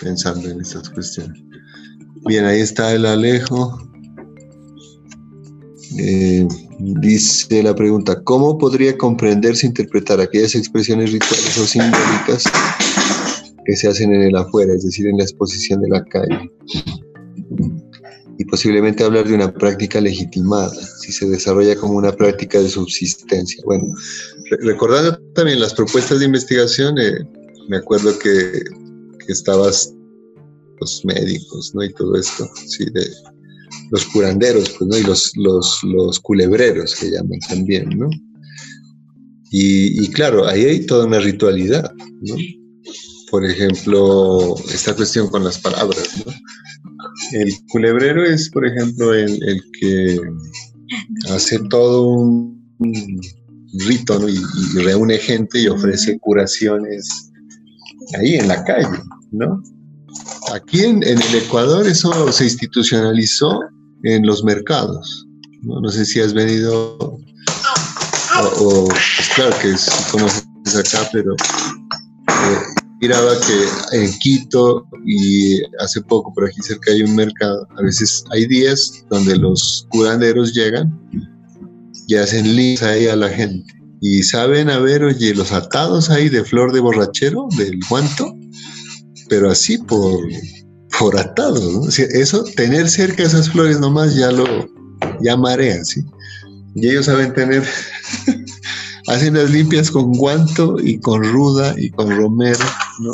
[0.00, 1.42] Pensando en estas cuestiones.
[2.26, 3.78] Bien, ahí está el Alejo.
[5.98, 6.46] Eh,
[6.78, 12.44] dice la pregunta, ¿cómo podría comprenderse, interpretar aquellas expresiones rituales o simbólicas
[13.64, 16.50] que se hacen en el afuera, es decir, en la exposición de la calle?
[18.38, 23.62] Y posiblemente hablar de una práctica legitimada, si se desarrolla como una práctica de subsistencia.
[23.64, 23.94] Bueno,
[24.60, 27.24] recordando también las propuestas de investigación, eh,
[27.68, 28.62] me acuerdo que,
[29.24, 29.94] que estabas
[30.80, 31.82] los médicos, ¿no?
[31.82, 33.06] Y todo esto, sí, de
[33.90, 34.98] los curanderos, pues, ¿no?
[34.98, 38.08] Y los, los, los culebreros que llaman también, ¿no?
[39.50, 41.90] Y, claro, ahí hay toda una ritualidad,
[42.22, 42.34] ¿no?
[43.30, 46.32] Por ejemplo, esta cuestión con las palabras, ¿no?
[47.32, 50.20] El culebrero es, por ejemplo, el, el que
[51.30, 52.56] hace todo un,
[53.86, 54.28] rito, ¿no?
[54.28, 54.36] Y,
[54.74, 57.32] y reúne gente y ofrece curaciones
[58.18, 58.88] ahí en la calle,
[59.32, 59.62] ¿no?
[60.54, 63.60] Aquí en, en, el Ecuador eso se institucionalizó
[64.02, 65.26] en los mercados.
[65.62, 67.18] No, no sé si has venido o,
[68.60, 70.46] o pues claro que es, conoces
[70.76, 72.58] acá, pero eh,
[73.00, 78.24] miraba que en Quito y hace poco por aquí cerca hay un mercado, a veces
[78.30, 80.92] hay días donde los curanderos llegan
[82.08, 86.28] y hacen links ahí a la gente y saben a ver, oye, los atados ahí
[86.28, 88.36] de flor de borrachero, del guanto,
[89.28, 90.28] pero así por,
[90.98, 91.88] por atado, ¿no?
[91.88, 94.68] Eso, tener cerca esas flores nomás ya lo,
[95.20, 96.04] ya marea, ¿sí?
[96.74, 97.64] Y ellos saben tener,
[99.08, 102.64] hacen las limpias con guanto y con ruda y con romero,
[103.00, 103.12] ¿no?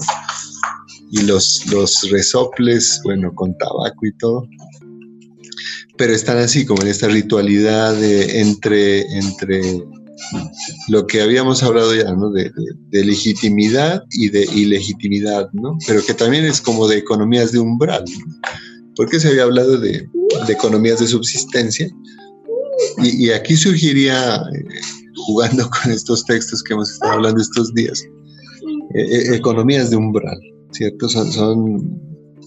[1.10, 4.48] Y los, los resoples, bueno, con tabaco y todo.
[5.98, 9.84] Pero están así, como en esta ritualidad de, entre, entre
[10.88, 12.30] lo que habíamos hablado ya, ¿no?
[12.30, 12.50] De, de,
[12.90, 15.76] de, legitimidad y de ilegitimidad, ¿no?
[15.86, 18.34] Pero que también es como de economías de umbral, ¿no?
[18.96, 20.06] Porque se había hablado de,
[20.46, 21.88] de economías de subsistencia.
[22.98, 24.80] Y, y aquí surgiría, eh,
[25.26, 28.04] jugando con estos textos que hemos estado hablando estos días,
[28.94, 30.38] eh, economías de umbral,
[30.72, 31.08] ¿cierto?
[31.08, 32.00] Son, son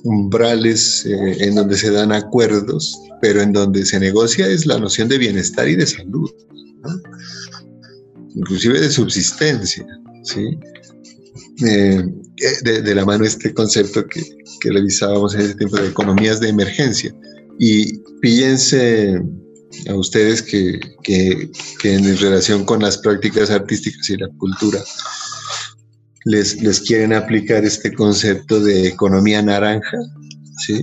[0.04, 5.10] umbrales eh, en donde se dan acuerdos, pero en donde se negocia es la noción
[5.10, 6.30] de bienestar y de salud.
[6.84, 6.90] ¿no?
[8.36, 9.86] Inclusive de subsistencia,
[10.24, 10.57] ¿sí?
[11.66, 12.03] Eh,
[12.64, 14.22] de, de, la mano este concepto que,
[14.60, 17.16] que revisábamos en ese tiempo de economías de emergencia.
[17.60, 19.22] Y píllense
[19.88, 21.49] a ustedes que, que,
[21.80, 24.82] que, en relación con las prácticas artísticas y la cultura
[26.26, 29.98] les, les quieren aplicar este concepto de economía naranja,
[30.66, 30.82] ¿sí?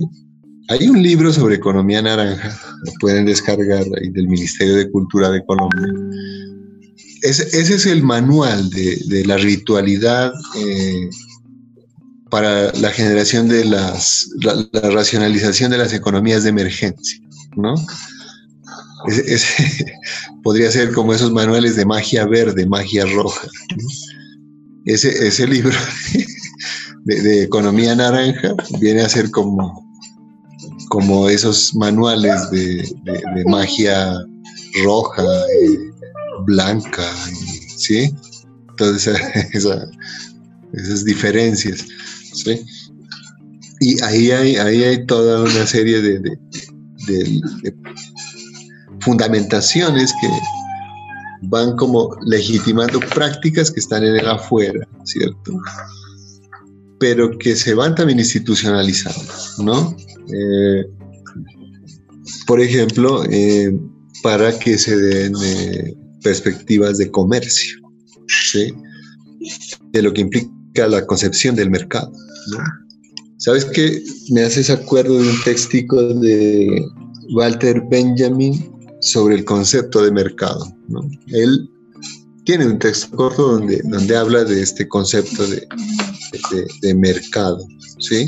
[0.69, 5.43] Hay un libro sobre economía naranja, lo pueden descargar ahí del Ministerio de Cultura de
[5.45, 5.93] Colombia
[7.23, 11.09] ese, ese es el manual de, de la ritualidad eh,
[12.29, 17.19] para la generación de las, la, racionalización de las economías de emergencia,
[17.55, 17.75] ¿no?
[19.07, 19.85] Ese,
[20.43, 23.47] podría ser como esos manuales de magia verde, magia roja.
[24.85, 25.77] Ese, ese libro
[27.05, 29.89] de, economía naranja viene a ser como,
[30.89, 32.85] como esos manuales de
[33.45, 34.13] magia
[34.83, 35.93] roja, eh,
[36.45, 37.03] blanca,
[37.77, 38.13] ¿sí?
[39.53, 39.87] Esa,
[40.73, 41.85] esas diferencias,
[42.33, 42.59] ¿sí?
[43.79, 46.21] Y ahí hay, ahí hay toda una serie de
[49.01, 50.29] fundamentaciones que
[51.43, 55.59] van como legitimando prácticas que están en el afuera, ¿cierto?
[56.99, 59.95] Pero que se van también institucionalizando, ¿no?
[60.33, 60.85] Eh,
[62.47, 63.77] por ejemplo, eh,
[64.21, 67.77] para que se den eh, perspectivas de comercio,
[68.27, 68.73] ¿sí?
[69.91, 72.11] de lo que implica la concepción del mercado.
[73.37, 74.01] ¿Sabes qué?
[74.31, 76.81] Me haces acuerdo de un textico de
[77.35, 78.71] Walter Benjamin
[79.01, 80.65] sobre el concepto de mercado.
[80.87, 81.01] ¿no?
[81.27, 81.69] Él
[82.45, 85.67] tiene un texto corto donde, donde habla de este concepto de,
[86.51, 87.65] de, de mercado,
[87.99, 88.27] ¿sí?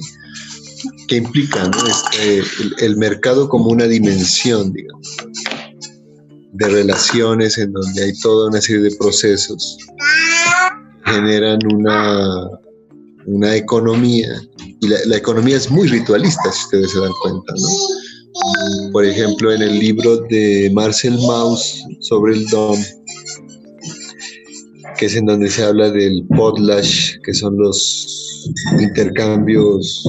[1.07, 1.87] que implica ¿no?
[1.87, 5.17] este, el, el mercado como una dimensión, digamos
[6.55, 9.77] de relaciones en donde hay toda una serie de procesos
[11.05, 12.49] generan una,
[13.25, 14.41] una economía
[14.79, 18.91] y la, la, economía es muy ritualista si ustedes se dan cuenta ¿no?
[18.91, 22.79] por ejemplo en el libro de Marcel Mauss sobre el DOM
[24.97, 28.49] que es en donde se habla del potlash que son los
[28.79, 30.05] intercambios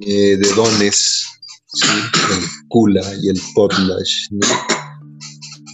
[0.00, 1.26] eh, de dones
[1.72, 1.86] ¿sí?
[2.68, 4.30] Kula y el Potlatch,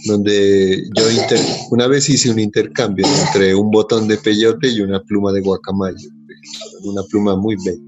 [0.07, 1.03] donde yo
[1.71, 6.09] una vez hice un intercambio entre un botón de peyote y una pluma de guacamayo,
[6.83, 7.81] una pluma muy bella.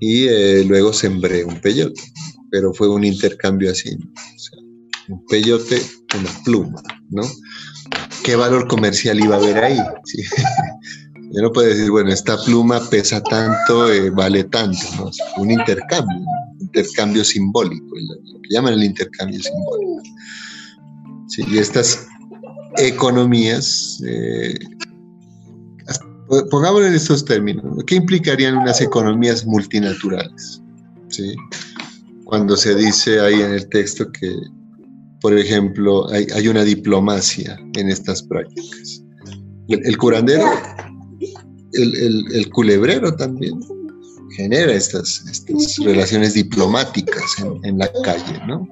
[0.00, 2.00] Y eh, luego sembré un peyote,
[2.50, 3.96] pero fue un intercambio así,
[5.08, 5.80] un peyote,
[6.18, 7.22] una pluma, ¿no?
[8.22, 9.78] ¿Qué valor comercial iba a haber ahí?
[11.32, 15.10] Yo no puedo decir, bueno, esta pluma pesa tanto, eh, vale tanto, ¿no?
[15.38, 20.02] Un intercambio, un intercambio simbólico, lo que llaman el intercambio simbólico.
[21.38, 22.06] y estas
[22.78, 24.54] economías, eh,
[26.50, 30.62] pongámoslo en estos términos, ¿qué implicarían unas economías multinaturales?
[32.24, 34.34] Cuando se dice ahí en el texto que,
[35.20, 39.02] por ejemplo, hay, una diplomacia en estas prácticas.
[39.68, 40.44] el curandero
[41.72, 43.58] el, culebrero también
[44.36, 47.24] genera estas, estas relaciones diplomáticas
[47.62, 48.68] en, la calle, ¿no?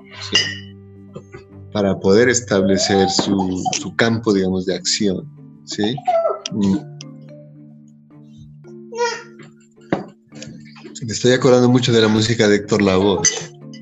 [1.73, 5.27] Para poder establecer su, campo, digamos, de acción,
[5.65, 5.97] ¿sí?
[6.53, 6.77] Mm.
[11.07, 13.23] Me estoy acordando mucho de la música de Héctor Lavoe.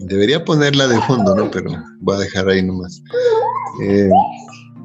[0.01, 1.51] Debería ponerla de fondo, ¿no?
[1.51, 3.03] Pero voy a dejar ahí nomás.
[3.85, 4.09] Eh,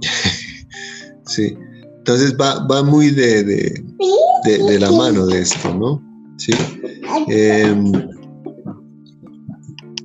[1.25, 1.57] sí.
[1.99, 6.01] Entonces va, muy de, de, la mano de esto, ¿no?
[6.37, 6.53] ¿Sí?
[7.27, 7.91] Em,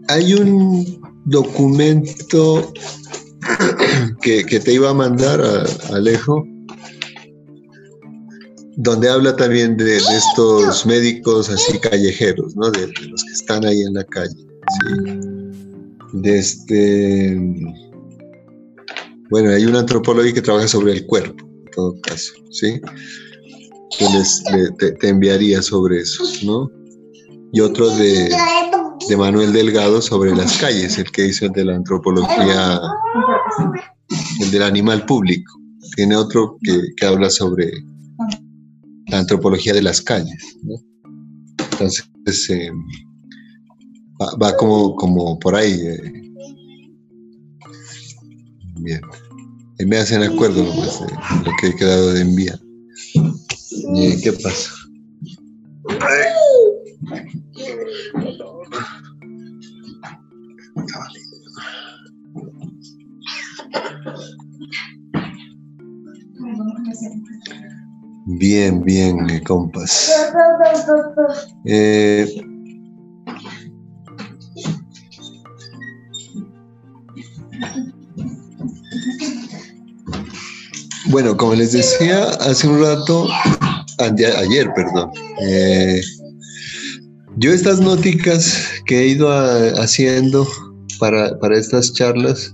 [0.09, 2.73] hay un documento
[4.23, 6.47] que, te iba a mandar, a, Alejo,
[8.77, 12.71] donde habla también de, estos médicos así callejeros, ¿no?
[12.71, 14.35] De, los que están ahí en la calle.
[14.35, 15.21] ¿sí?
[16.15, 17.37] De este.
[19.31, 22.81] Bueno, hay una antropología que trabaja sobre el cuerpo, en todo caso, ¿sí?
[23.99, 24.43] que les,
[24.79, 26.71] te, enviaría sobre eso, ¿no?
[27.53, 28.31] Y otro de,
[29.09, 32.81] de, Manuel Delgado sobre las calles, el que hizo el de la antropología,
[34.41, 35.53] el del animal público.
[35.95, 37.71] Tiene otro que, que habla sobre
[39.09, 40.57] la antropología de las calles.
[41.73, 42.71] Entonces, eh,
[44.43, 45.73] va, como, como por ahí.
[45.73, 46.13] Eh.
[48.77, 49.01] Bien.
[49.79, 51.13] Y me hacen acuerdo nomás de
[51.45, 52.59] lo que he quedado de enviar.
[53.95, 54.71] ¿Y qué pasa?
[68.27, 70.11] Bien, bien, compas.
[71.65, 72.27] Eh,
[81.07, 83.29] bueno, como les decía hace un rato,
[83.99, 85.11] ayer, perdón.
[85.41, 86.01] Eh,
[87.37, 89.29] yo estas nóticas que he ido
[89.81, 90.47] haciendo
[90.99, 92.53] para, estas charlas,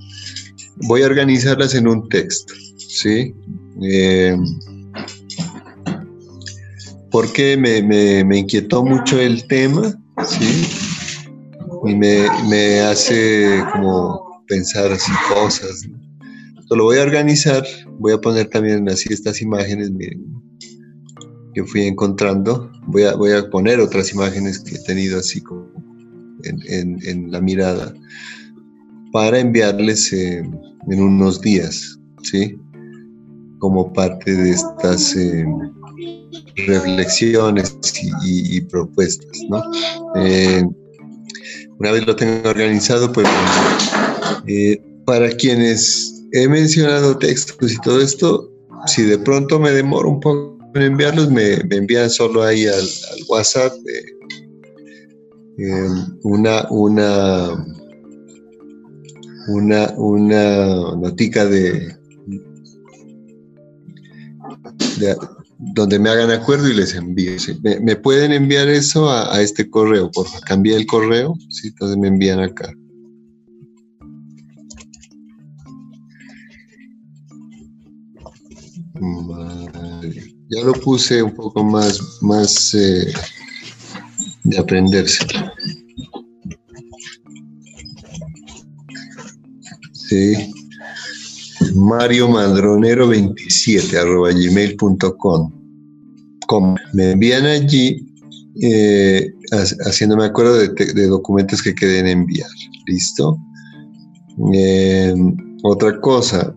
[0.88, 3.34] voy a organizarlas en un texto, ¿sí?
[3.82, 4.36] Eh,
[7.10, 9.82] porque me, inquietó mucho el tema,
[10.26, 10.68] ¿sí?
[11.84, 14.96] Y me, hace como pensar
[15.28, 15.86] cosas.
[16.70, 17.64] lo voy a organizar,
[17.98, 20.37] voy a poner también así estas imágenes, miren,
[21.58, 22.70] que fui encontrando.
[22.86, 25.66] Voy a, voy a poner otras imágenes que he tenido así como
[26.44, 27.92] en, la mirada
[29.12, 30.48] para enviarles eh,
[30.88, 32.56] en unos días, ¿sí?
[33.58, 35.44] Como parte de estas eh,
[36.68, 37.76] reflexiones
[38.24, 39.60] y, propuestas, ¿no?
[40.14, 40.62] Eh,
[41.80, 43.26] una vez lo tengo organizado, pues
[45.04, 48.48] para quienes he mencionado textos y todo esto,
[48.86, 52.84] si de pronto me demoro un poco enviarlos, me, envían solo ahí al,
[53.28, 54.04] WhatsApp eh,
[56.22, 57.66] una, una,
[59.48, 61.98] una, una notica de,
[65.58, 67.32] donde me hagan acuerdo y les envío.
[67.62, 70.46] Me, pueden enviar eso a, este correo, por favor.
[70.46, 71.68] Cambié el correo, ¿sí?
[71.68, 72.72] entonces me envían acá.
[80.50, 83.12] Ya lo puse un poco más, más eh,
[84.44, 85.26] de aprenderse.
[89.92, 90.52] Sí.
[91.74, 95.52] Mario Madronero 27 arroba gmail.com.
[96.94, 98.08] Me envían allí
[98.62, 99.32] eh,
[99.86, 102.48] haciéndome acuerdo de, documentos que queden enviar.
[102.86, 103.36] ¿Listo?
[104.54, 105.14] Eh,
[105.62, 106.54] otra cosa,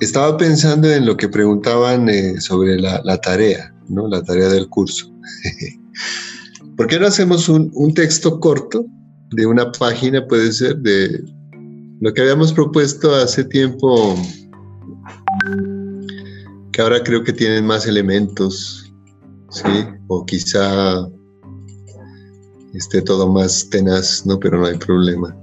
[0.00, 4.08] estaba pensando en lo que preguntaban eh, sobre la, tarea, ¿no?
[4.08, 5.12] La tarea del curso.
[6.76, 8.86] ¿Por qué no hacemos un, texto corto,
[9.32, 11.22] de una página, puede ser de
[12.00, 14.16] lo que habíamos propuesto hace tiempo,
[16.72, 18.92] que ahora creo que tienen más elementos,
[19.50, 19.86] ¿sí?
[20.08, 21.06] O quizá
[22.72, 24.40] esté todo más tenaz, ¿no?
[24.40, 25.36] Pero no hay problema.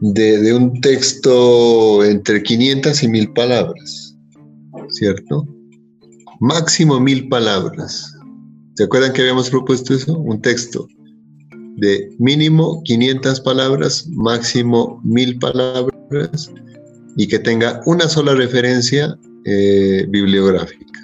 [0.00, 4.16] De, un texto entre 500 y 1000 palabras,
[4.90, 5.46] ¿cierto?
[6.40, 8.14] Máximo 1000 palabras.
[8.74, 10.16] ¿Se acuerdan que habíamos propuesto eso?
[10.18, 10.86] Un texto
[11.78, 16.52] de mínimo 500 palabras, máximo 1000 palabras
[17.16, 21.00] y que tenga una sola referencia eh, bibliográfica,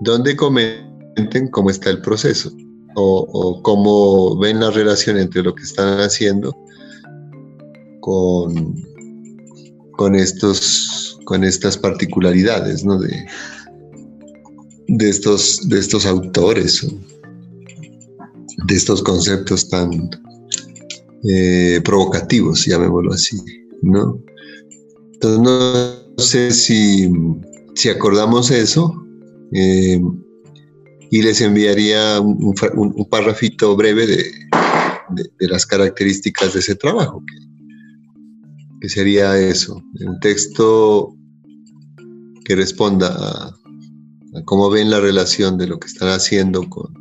[0.00, 2.52] donde comenten cómo está el proceso
[2.94, 6.54] o, cómo ven la relación entre lo que están haciendo
[8.02, 8.74] con,
[9.92, 13.26] con, estos, con estas particularidades de,
[14.88, 16.86] de, estos, de estos autores
[18.66, 20.10] de estos conceptos tan
[21.24, 23.38] eh, provocativos, llamémoslo así,
[23.82, 24.20] ¿no?
[25.14, 27.10] Entonces no sé si,
[27.74, 28.92] si acordamos eso
[29.52, 30.00] eh,
[31.10, 34.32] y les enviaría un, un, párrafito breve de,
[35.38, 37.22] de, las características de ese trabajo,
[38.82, 41.16] que sería eso, un texto
[42.44, 46.92] que responda a, a cómo ven la relación de lo que están haciendo con,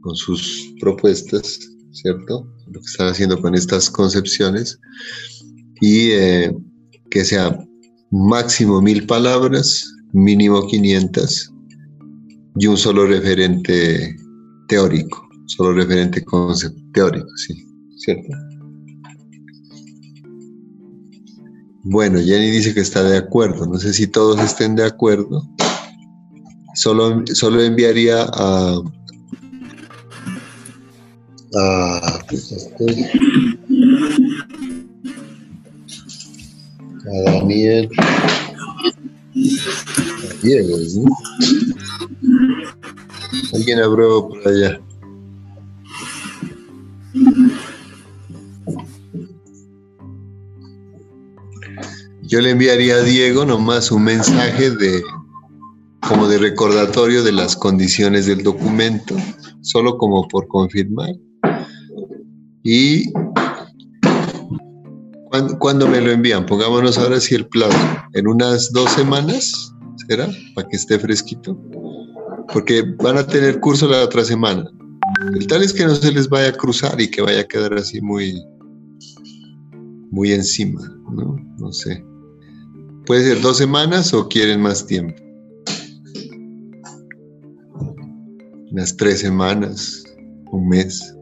[0.00, 1.60] con sus propuestas,
[1.92, 2.52] ¿cierto?
[2.66, 4.80] Lo que están haciendo con estas concepciones
[5.80, 6.52] y eh,
[7.12, 7.56] que sea
[8.10, 11.52] máximo mil palabras, mínimo 500
[12.58, 14.16] y un solo referente
[14.66, 16.24] teórico, solo referente
[16.92, 17.54] teórico, sí,
[17.98, 18.45] ¿cierto?
[21.88, 25.46] Bueno, Jenny dice que está de acuerdo, no sé si todos estén de acuerdo.
[26.74, 28.80] Solo, solo enviaría a,
[31.54, 32.18] a,
[37.06, 37.88] a Daniel,
[40.28, 41.16] a Diego, ¿no?
[43.54, 44.80] Alguien abrió por allá.
[52.26, 55.00] Yo le enviaría a Diego nomás un mensaje de
[56.08, 59.14] como de recordatorio de las condiciones del documento,
[59.60, 61.10] solo como por confirmar.
[62.64, 63.12] Y
[65.60, 66.46] ¿cuándo, me lo envían?
[66.46, 67.78] Pongámonos ahora sí el plazo.
[68.14, 69.72] ¿En unas dos semanas?
[70.08, 70.28] ¿Será?
[70.56, 71.56] Para que esté fresquito.
[72.52, 74.68] Porque van a tener curso la otra semana.
[75.32, 77.74] El tal es que no se les vaya a cruzar y que vaya a quedar
[77.74, 78.42] así muy,
[80.10, 80.80] muy encima,
[81.12, 81.36] ¿no?
[81.58, 82.04] No sé.
[83.06, 85.14] Puede ser dos semanas o quieren más tiempo.
[88.72, 90.04] Unas tres semanas,
[90.50, 91.14] un mes.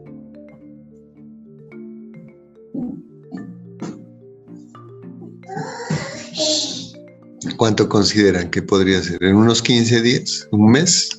[7.57, 9.23] ¿Cuánto consideran que podría ser?
[9.23, 10.47] ¿En unos 15 días?
[10.51, 11.09] ¿Un mes?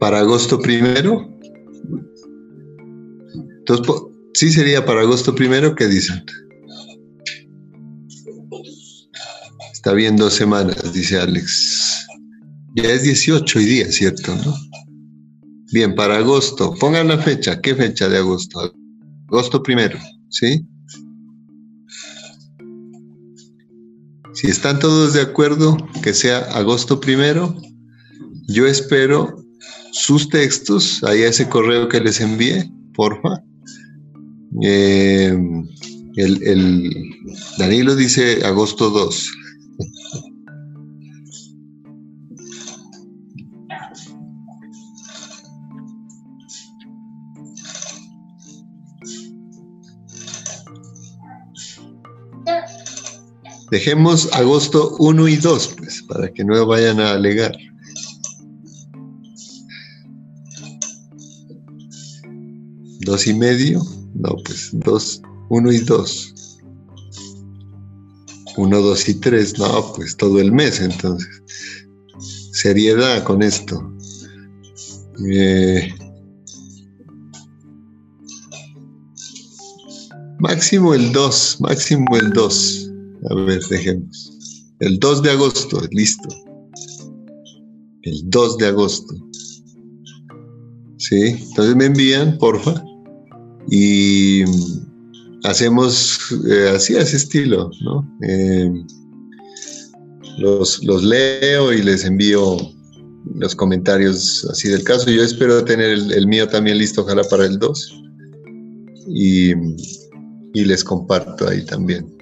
[0.00, 1.32] ¿Para agosto primero?
[3.60, 3.86] Entonces,
[4.34, 6.24] sí sería para agosto primero, ¿qué dicen?
[9.80, 12.06] Está bien dos semanas, dice Alex.
[12.76, 14.36] Ya es 18 hoy día, ¿cierto?
[15.72, 16.74] Bien, para agosto.
[16.78, 17.62] Pongan la fecha.
[17.62, 18.74] ¿Qué fecha de agosto?
[19.28, 19.98] Agosto primero,
[20.28, 20.66] ¿sí?
[24.34, 27.56] Si están todos de acuerdo que sea agosto primero,
[28.48, 29.42] yo espero
[29.92, 33.42] sus textos, ahí a ese correo que les envié, porfa.
[34.62, 35.34] Eh,
[36.16, 36.92] el,
[37.56, 39.39] Danilo dice agosto 2.
[53.70, 57.56] Dejemos agosto 1 y 2, pues, para que no vayan a alegar.
[63.00, 63.82] ¿Dos y medio?
[64.14, 66.34] No, pues dos, uno y dos.
[68.56, 71.42] Uno, dos y tres, no, pues todo el mes entonces.
[72.52, 73.90] Seriedad con esto.
[75.32, 75.94] Eh,
[80.38, 82.89] máximo el 2, máximo el 2.
[83.28, 84.40] A ver, dejemos.
[84.80, 86.28] El 2 de agosto, listo.
[88.02, 89.14] El 2 de agosto.
[90.96, 92.82] Sí, entonces me envían, porfa.
[93.70, 94.42] Y
[95.44, 96.18] hacemos
[96.48, 98.18] eh, así, ese estilo, ¿no?
[98.22, 98.72] Eh,
[100.38, 102.56] los, los, leo y les envío
[103.34, 105.10] los comentarios así del caso.
[105.10, 108.02] Yo espero tener el, el mío también listo, ojalá para el 2.
[109.08, 109.52] y,
[110.54, 112.19] y les comparto ahí también.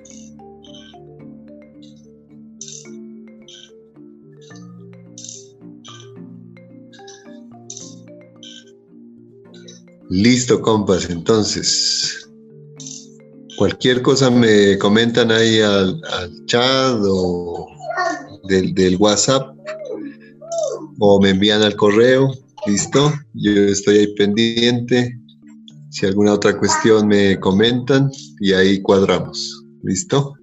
[10.10, 11.10] Listo, compas.
[11.10, 12.30] Entonces,
[13.58, 16.00] cualquier cosa me comentan ahí al,
[16.46, 17.66] chat o
[18.48, 19.54] del, del, WhatsApp
[20.98, 22.32] o me envían al correo.
[22.66, 25.18] Listo, yo estoy ahí pendiente.
[25.90, 28.10] Si alguna otra cuestión me comentan
[28.40, 29.62] y ahí cuadramos.
[29.82, 30.34] ¿Listo?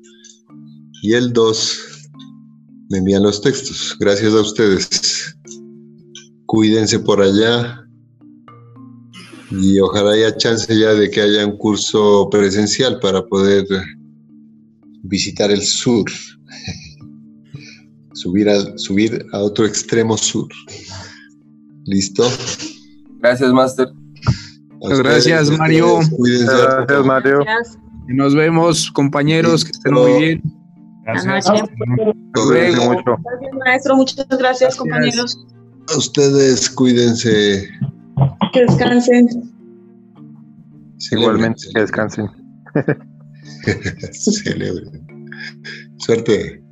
[1.01, 1.79] Y el 2
[2.89, 3.95] me envían los textos.
[3.99, 5.35] Gracias a ustedes.
[6.45, 7.84] Cuídense por allá
[9.51, 13.65] y ojalá haya chance ya de que haya un curso presencial para poder
[15.03, 16.05] visitar el sur,
[18.13, 20.47] subir a, subir a otro extremo sur.
[21.85, 22.27] ¿Listo?
[23.19, 23.89] Gracias, Master.
[24.79, 25.99] Muchas gracias, Mario.
[26.15, 26.45] Cuídense.
[26.45, 27.39] Gracias, Mario.
[28.07, 30.43] Y nos vemos, compañeros, que estén muy bien.
[31.05, 31.45] Gracias.
[32.33, 33.17] Cuídense mucho.
[33.23, 33.95] Gracias, maestro.
[33.95, 35.45] Muchas gracias, compañeros.
[35.93, 37.69] A ustedes cuídense.
[38.55, 39.27] Que descansen.
[41.11, 42.29] Igualmente, que descansen.
[44.13, 45.05] Celebren.
[45.97, 46.63] Suerte.